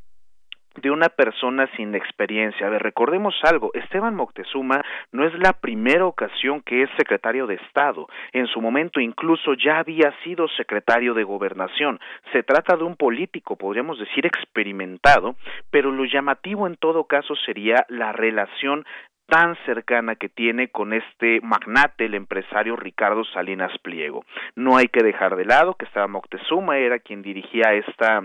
[0.75, 2.67] de una persona sin experiencia.
[2.67, 4.81] A ver, recordemos algo, Esteban Moctezuma
[5.11, 8.07] no es la primera ocasión que es secretario de Estado.
[8.31, 11.99] En su momento incluso ya había sido secretario de Gobernación.
[12.31, 15.35] Se trata de un político, podríamos decir, experimentado,
[15.69, 18.85] pero lo llamativo en todo caso sería la relación
[19.31, 24.25] tan cercana que tiene con este magnate, el empresario Ricardo Salinas Pliego.
[24.57, 28.21] No hay que dejar de lado que estaba Moctezuma, era quien dirigía esta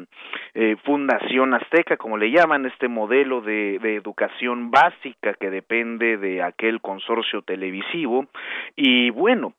[0.55, 6.43] eh, fundación azteca, como le llaman, este modelo de, de educación básica que depende de
[6.43, 8.27] aquel consorcio televisivo.
[8.75, 9.55] Y bueno,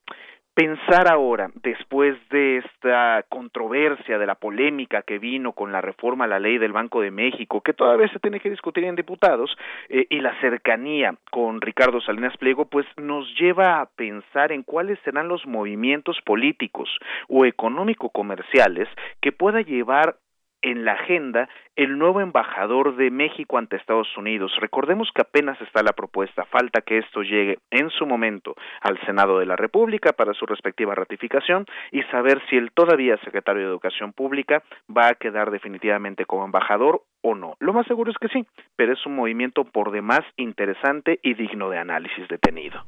[0.57, 6.27] pensar ahora, después de esta controversia, de la polémica que vino con la reforma a
[6.27, 9.55] la ley del Banco de México, que todavía se tiene que discutir en diputados,
[9.87, 14.97] eh, y la cercanía con Ricardo Salinas Pliego, pues nos lleva a pensar en cuáles
[15.01, 16.89] serán los movimientos políticos
[17.29, 18.89] o económico-comerciales
[19.21, 20.15] que pueda llevar
[20.61, 24.51] en la agenda el nuevo embajador de México ante Estados Unidos.
[24.59, 29.39] Recordemos que apenas está la propuesta, falta que esto llegue en su momento al Senado
[29.39, 34.13] de la República para su respectiva ratificación y saber si el todavía secretario de Educación
[34.13, 37.55] Pública va a quedar definitivamente como embajador o no.
[37.59, 41.69] Lo más seguro es que sí, pero es un movimiento por demás interesante y digno
[41.69, 42.83] de análisis detenido.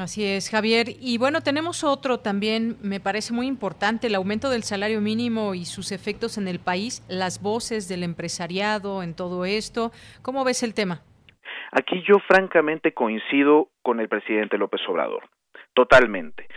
[0.00, 0.86] Así es, Javier.
[0.98, 5.66] Y bueno, tenemos otro también, me parece muy importante, el aumento del salario mínimo y
[5.66, 9.90] sus efectos en el país, las voces del empresariado en todo esto.
[10.22, 11.02] ¿Cómo ves el tema?
[11.72, 15.28] Aquí yo francamente coincido con el presidente López Obrador,
[15.74, 16.48] totalmente.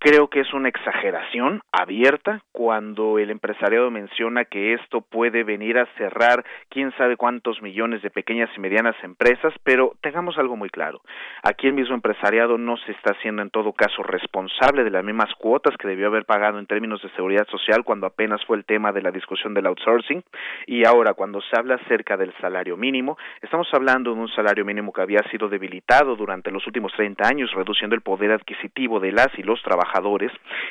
[0.00, 5.86] Creo que es una exageración abierta cuando el empresariado menciona que esto puede venir a
[5.96, 11.00] cerrar quién sabe cuántos millones de pequeñas y medianas empresas, pero tengamos algo muy claro.
[11.42, 15.34] Aquí el mismo empresariado no se está haciendo en todo caso responsable de las mismas
[15.34, 18.92] cuotas que debió haber pagado en términos de seguridad social cuando apenas fue el tema
[18.92, 20.22] de la discusión del outsourcing
[20.68, 24.92] y ahora cuando se habla acerca del salario mínimo, estamos hablando de un salario mínimo
[24.92, 29.36] que había sido debilitado durante los últimos 30 años, reduciendo el poder adquisitivo de las
[29.36, 29.87] y los trabajadores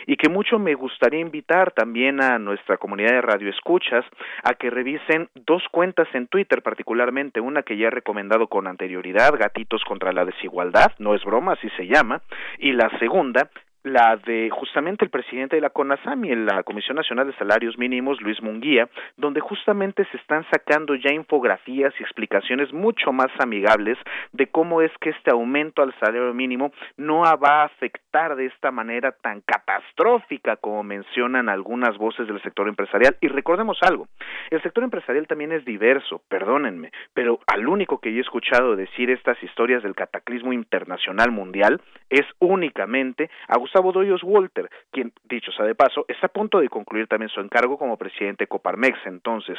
[0.06, 4.06] y que mucho me gustaría invitar también a nuestra comunidad de radioescuchas
[4.44, 9.38] a que revisen dos cuentas en Twitter, particularmente una que ya he recomendado con anterioridad,
[9.38, 12.22] Gatitos contra la Desigualdad, no es broma, así se llama,
[12.60, 13.50] y la segunda,
[13.88, 18.42] la de justamente el presidente de la CONASAMI, la Comisión Nacional de Salarios Mínimos, Luis
[18.42, 23.98] Munguía, donde justamente se están sacando ya infografías y explicaciones mucho más amigables
[24.34, 28.72] de cómo es que este aumento al salario mínimo no va a afectar de esta
[28.72, 33.16] manera tan catastrófica como mencionan algunas voces del sector empresarial.
[33.22, 34.08] Y recordemos algo,
[34.50, 39.10] el sector empresarial también es diverso, perdónenme, pero al único que yo he escuchado decir
[39.10, 45.76] estas historias del cataclismo internacional mundial es únicamente a Doyos Walter, quien, dicho sea de
[45.76, 48.98] paso, está a punto de concluir también su encargo como presidente de Coparmex.
[49.06, 49.58] Entonces,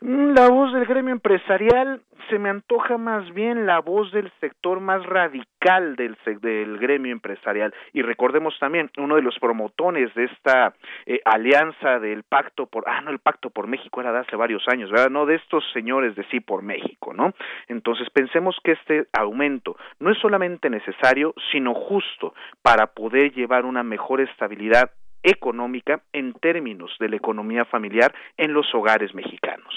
[0.00, 4.80] mm, la voz del gremio empresarial se me antoja más bien la voz del sector
[4.80, 7.74] más radical del, del gremio empresarial.
[7.92, 10.74] Y recordemos también, uno de los promotores de esta
[11.06, 14.62] eh, alianza del pacto por, ah, no, el pacto por México era de hace varios
[14.68, 15.10] años, ¿verdad?
[15.10, 17.32] No de estos señores de sí por México, ¿no?
[17.66, 23.82] Entonces, pensemos que este aumento no es solamente necesario, sino justo para poder llevar una
[23.82, 24.90] mejor estabilidad
[25.22, 29.74] económica en términos de la economía familiar en los hogares mexicanos.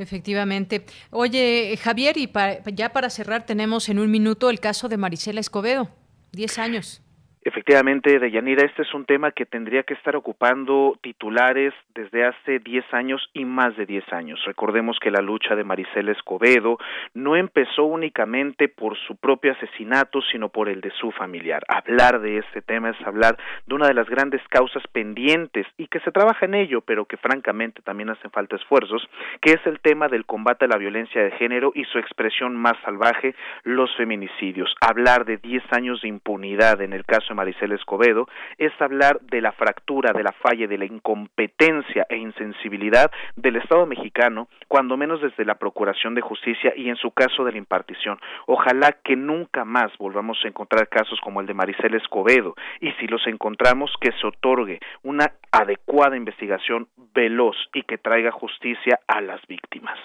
[0.00, 0.86] Efectivamente.
[1.10, 2.30] Oye, Javier, y
[2.74, 5.90] ya para cerrar tenemos en un minuto el caso de Marisela Escobedo,
[6.32, 7.02] 10 años.
[7.42, 12.92] Efectivamente, Deyanira, este es un tema que tendría que estar ocupando titulares desde hace 10
[12.92, 14.38] años y más de 10 años.
[14.44, 16.76] Recordemos que la lucha de Maricela Escobedo
[17.14, 21.62] no empezó únicamente por su propio asesinato, sino por el de su familiar.
[21.66, 26.00] Hablar de este tema es hablar de una de las grandes causas pendientes y que
[26.00, 29.08] se trabaja en ello, pero que francamente también hacen falta esfuerzos,
[29.40, 32.76] que es el tema del combate a la violencia de género y su expresión más
[32.84, 33.34] salvaje,
[33.64, 34.74] los feminicidios.
[34.82, 38.28] Hablar de 10 años de impunidad en el caso Maricel Escobedo,
[38.58, 43.86] es hablar de la fractura, de la falla, de la incompetencia e insensibilidad del Estado
[43.86, 48.18] mexicano, cuando menos desde la Procuración de Justicia y en su caso de la impartición.
[48.46, 53.06] Ojalá que nunca más volvamos a encontrar casos como el de Maricel Escobedo y si
[53.06, 59.40] los encontramos que se otorgue una adecuada investigación veloz y que traiga justicia a las
[59.46, 59.98] víctimas.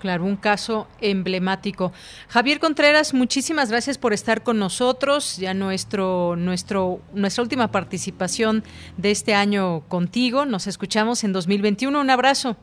[0.00, 1.92] Claro, un caso emblemático.
[2.28, 5.38] Javier Contreras, muchísimas gracias por estar con nosotros.
[5.38, 8.62] Ya nuestro, nuestro, nuestra última participación
[8.96, 10.44] de este año contigo.
[10.44, 12.00] Nos escuchamos en 2021.
[12.00, 12.56] Un abrazo.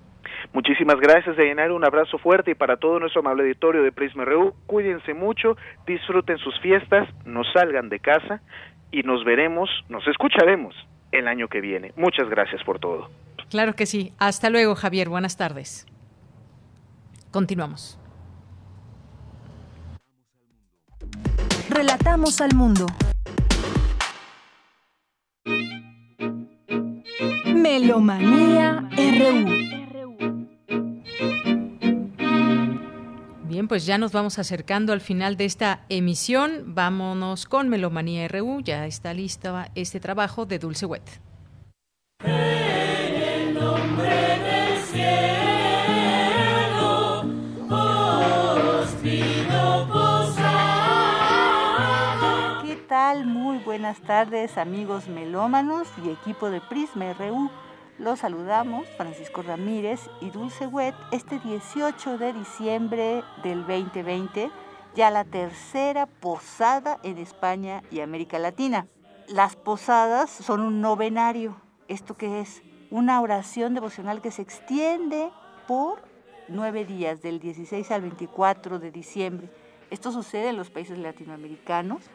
[0.52, 4.54] Muchísimas gracias, llenar Un abrazo fuerte y para todo nuestro amable auditorio de Prisma RU.
[4.68, 8.42] Cuídense mucho, disfruten sus fiestas, no salgan de casa
[8.92, 10.76] y nos veremos, nos escucharemos
[11.12, 11.94] el año que viene.
[11.96, 13.10] Muchas gracias por todo.
[13.50, 14.14] Claro que sí.
[14.20, 15.10] Hasta luego, Javier.
[15.10, 15.88] Buenas tardes.
[17.34, 17.98] Continuamos.
[21.68, 22.86] Relatamos al mundo.
[27.56, 29.46] Melomanía RU.
[33.46, 36.76] Bien, pues ya nos vamos acercando al final de esta emisión.
[36.76, 38.62] Vámonos con Melomanía RU.
[38.62, 41.20] Ya está lista este trabajo de Dulce Wet.
[53.22, 57.52] Muy buenas tardes amigos melómanos y equipo de Prisma RU.
[58.00, 64.50] Los saludamos Francisco Ramírez y Dulce Wet este 18 de diciembre del 2020,
[64.96, 68.88] ya la tercera posada en España y América Latina.
[69.28, 71.56] Las posadas son un novenario.
[71.88, 72.64] ¿Esto qué es?
[72.90, 75.30] Una oración devocional que se extiende
[75.68, 76.02] por
[76.48, 79.52] nueve días, del 16 al 24 de diciembre.
[79.92, 82.10] Esto sucede en los países latinoamericanos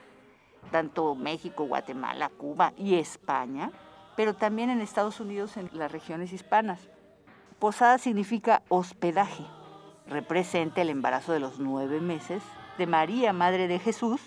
[0.71, 3.71] tanto México, Guatemala, Cuba y España,
[4.17, 6.81] pero también en Estados Unidos en las regiones hispanas.
[7.59, 9.45] Posada significa hospedaje,
[10.07, 12.43] representa el embarazo de los nueve meses
[12.79, 14.21] de María, Madre de Jesús,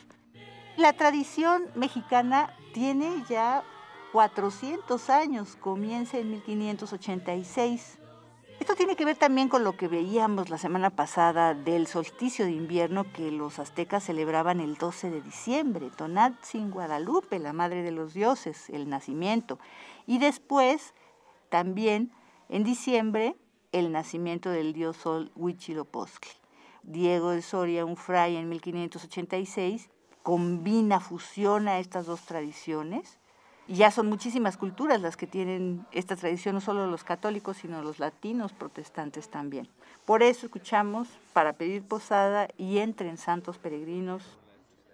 [0.77, 3.63] La tradición mexicana tiene ya
[4.11, 8.00] 400 años, comienza en 1586.
[8.61, 12.51] Esto tiene que ver también con lo que veíamos la semana pasada del solsticio de
[12.51, 18.13] invierno que los aztecas celebraban el 12 de diciembre, Tonatzin Guadalupe, la madre de los
[18.13, 19.57] dioses, el nacimiento.
[20.05, 20.93] Y después,
[21.49, 22.11] también
[22.49, 23.35] en diciembre,
[23.71, 26.29] el nacimiento del dios sol Huitzilopochtli.
[26.83, 29.89] Diego de Soria, un fray en 1586,
[30.21, 33.17] combina, fusiona estas dos tradiciones.
[33.71, 37.81] Y ya son muchísimas culturas las que tienen esta tradición, no solo los católicos, sino
[37.81, 39.69] los latinos protestantes también.
[40.05, 44.23] Por eso escuchamos Para pedir posada y Entren Santos Peregrinos,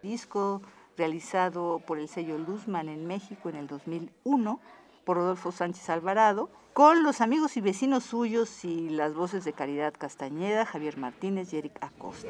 [0.04, 0.62] disco
[0.96, 4.60] realizado por el sello Luzman en México en el 2001
[5.06, 9.96] por Rodolfo Sánchez Alvarado, con los amigos y vecinos suyos y las voces de Caridad
[9.98, 12.30] Castañeda, Javier Martínez y Eric Acosta.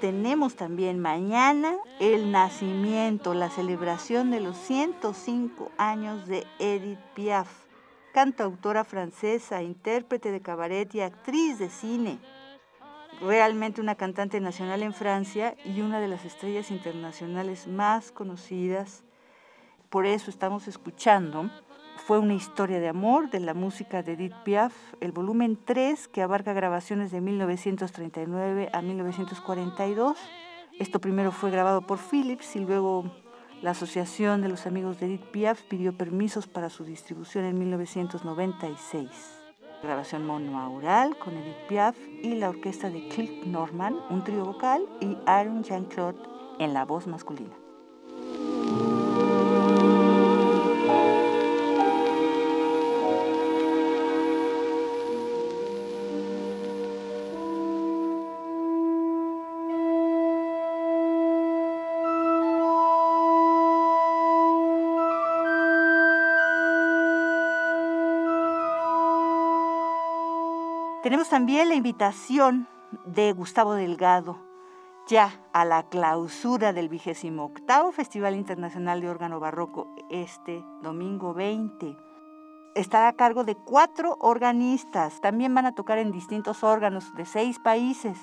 [0.00, 7.68] Tenemos también mañana el nacimiento, la celebración de los 105 años de Edith Piaf
[8.18, 12.18] cantautora francesa, intérprete de cabaret y actriz de cine.
[13.20, 19.04] Realmente una cantante nacional en Francia y una de las estrellas internacionales más conocidas.
[19.88, 21.48] Por eso estamos escuchando.
[22.08, 24.72] Fue una historia de amor de la música de Edith Piaf,
[25.02, 30.16] el volumen 3 que abarca grabaciones de 1939 a 1942.
[30.78, 33.12] Esto primero fue grabado por Philips y luego
[33.60, 39.10] la Asociación de los Amigos de Edith Piaf pidió permisos para su distribución en 1996.
[39.82, 45.18] Grabación monaural con Edith Piaf y la orquesta de Cliff Norman, un trío vocal, y
[45.26, 46.22] Aaron Jean-Claude
[46.58, 47.67] en la voz masculina.
[71.08, 72.68] Tenemos también la invitación
[73.06, 74.36] de Gustavo Delgado
[75.06, 81.96] ya a la clausura del vigésimo octavo Festival Internacional de Órgano Barroco este domingo 20.
[82.74, 85.22] Estará a cargo de cuatro organistas.
[85.22, 88.18] También van a tocar en distintos órganos de seis países.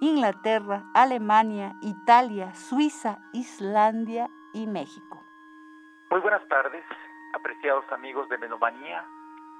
[0.00, 5.20] Inglaterra, Alemania, Italia, Suiza, Islandia y México.
[6.12, 6.84] Muy buenas tardes,
[7.34, 9.04] apreciados amigos de Menomanía,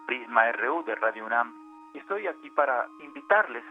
[0.07, 1.60] Prisma RU de Radio UNAM
[1.95, 3.65] Estoy aquí para invitarles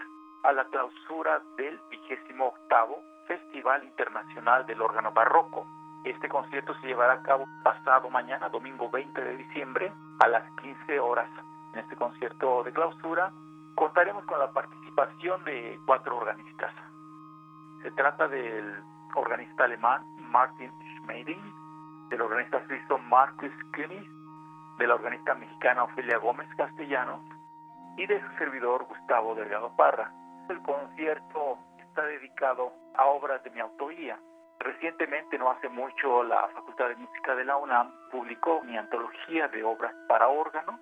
[0.44, 5.66] a la clausura del vigésimo octavo Festival Internacional del Órgano Barroco.
[6.04, 11.00] Este concierto se llevará a cabo pasado mañana, domingo 20 de diciembre, a las 15
[11.00, 11.30] horas.
[11.74, 13.32] En este concierto de clausura
[13.76, 16.74] contaremos con la participación de cuatro organistas.
[17.84, 18.84] Se trata del
[19.16, 24.10] organista alemán Martin Schmeiding, del organista suizo Marcus König,
[24.78, 27.22] de la organista mexicana Ofelia Gómez Castellanos
[28.00, 30.10] y de su servidor Gustavo Delgado Parra.
[30.50, 34.18] El concierto está dedicado a obras de mi autoría.
[34.58, 39.66] Recientemente, no hace mucho, la Facultad de Música de la UNAM publicó mi antología de
[39.66, 40.80] obras para órgano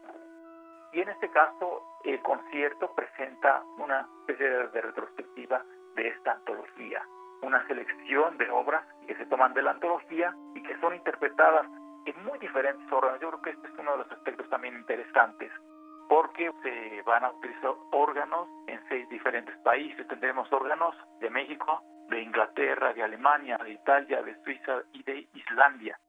[0.94, 5.64] y en este caso el concierto presenta una especie de retrospectiva
[5.96, 7.02] de esta antología,
[7.42, 11.66] una selección de obras que se toman de la antología y que son interpretadas
[12.06, 13.20] en muy diferentes órganos.
[13.22, 15.52] Yo creo que este es uno de los aspectos también interesantes
[16.08, 20.08] porque se van a utilizar órganos en seis diferentes países.
[20.08, 26.00] Tendremos órganos de México, de Inglaterra, de Alemania, de Italia, de Suiza y de Islandia.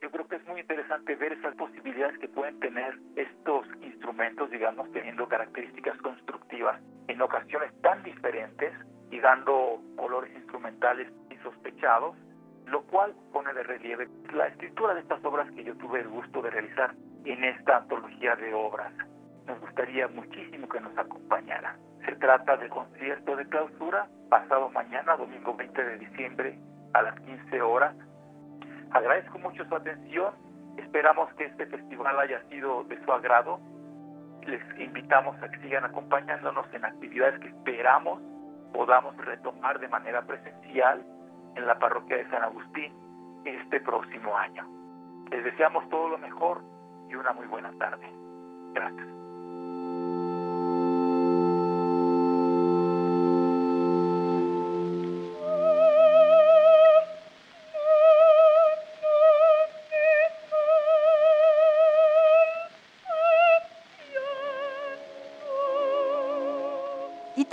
[0.00, 4.90] Yo creo que es muy interesante ver esas posibilidades que pueden tener estos instrumentos, digamos,
[4.92, 8.72] teniendo características constructivas en ocasiones tan diferentes
[9.10, 12.16] y dando colores instrumentales insospechados,
[12.66, 16.40] lo cual pone de relieve la escritura de estas obras que yo tuve el gusto
[16.40, 16.94] de realizar
[17.24, 18.92] en esta antología de obras
[19.50, 21.76] nos gustaría muchísimo que nos acompañara.
[22.06, 26.58] Se trata del concierto de clausura pasado mañana, domingo 20 de diciembre,
[26.94, 27.96] a las 15 horas.
[28.92, 30.32] Agradezco mucho su atención.
[30.76, 33.58] Esperamos que este festival haya sido de su agrado.
[34.46, 38.22] Les invitamos a que sigan acompañándonos en actividades que esperamos
[38.72, 41.04] podamos retomar de manera presencial
[41.56, 42.94] en la parroquia de San Agustín
[43.44, 44.64] este próximo año.
[45.32, 46.62] Les deseamos todo lo mejor
[47.08, 48.08] y una muy buena tarde.
[48.74, 49.19] Gracias.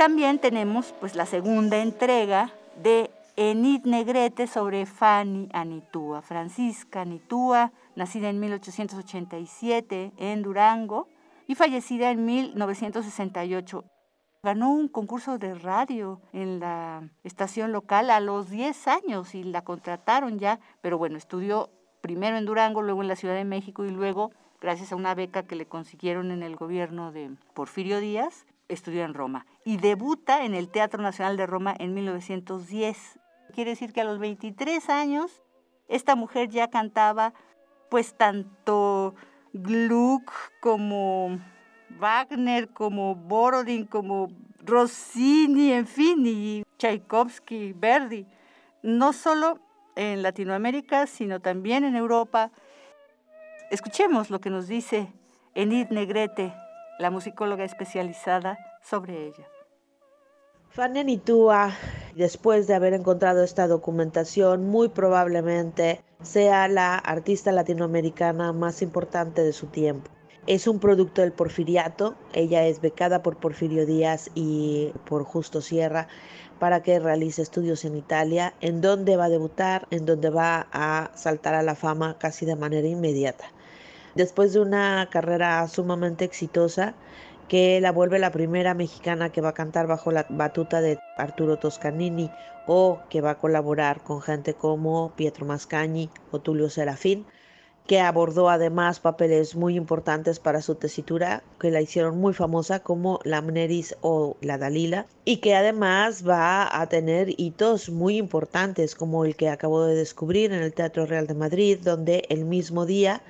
[0.08, 6.22] También tenemos pues la segunda entrega de Enid Negrete sobre Fanny Anitúa.
[6.22, 11.10] Francisca Anitúa, nacida en 1887 en Durango
[11.46, 13.84] y fallecida en 1968.
[14.44, 19.66] Ganó un concurso de radio en la estación local a los 10 años y la
[19.66, 21.70] contrataron ya, pero bueno, estudió
[22.00, 24.32] primero en Durango, luego en la Ciudad de México y luego,
[24.62, 29.14] gracias a una beca que le consiguieron en el gobierno de Porfirio Díaz, estudió en
[29.14, 33.20] Roma y debuta en el Teatro Nacional de Roma en 1910.
[33.54, 35.42] Quiere decir que a los 23 años
[35.88, 37.34] esta mujer ya cantaba
[37.90, 39.16] pues tanto
[39.54, 41.40] Gluck como
[42.00, 44.30] Wagner, como Borodin, como
[44.64, 48.26] Rossini, en fin, y Tchaikovsky, Verdi,
[48.84, 49.60] no solo
[49.96, 52.52] en Latinoamérica, sino también en Europa.
[53.72, 55.12] Escuchemos lo que nos dice
[55.56, 56.54] Enid Negrete,
[57.00, 59.48] la musicóloga especializada sobre ella.
[60.70, 61.74] Fanny Nitua,
[62.16, 69.54] después de haber encontrado esta documentación, muy probablemente sea la artista latinoamericana más importante de
[69.54, 70.12] su tiempo.
[70.46, 76.08] Es un producto del porfiriato, ella es becada por Porfirio Díaz y por Justo Sierra
[76.60, 81.12] para que realice estudios en Italia, en donde va a debutar, en donde va a
[81.16, 83.46] saltar a la fama casi de manera inmediata.
[84.18, 86.96] Después de una carrera sumamente exitosa,
[87.48, 91.60] que la vuelve la primera mexicana que va a cantar bajo la batuta de Arturo
[91.60, 92.32] Toscanini
[92.66, 97.28] o que va a colaborar con gente como Pietro Mascagni o Tulio Serafín,
[97.88, 103.22] que abordó además papeles muy importantes para su tesitura, que la hicieron muy famosa como
[103.24, 109.24] la Mneris o la Dalila, y que además va a tener hitos muy importantes como
[109.24, 113.22] el que acabo de descubrir en el Teatro Real de Madrid, donde el mismo día,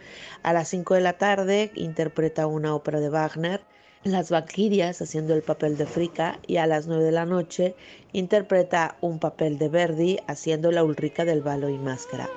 [0.41, 3.61] a las 5 de la tarde, interpreta una ópera de Wagner,
[4.03, 7.75] las Valquirias haciendo el papel de Frica y a las 9 de la noche
[8.13, 12.29] interpreta un papel de Verdi haciendo la Ulrica del Balo y Máscara.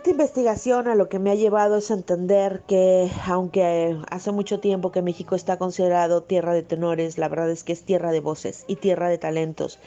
[0.00, 4.58] Esta investigación a lo que me ha llevado es a entender que aunque hace mucho
[4.58, 8.20] tiempo que México está considerado tierra de tenores, la verdad es que es tierra de
[8.20, 9.78] voces y tierra de talentos.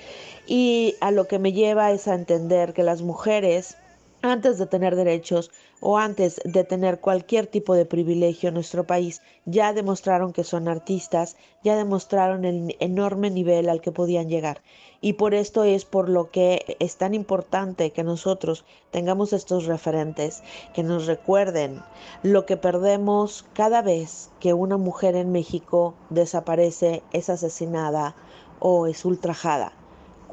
[0.46, 3.76] Y a lo que me lleva es a entender que las mujeres
[4.24, 5.52] antes de tener derechos
[5.82, 10.70] o antes de tener cualquier tipo de privilegio en nuestro país, ya demostraron que son
[10.70, 14.62] artistas, ya demostraron el enorme nivel al que podían llegar.
[15.02, 20.42] Y por esto es por lo que es tan importante que nosotros tengamos estos referentes,
[20.74, 21.82] que nos recuerden
[22.24, 28.16] lo que perdemos cada vez que una mujer en México desaparece, es asesinada
[28.60, 29.74] o es ultrajada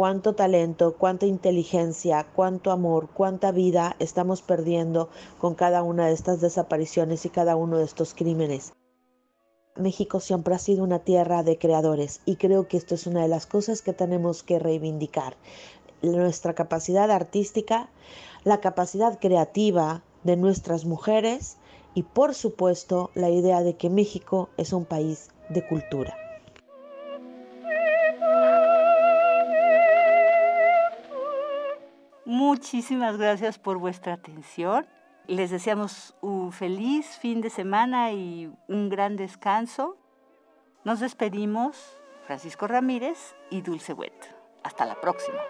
[0.00, 6.40] cuánto talento, cuánta inteligencia, cuánto amor, cuánta vida estamos perdiendo con cada una de estas
[6.40, 8.72] desapariciones y cada uno de estos crímenes.
[9.76, 13.28] México siempre ha sido una tierra de creadores y creo que esto es una de
[13.28, 15.36] las cosas que tenemos que reivindicar.
[16.00, 17.90] Nuestra capacidad artística,
[18.42, 21.58] la capacidad creativa de nuestras mujeres
[21.92, 26.29] y por supuesto la idea de que México es un país de cultura.
[32.30, 34.86] Muchísimas gracias por vuestra atención.
[35.26, 39.96] Les deseamos un feliz fin de semana y un gran descanso.
[40.84, 41.76] Nos despedimos,
[42.28, 44.14] Francisco Ramírez y Dulce Wet.
[44.62, 45.40] Hasta la próxima.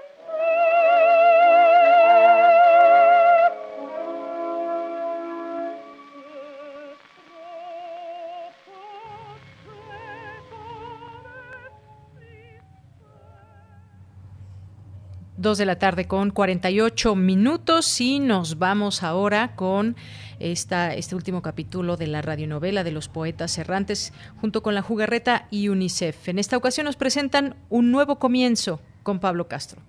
[15.41, 19.97] Dos de la tarde con 48 minutos y nos vamos ahora con
[20.39, 25.49] esta, este último capítulo de la radionovela de los poetas errantes junto con la jugarreta
[25.51, 26.29] y UNICEF.
[26.29, 29.81] En esta ocasión nos presentan un nuevo comienzo con Pablo Castro.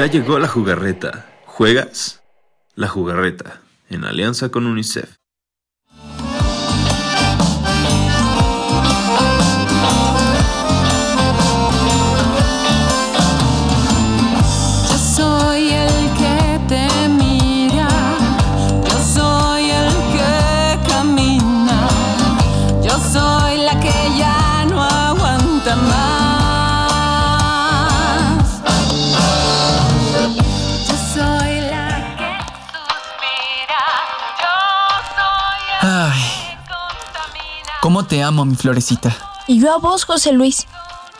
[0.00, 1.26] Ya llegó la jugarreta.
[1.44, 2.22] ¿Juegas?
[2.74, 3.60] La jugarreta,
[3.90, 5.19] en alianza con UNICEF.
[38.00, 39.14] ¿Cómo te amo, mi florecita?
[39.46, 40.66] Y yo a vos, José Luis.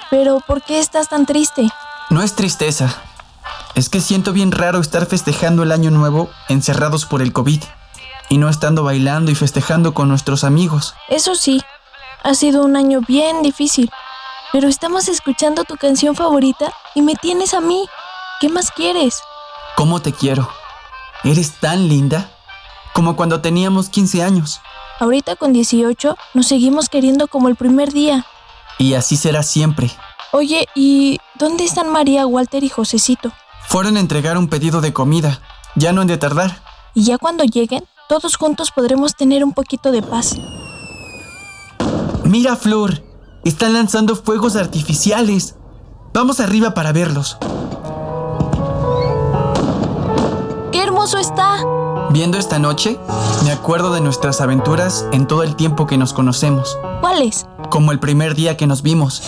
[0.09, 1.69] Pero, ¿por qué estás tan triste?
[2.09, 2.97] No es tristeza.
[3.75, 7.63] Es que siento bien raro estar festejando el año nuevo encerrados por el COVID
[8.31, 10.95] y no estando bailando y festejando con nuestros amigos.
[11.11, 11.61] Eso sí,
[12.23, 13.91] ha sido un año bien difícil.
[14.51, 17.87] Pero estamos escuchando tu canción favorita y me tienes a mí.
[18.41, 19.21] ¿Qué más quieres?
[19.77, 20.49] ¿Cómo te quiero?
[21.25, 22.31] Eres tan linda
[22.95, 24.63] como cuando teníamos 15 años.
[25.01, 28.27] Ahorita con 18 nos seguimos queriendo como el primer día.
[28.79, 29.91] Y así será siempre.
[30.31, 33.33] Oye, ¿y dónde están María, Walter y Josecito?
[33.67, 35.41] Fueron a entregar un pedido de comida.
[35.75, 36.63] Ya no han de tardar.
[36.93, 40.37] Y ya cuando lleguen, todos juntos podremos tener un poquito de paz.
[42.25, 43.03] Mira, Flor.
[43.43, 45.55] Están lanzando fuegos artificiales.
[46.13, 47.39] Vamos arriba para verlos.
[50.73, 51.50] ¡Qué hermoso está!
[52.13, 52.99] Viendo esta noche,
[53.45, 56.77] me acuerdo de nuestras aventuras en todo el tiempo que nos conocemos.
[57.01, 57.47] ¿Cuáles?
[57.71, 59.23] Como el primer día que nos vimos.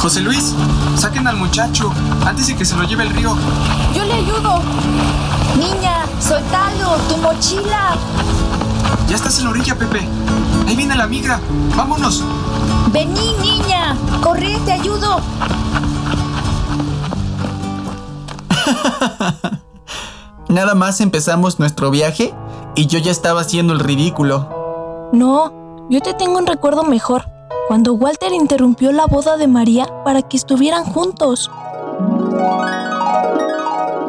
[0.00, 0.56] José Luis,
[0.96, 1.92] saquen al muchacho
[2.26, 3.36] antes de que se lo lleve el río.
[3.94, 4.60] Yo le ayudo.
[5.56, 7.94] Niña, soltalo, tu mochila.
[9.08, 10.00] Ya estás en la orilla, Pepe.
[10.66, 11.38] Ahí viene la migra.
[11.76, 12.24] Vámonos.
[12.92, 13.96] Vení, niña.
[14.20, 15.20] Corre, te ayudo.
[20.48, 22.34] Nada más empezamos nuestro viaje
[22.74, 25.10] y yo ya estaba haciendo el ridículo.
[25.12, 27.26] No, yo te tengo un recuerdo mejor.
[27.68, 31.50] Cuando Walter interrumpió la boda de María para que estuvieran juntos.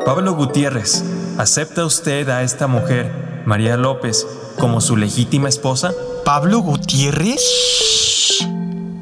[0.06, 1.04] Pablo Gutiérrez,
[1.38, 4.28] ¿acepta usted a esta mujer, María López,
[4.60, 5.94] como su legítima esposa?
[6.26, 7.42] ¿Pablo Gutiérrez?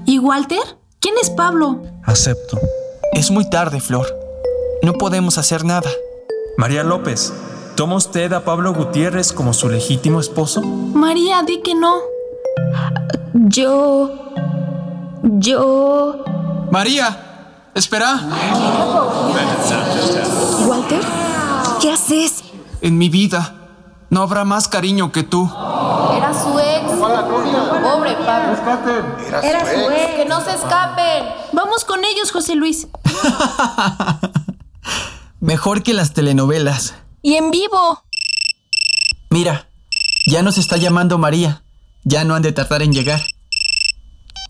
[0.05, 0.77] ¿Y Walter?
[0.99, 1.81] ¿Quién es Pablo?
[2.03, 2.59] Acepto.
[3.13, 4.20] Es muy tarde, Flor.
[4.83, 5.89] No podemos hacer nada.
[6.57, 7.31] María López,
[7.75, 10.61] ¿toma usted a Pablo Gutiérrez como su legítimo esposo?
[10.61, 11.97] María, di que no.
[13.33, 14.09] Yo...
[15.23, 16.23] Yo...
[16.71, 18.21] María, espera.
[20.65, 21.01] Walter,
[21.79, 22.43] ¿qué haces?
[22.81, 23.53] En mi vida,
[24.09, 25.47] no habrá más cariño que tú.
[26.17, 26.91] Era su ex.
[26.91, 28.57] Pobre Pablo.
[29.43, 30.15] Era su ex.
[30.15, 31.25] Que no se escapen.
[31.53, 32.87] Vamos con ellos, José Luis.
[35.41, 36.93] Mejor que las telenovelas.
[37.23, 38.03] Y en vivo.
[39.31, 39.67] Mira,
[40.27, 41.63] ya nos está llamando María.
[42.03, 43.21] Ya no han de tardar en llegar.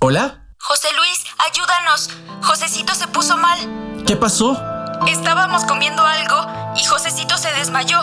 [0.01, 0.49] ¿Hola?
[0.59, 2.09] José Luis, ayúdanos.
[2.43, 3.57] Josecito se puso mal.
[4.05, 4.61] ¿Qué pasó?
[5.07, 8.01] Estábamos comiendo algo y Josecito se desmayó.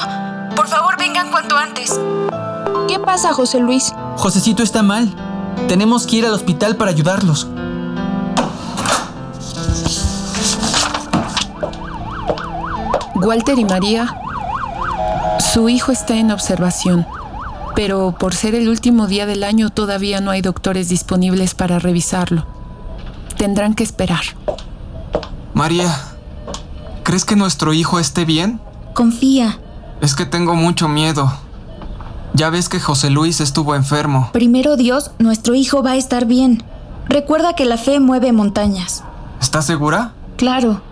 [0.56, 2.00] Por favor, vengan cuanto antes.
[2.88, 3.92] ¿Qué pasa, José Luis?
[4.16, 5.14] Josecito está mal.
[5.68, 7.48] Tenemos que ir al hospital para ayudarlos.
[13.20, 14.16] Walter y María,
[15.52, 17.06] su hijo está en observación,
[17.74, 22.46] pero por ser el último día del año todavía no hay doctores disponibles para revisarlo.
[23.36, 24.22] Tendrán que esperar.
[25.52, 25.92] María,
[27.02, 28.60] ¿crees que nuestro hijo esté bien?
[28.94, 29.58] Confía.
[30.00, 31.32] Es que tengo mucho miedo.
[32.34, 34.30] Ya ves que José Luis estuvo enfermo.
[34.32, 36.62] Primero Dios, nuestro hijo va a estar bien.
[37.08, 39.02] Recuerda que la fe mueve montañas.
[39.40, 40.12] ¿Estás segura?
[40.36, 40.82] Claro.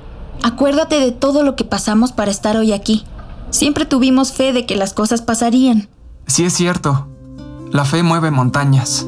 [0.43, 3.05] Acuérdate de todo lo que pasamos para estar hoy aquí.
[3.51, 5.89] Siempre tuvimos fe de que las cosas pasarían.
[6.27, 7.09] Sí es cierto.
[7.73, 9.07] La fe mueve montañas.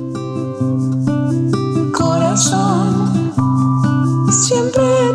[1.93, 3.33] Corazón,
[4.31, 5.08] siempre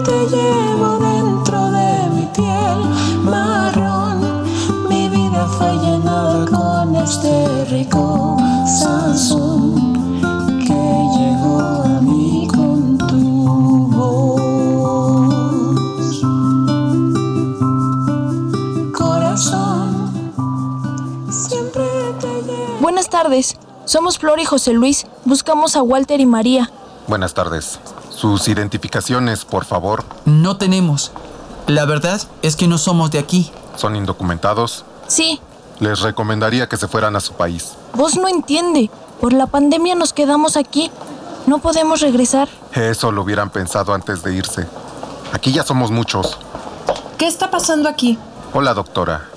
[23.34, 23.58] tardes.
[23.86, 25.06] Somos Flor y José Luis.
[25.26, 26.70] Buscamos a Walter y María.
[27.08, 27.80] Buenas tardes.
[28.10, 30.06] Sus identificaciones, por favor.
[30.26, 31.12] No tenemos.
[31.68, 33.52] La verdad es que no somos de aquí.
[33.76, 34.86] ¿Son indocumentados?
[35.08, 35.42] Sí.
[35.80, 37.74] Les recomendaría que se fueran a su país.
[37.96, 38.90] Vos no entiende.
[39.20, 40.92] Por la pandemia nos quedamos aquí.
[41.48, 42.48] No podemos regresar.
[42.74, 44.68] Eso lo hubieran pensado antes de irse.
[45.34, 46.38] Aquí ya somos muchos.
[47.18, 48.18] ¿Qué está pasando aquí?
[48.54, 49.33] Hola, doctora.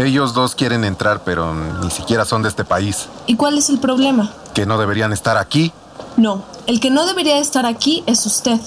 [0.00, 3.06] Ellos dos quieren entrar, pero ni siquiera son de este país.
[3.26, 4.32] ¿Y cuál es el problema?
[4.54, 5.72] Que no deberían estar aquí.
[6.16, 8.58] No, el que no debería estar aquí es usted.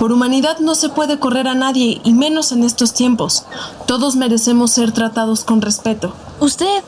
[0.00, 3.44] Por humanidad no se puede correr a nadie, y menos en estos tiempos.
[3.86, 6.12] Todos merecemos ser tratados con respeto.
[6.40, 6.82] ¿Usted?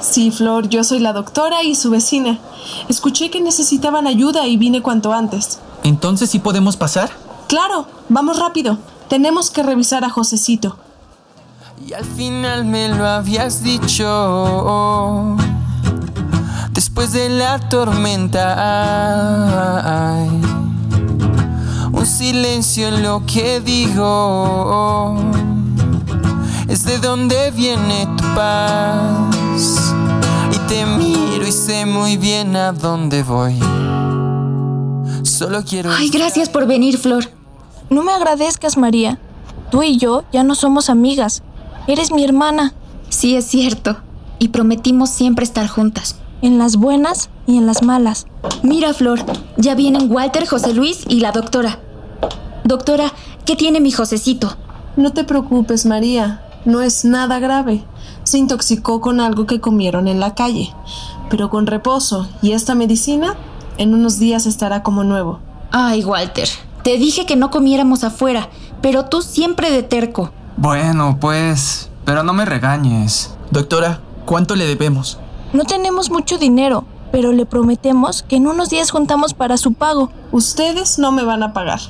[0.00, 2.40] Sí, Flor, yo soy la doctora y su vecina.
[2.88, 5.60] Escuché que necesitaban ayuda y vine cuanto antes.
[5.84, 7.10] ¿Entonces sí podemos pasar?
[7.46, 8.78] Claro, vamos rápido.
[9.08, 10.76] Tenemos que revisar a Josecito.
[11.86, 15.36] Y al final me lo habías dicho.
[16.72, 18.54] Después de la tormenta
[20.18, 20.28] hay
[21.90, 25.16] un silencio en lo que digo.
[26.68, 29.94] Es de donde viene tu paz.
[30.52, 33.58] Y te miro y sé muy bien a dónde voy.
[35.22, 35.90] Solo quiero.
[35.92, 37.24] Ay, gracias por venir, Flor.
[37.88, 39.18] No me agradezcas, María.
[39.70, 41.42] Tú y yo ya no somos amigas.
[41.86, 42.74] Eres mi hermana.
[43.08, 43.96] Sí, es cierto.
[44.38, 46.16] Y prometimos siempre estar juntas.
[46.42, 48.26] En las buenas y en las malas.
[48.62, 49.20] Mira, Flor,
[49.56, 51.80] ya vienen Walter, José Luis y la doctora.
[52.64, 53.12] Doctora,
[53.44, 54.56] ¿qué tiene mi Josecito?
[54.96, 56.42] No te preocupes, María.
[56.64, 57.84] No es nada grave.
[58.24, 60.72] Se intoxicó con algo que comieron en la calle.
[61.28, 63.36] Pero con reposo y esta medicina,
[63.78, 65.40] en unos días estará como nuevo.
[65.72, 66.48] Ay, Walter,
[66.82, 68.48] te dije que no comiéramos afuera,
[68.82, 70.32] pero tú siempre de terco.
[70.56, 73.34] Bueno, pues, pero no me regañes.
[73.50, 75.18] Doctora, ¿cuánto le debemos?
[75.52, 80.10] No tenemos mucho dinero, pero le prometemos que en unos días juntamos para su pago.
[80.32, 81.80] Ustedes no me van a pagar.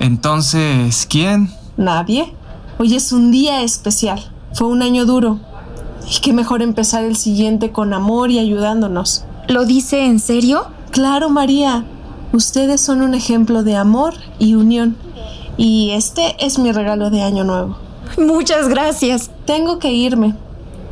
[0.00, 1.50] Entonces, ¿quién?
[1.76, 2.34] Nadie.
[2.78, 4.30] Hoy es un día especial.
[4.52, 5.40] Fue un año duro.
[6.10, 9.24] Y qué mejor empezar el siguiente con amor y ayudándonos.
[9.48, 10.66] ¿Lo dice en serio?
[10.90, 11.84] Claro, María.
[12.32, 14.96] Ustedes son un ejemplo de amor y unión.
[15.56, 17.87] Y este es mi regalo de año nuevo.
[18.16, 19.30] Muchas gracias.
[19.46, 20.34] Tengo que irme.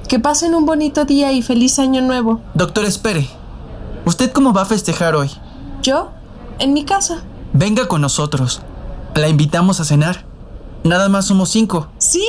[0.08, 2.40] Que pasen un bonito día y feliz año nuevo.
[2.54, 3.28] Doctor, espere.
[4.04, 5.30] ¿Usted cómo va a festejar hoy?
[5.82, 6.10] ¿Yo?
[6.58, 7.22] En mi casa.
[7.52, 8.62] Venga con nosotros.
[9.14, 10.24] La invitamos a cenar.
[10.84, 11.88] Nada más somos cinco.
[11.98, 12.26] Sí,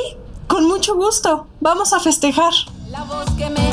[0.48, 1.48] con mucho gusto.
[1.60, 2.54] Vamos a festejar.
[2.90, 3.67] La voz que me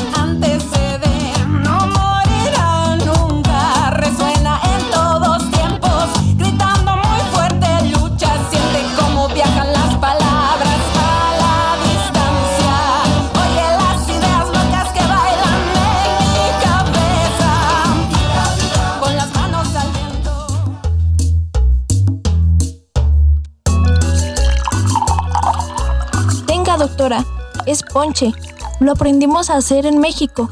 [27.05, 27.25] doctora.
[27.65, 28.33] Es ponche.
[28.79, 30.49] Lo aprendimos a hacer en México.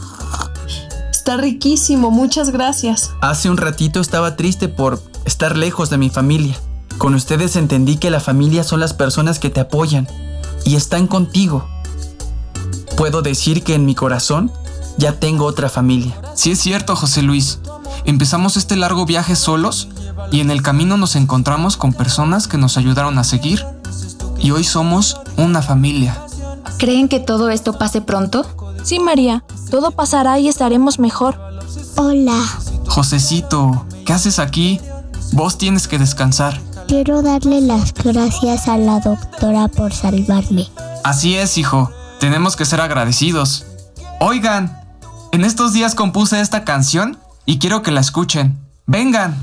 [1.11, 3.11] Está riquísimo, muchas gracias.
[3.21, 6.55] Hace un ratito estaba triste por estar lejos de mi familia.
[6.97, 10.07] Con ustedes entendí que la familia son las personas que te apoyan
[10.65, 11.67] y están contigo.
[12.97, 14.51] Puedo decir que en mi corazón
[14.97, 16.19] ya tengo otra familia.
[16.35, 17.59] Sí es cierto, José Luis.
[18.05, 19.88] Empezamos este largo viaje solos
[20.31, 23.65] y en el camino nos encontramos con personas que nos ayudaron a seguir.
[24.39, 26.22] Y hoy somos una familia.
[26.84, 28.45] ¿Creen que todo esto pase pronto?
[28.84, 29.45] Sí, María.
[29.72, 31.39] Todo pasará y estaremos mejor.
[31.95, 32.38] Hola,
[32.88, 34.81] Josecito, ¿qué haces aquí?
[35.31, 36.60] Vos tienes que descansar.
[36.89, 40.68] quiero darle las gracias a la doctora por salvarme.
[41.05, 41.89] Así es, hijo.
[42.19, 43.65] Tenemos que ser agradecidos.
[44.19, 44.77] Oigan,
[45.31, 48.60] en estos días compuse esta canción y quiero que la escuchen.
[48.88, 49.41] Vengan.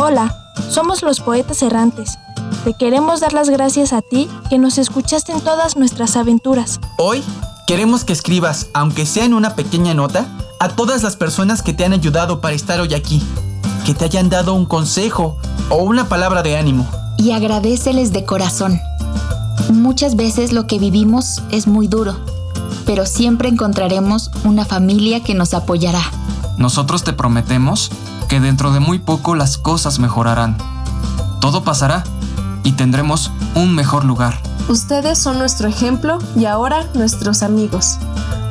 [0.00, 0.37] Hola,
[0.68, 2.18] somos los poetas errantes.
[2.64, 6.80] Te queremos dar las gracias a ti que nos escuchaste en todas nuestras aventuras.
[6.98, 7.22] Hoy
[7.66, 10.26] queremos que escribas, aunque sea en una pequeña nota,
[10.60, 13.22] a todas las personas que te han ayudado para estar hoy aquí.
[13.84, 15.36] Que te hayan dado un consejo
[15.70, 16.86] o una palabra de ánimo.
[17.16, 18.80] Y agradeceles de corazón.
[19.72, 22.16] Muchas veces lo que vivimos es muy duro,
[22.86, 26.02] pero siempre encontraremos una familia que nos apoyará.
[26.56, 27.90] Nosotros te prometemos
[28.28, 30.56] que dentro de muy poco las cosas mejorarán.
[31.40, 32.04] Todo pasará
[32.62, 34.40] y tendremos un mejor lugar.
[34.68, 37.96] Ustedes son nuestro ejemplo y ahora nuestros amigos.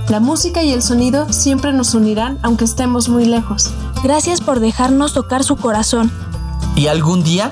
[0.09, 3.69] La música y el sonido siempre nos unirán aunque estemos muy lejos.
[4.03, 6.11] Gracias por dejarnos tocar su corazón.
[6.75, 7.51] Y algún día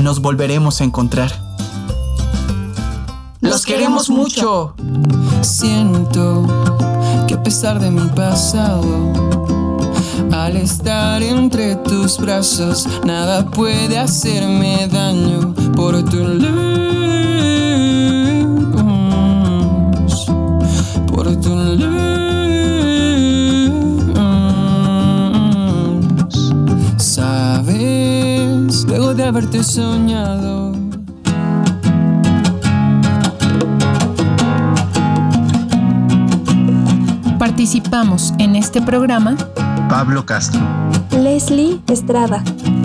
[0.00, 1.32] nos volveremos a encontrar.
[3.40, 4.74] ¡Los queremos mucho!
[5.42, 6.46] Siento
[7.26, 9.35] que a pesar de mi pasado,
[10.46, 16.46] al estar entre tus brazos, nada puede hacerme daño por tu luz,
[21.08, 21.84] por tu luz.
[26.96, 30.76] Sabes, luego de haberte soñado.
[37.36, 39.36] Participamos en este programa
[39.88, 40.60] Pablo Castro,
[41.10, 42.42] Leslie Estrada.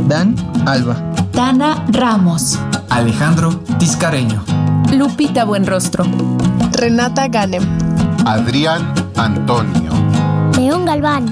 [0.08, 0.96] Dan Alba,
[1.34, 2.60] Dana Ramos,
[2.90, 4.44] Alejandro Tiscareño,
[4.92, 6.06] Lupita Buenrostro,
[6.72, 7.64] Renata Ganem,
[8.26, 9.92] Adrián Antonio,
[10.58, 11.30] León Galván,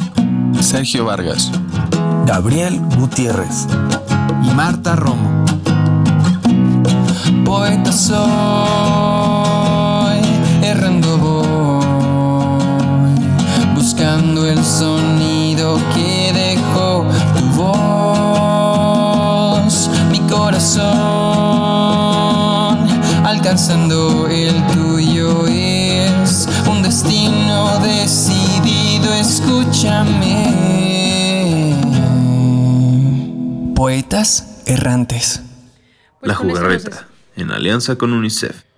[0.60, 1.52] Sergio Vargas.
[2.30, 3.68] Gabriel Gutiérrez.
[4.44, 5.44] y Marta Romo.
[7.44, 8.20] poeta soy,
[10.62, 13.16] errando voy,
[13.74, 15.39] buscando el sonido
[15.94, 17.06] que dejó
[17.38, 17.90] tu voz,
[20.10, 20.88] mi corazón,
[23.26, 30.56] alcanzando el tuyo es un destino decidido, escúchame.
[33.76, 35.42] Poetas errantes.
[36.22, 38.69] La jugarreta, en alianza con UNICEF.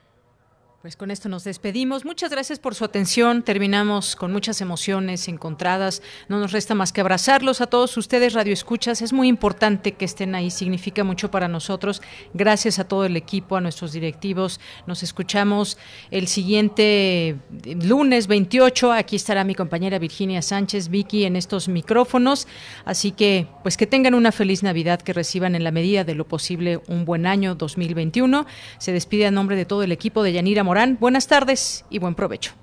[0.82, 2.06] Pues con esto nos despedimos.
[2.06, 3.44] Muchas gracias por su atención.
[3.44, 6.02] Terminamos con muchas emociones encontradas.
[6.28, 9.04] No nos resta más que abrazarlos a todos ustedes, Radio Escuchas.
[9.04, 12.02] Es muy importante que estén ahí, significa mucho para nosotros.
[12.34, 14.60] Gracias a todo el equipo, a nuestros directivos.
[14.88, 15.78] Nos escuchamos
[16.10, 18.92] el siguiente lunes 28.
[18.92, 22.48] Aquí estará mi compañera Virginia Sánchez, Vicky, en estos micrófonos.
[22.86, 26.28] Así que, pues que tengan una feliz Navidad, que reciban en la medida de lo
[26.28, 28.48] posible un buen año 2021.
[28.80, 30.96] Se despide a nombre de todo el equipo de Yanira Morán.
[31.02, 32.54] Buenas tardes y buen provecho.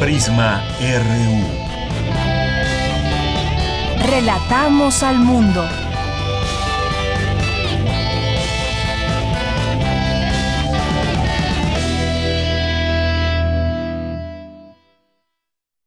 [0.00, 1.44] Prisma RU.
[4.06, 5.68] Relatamos al mundo.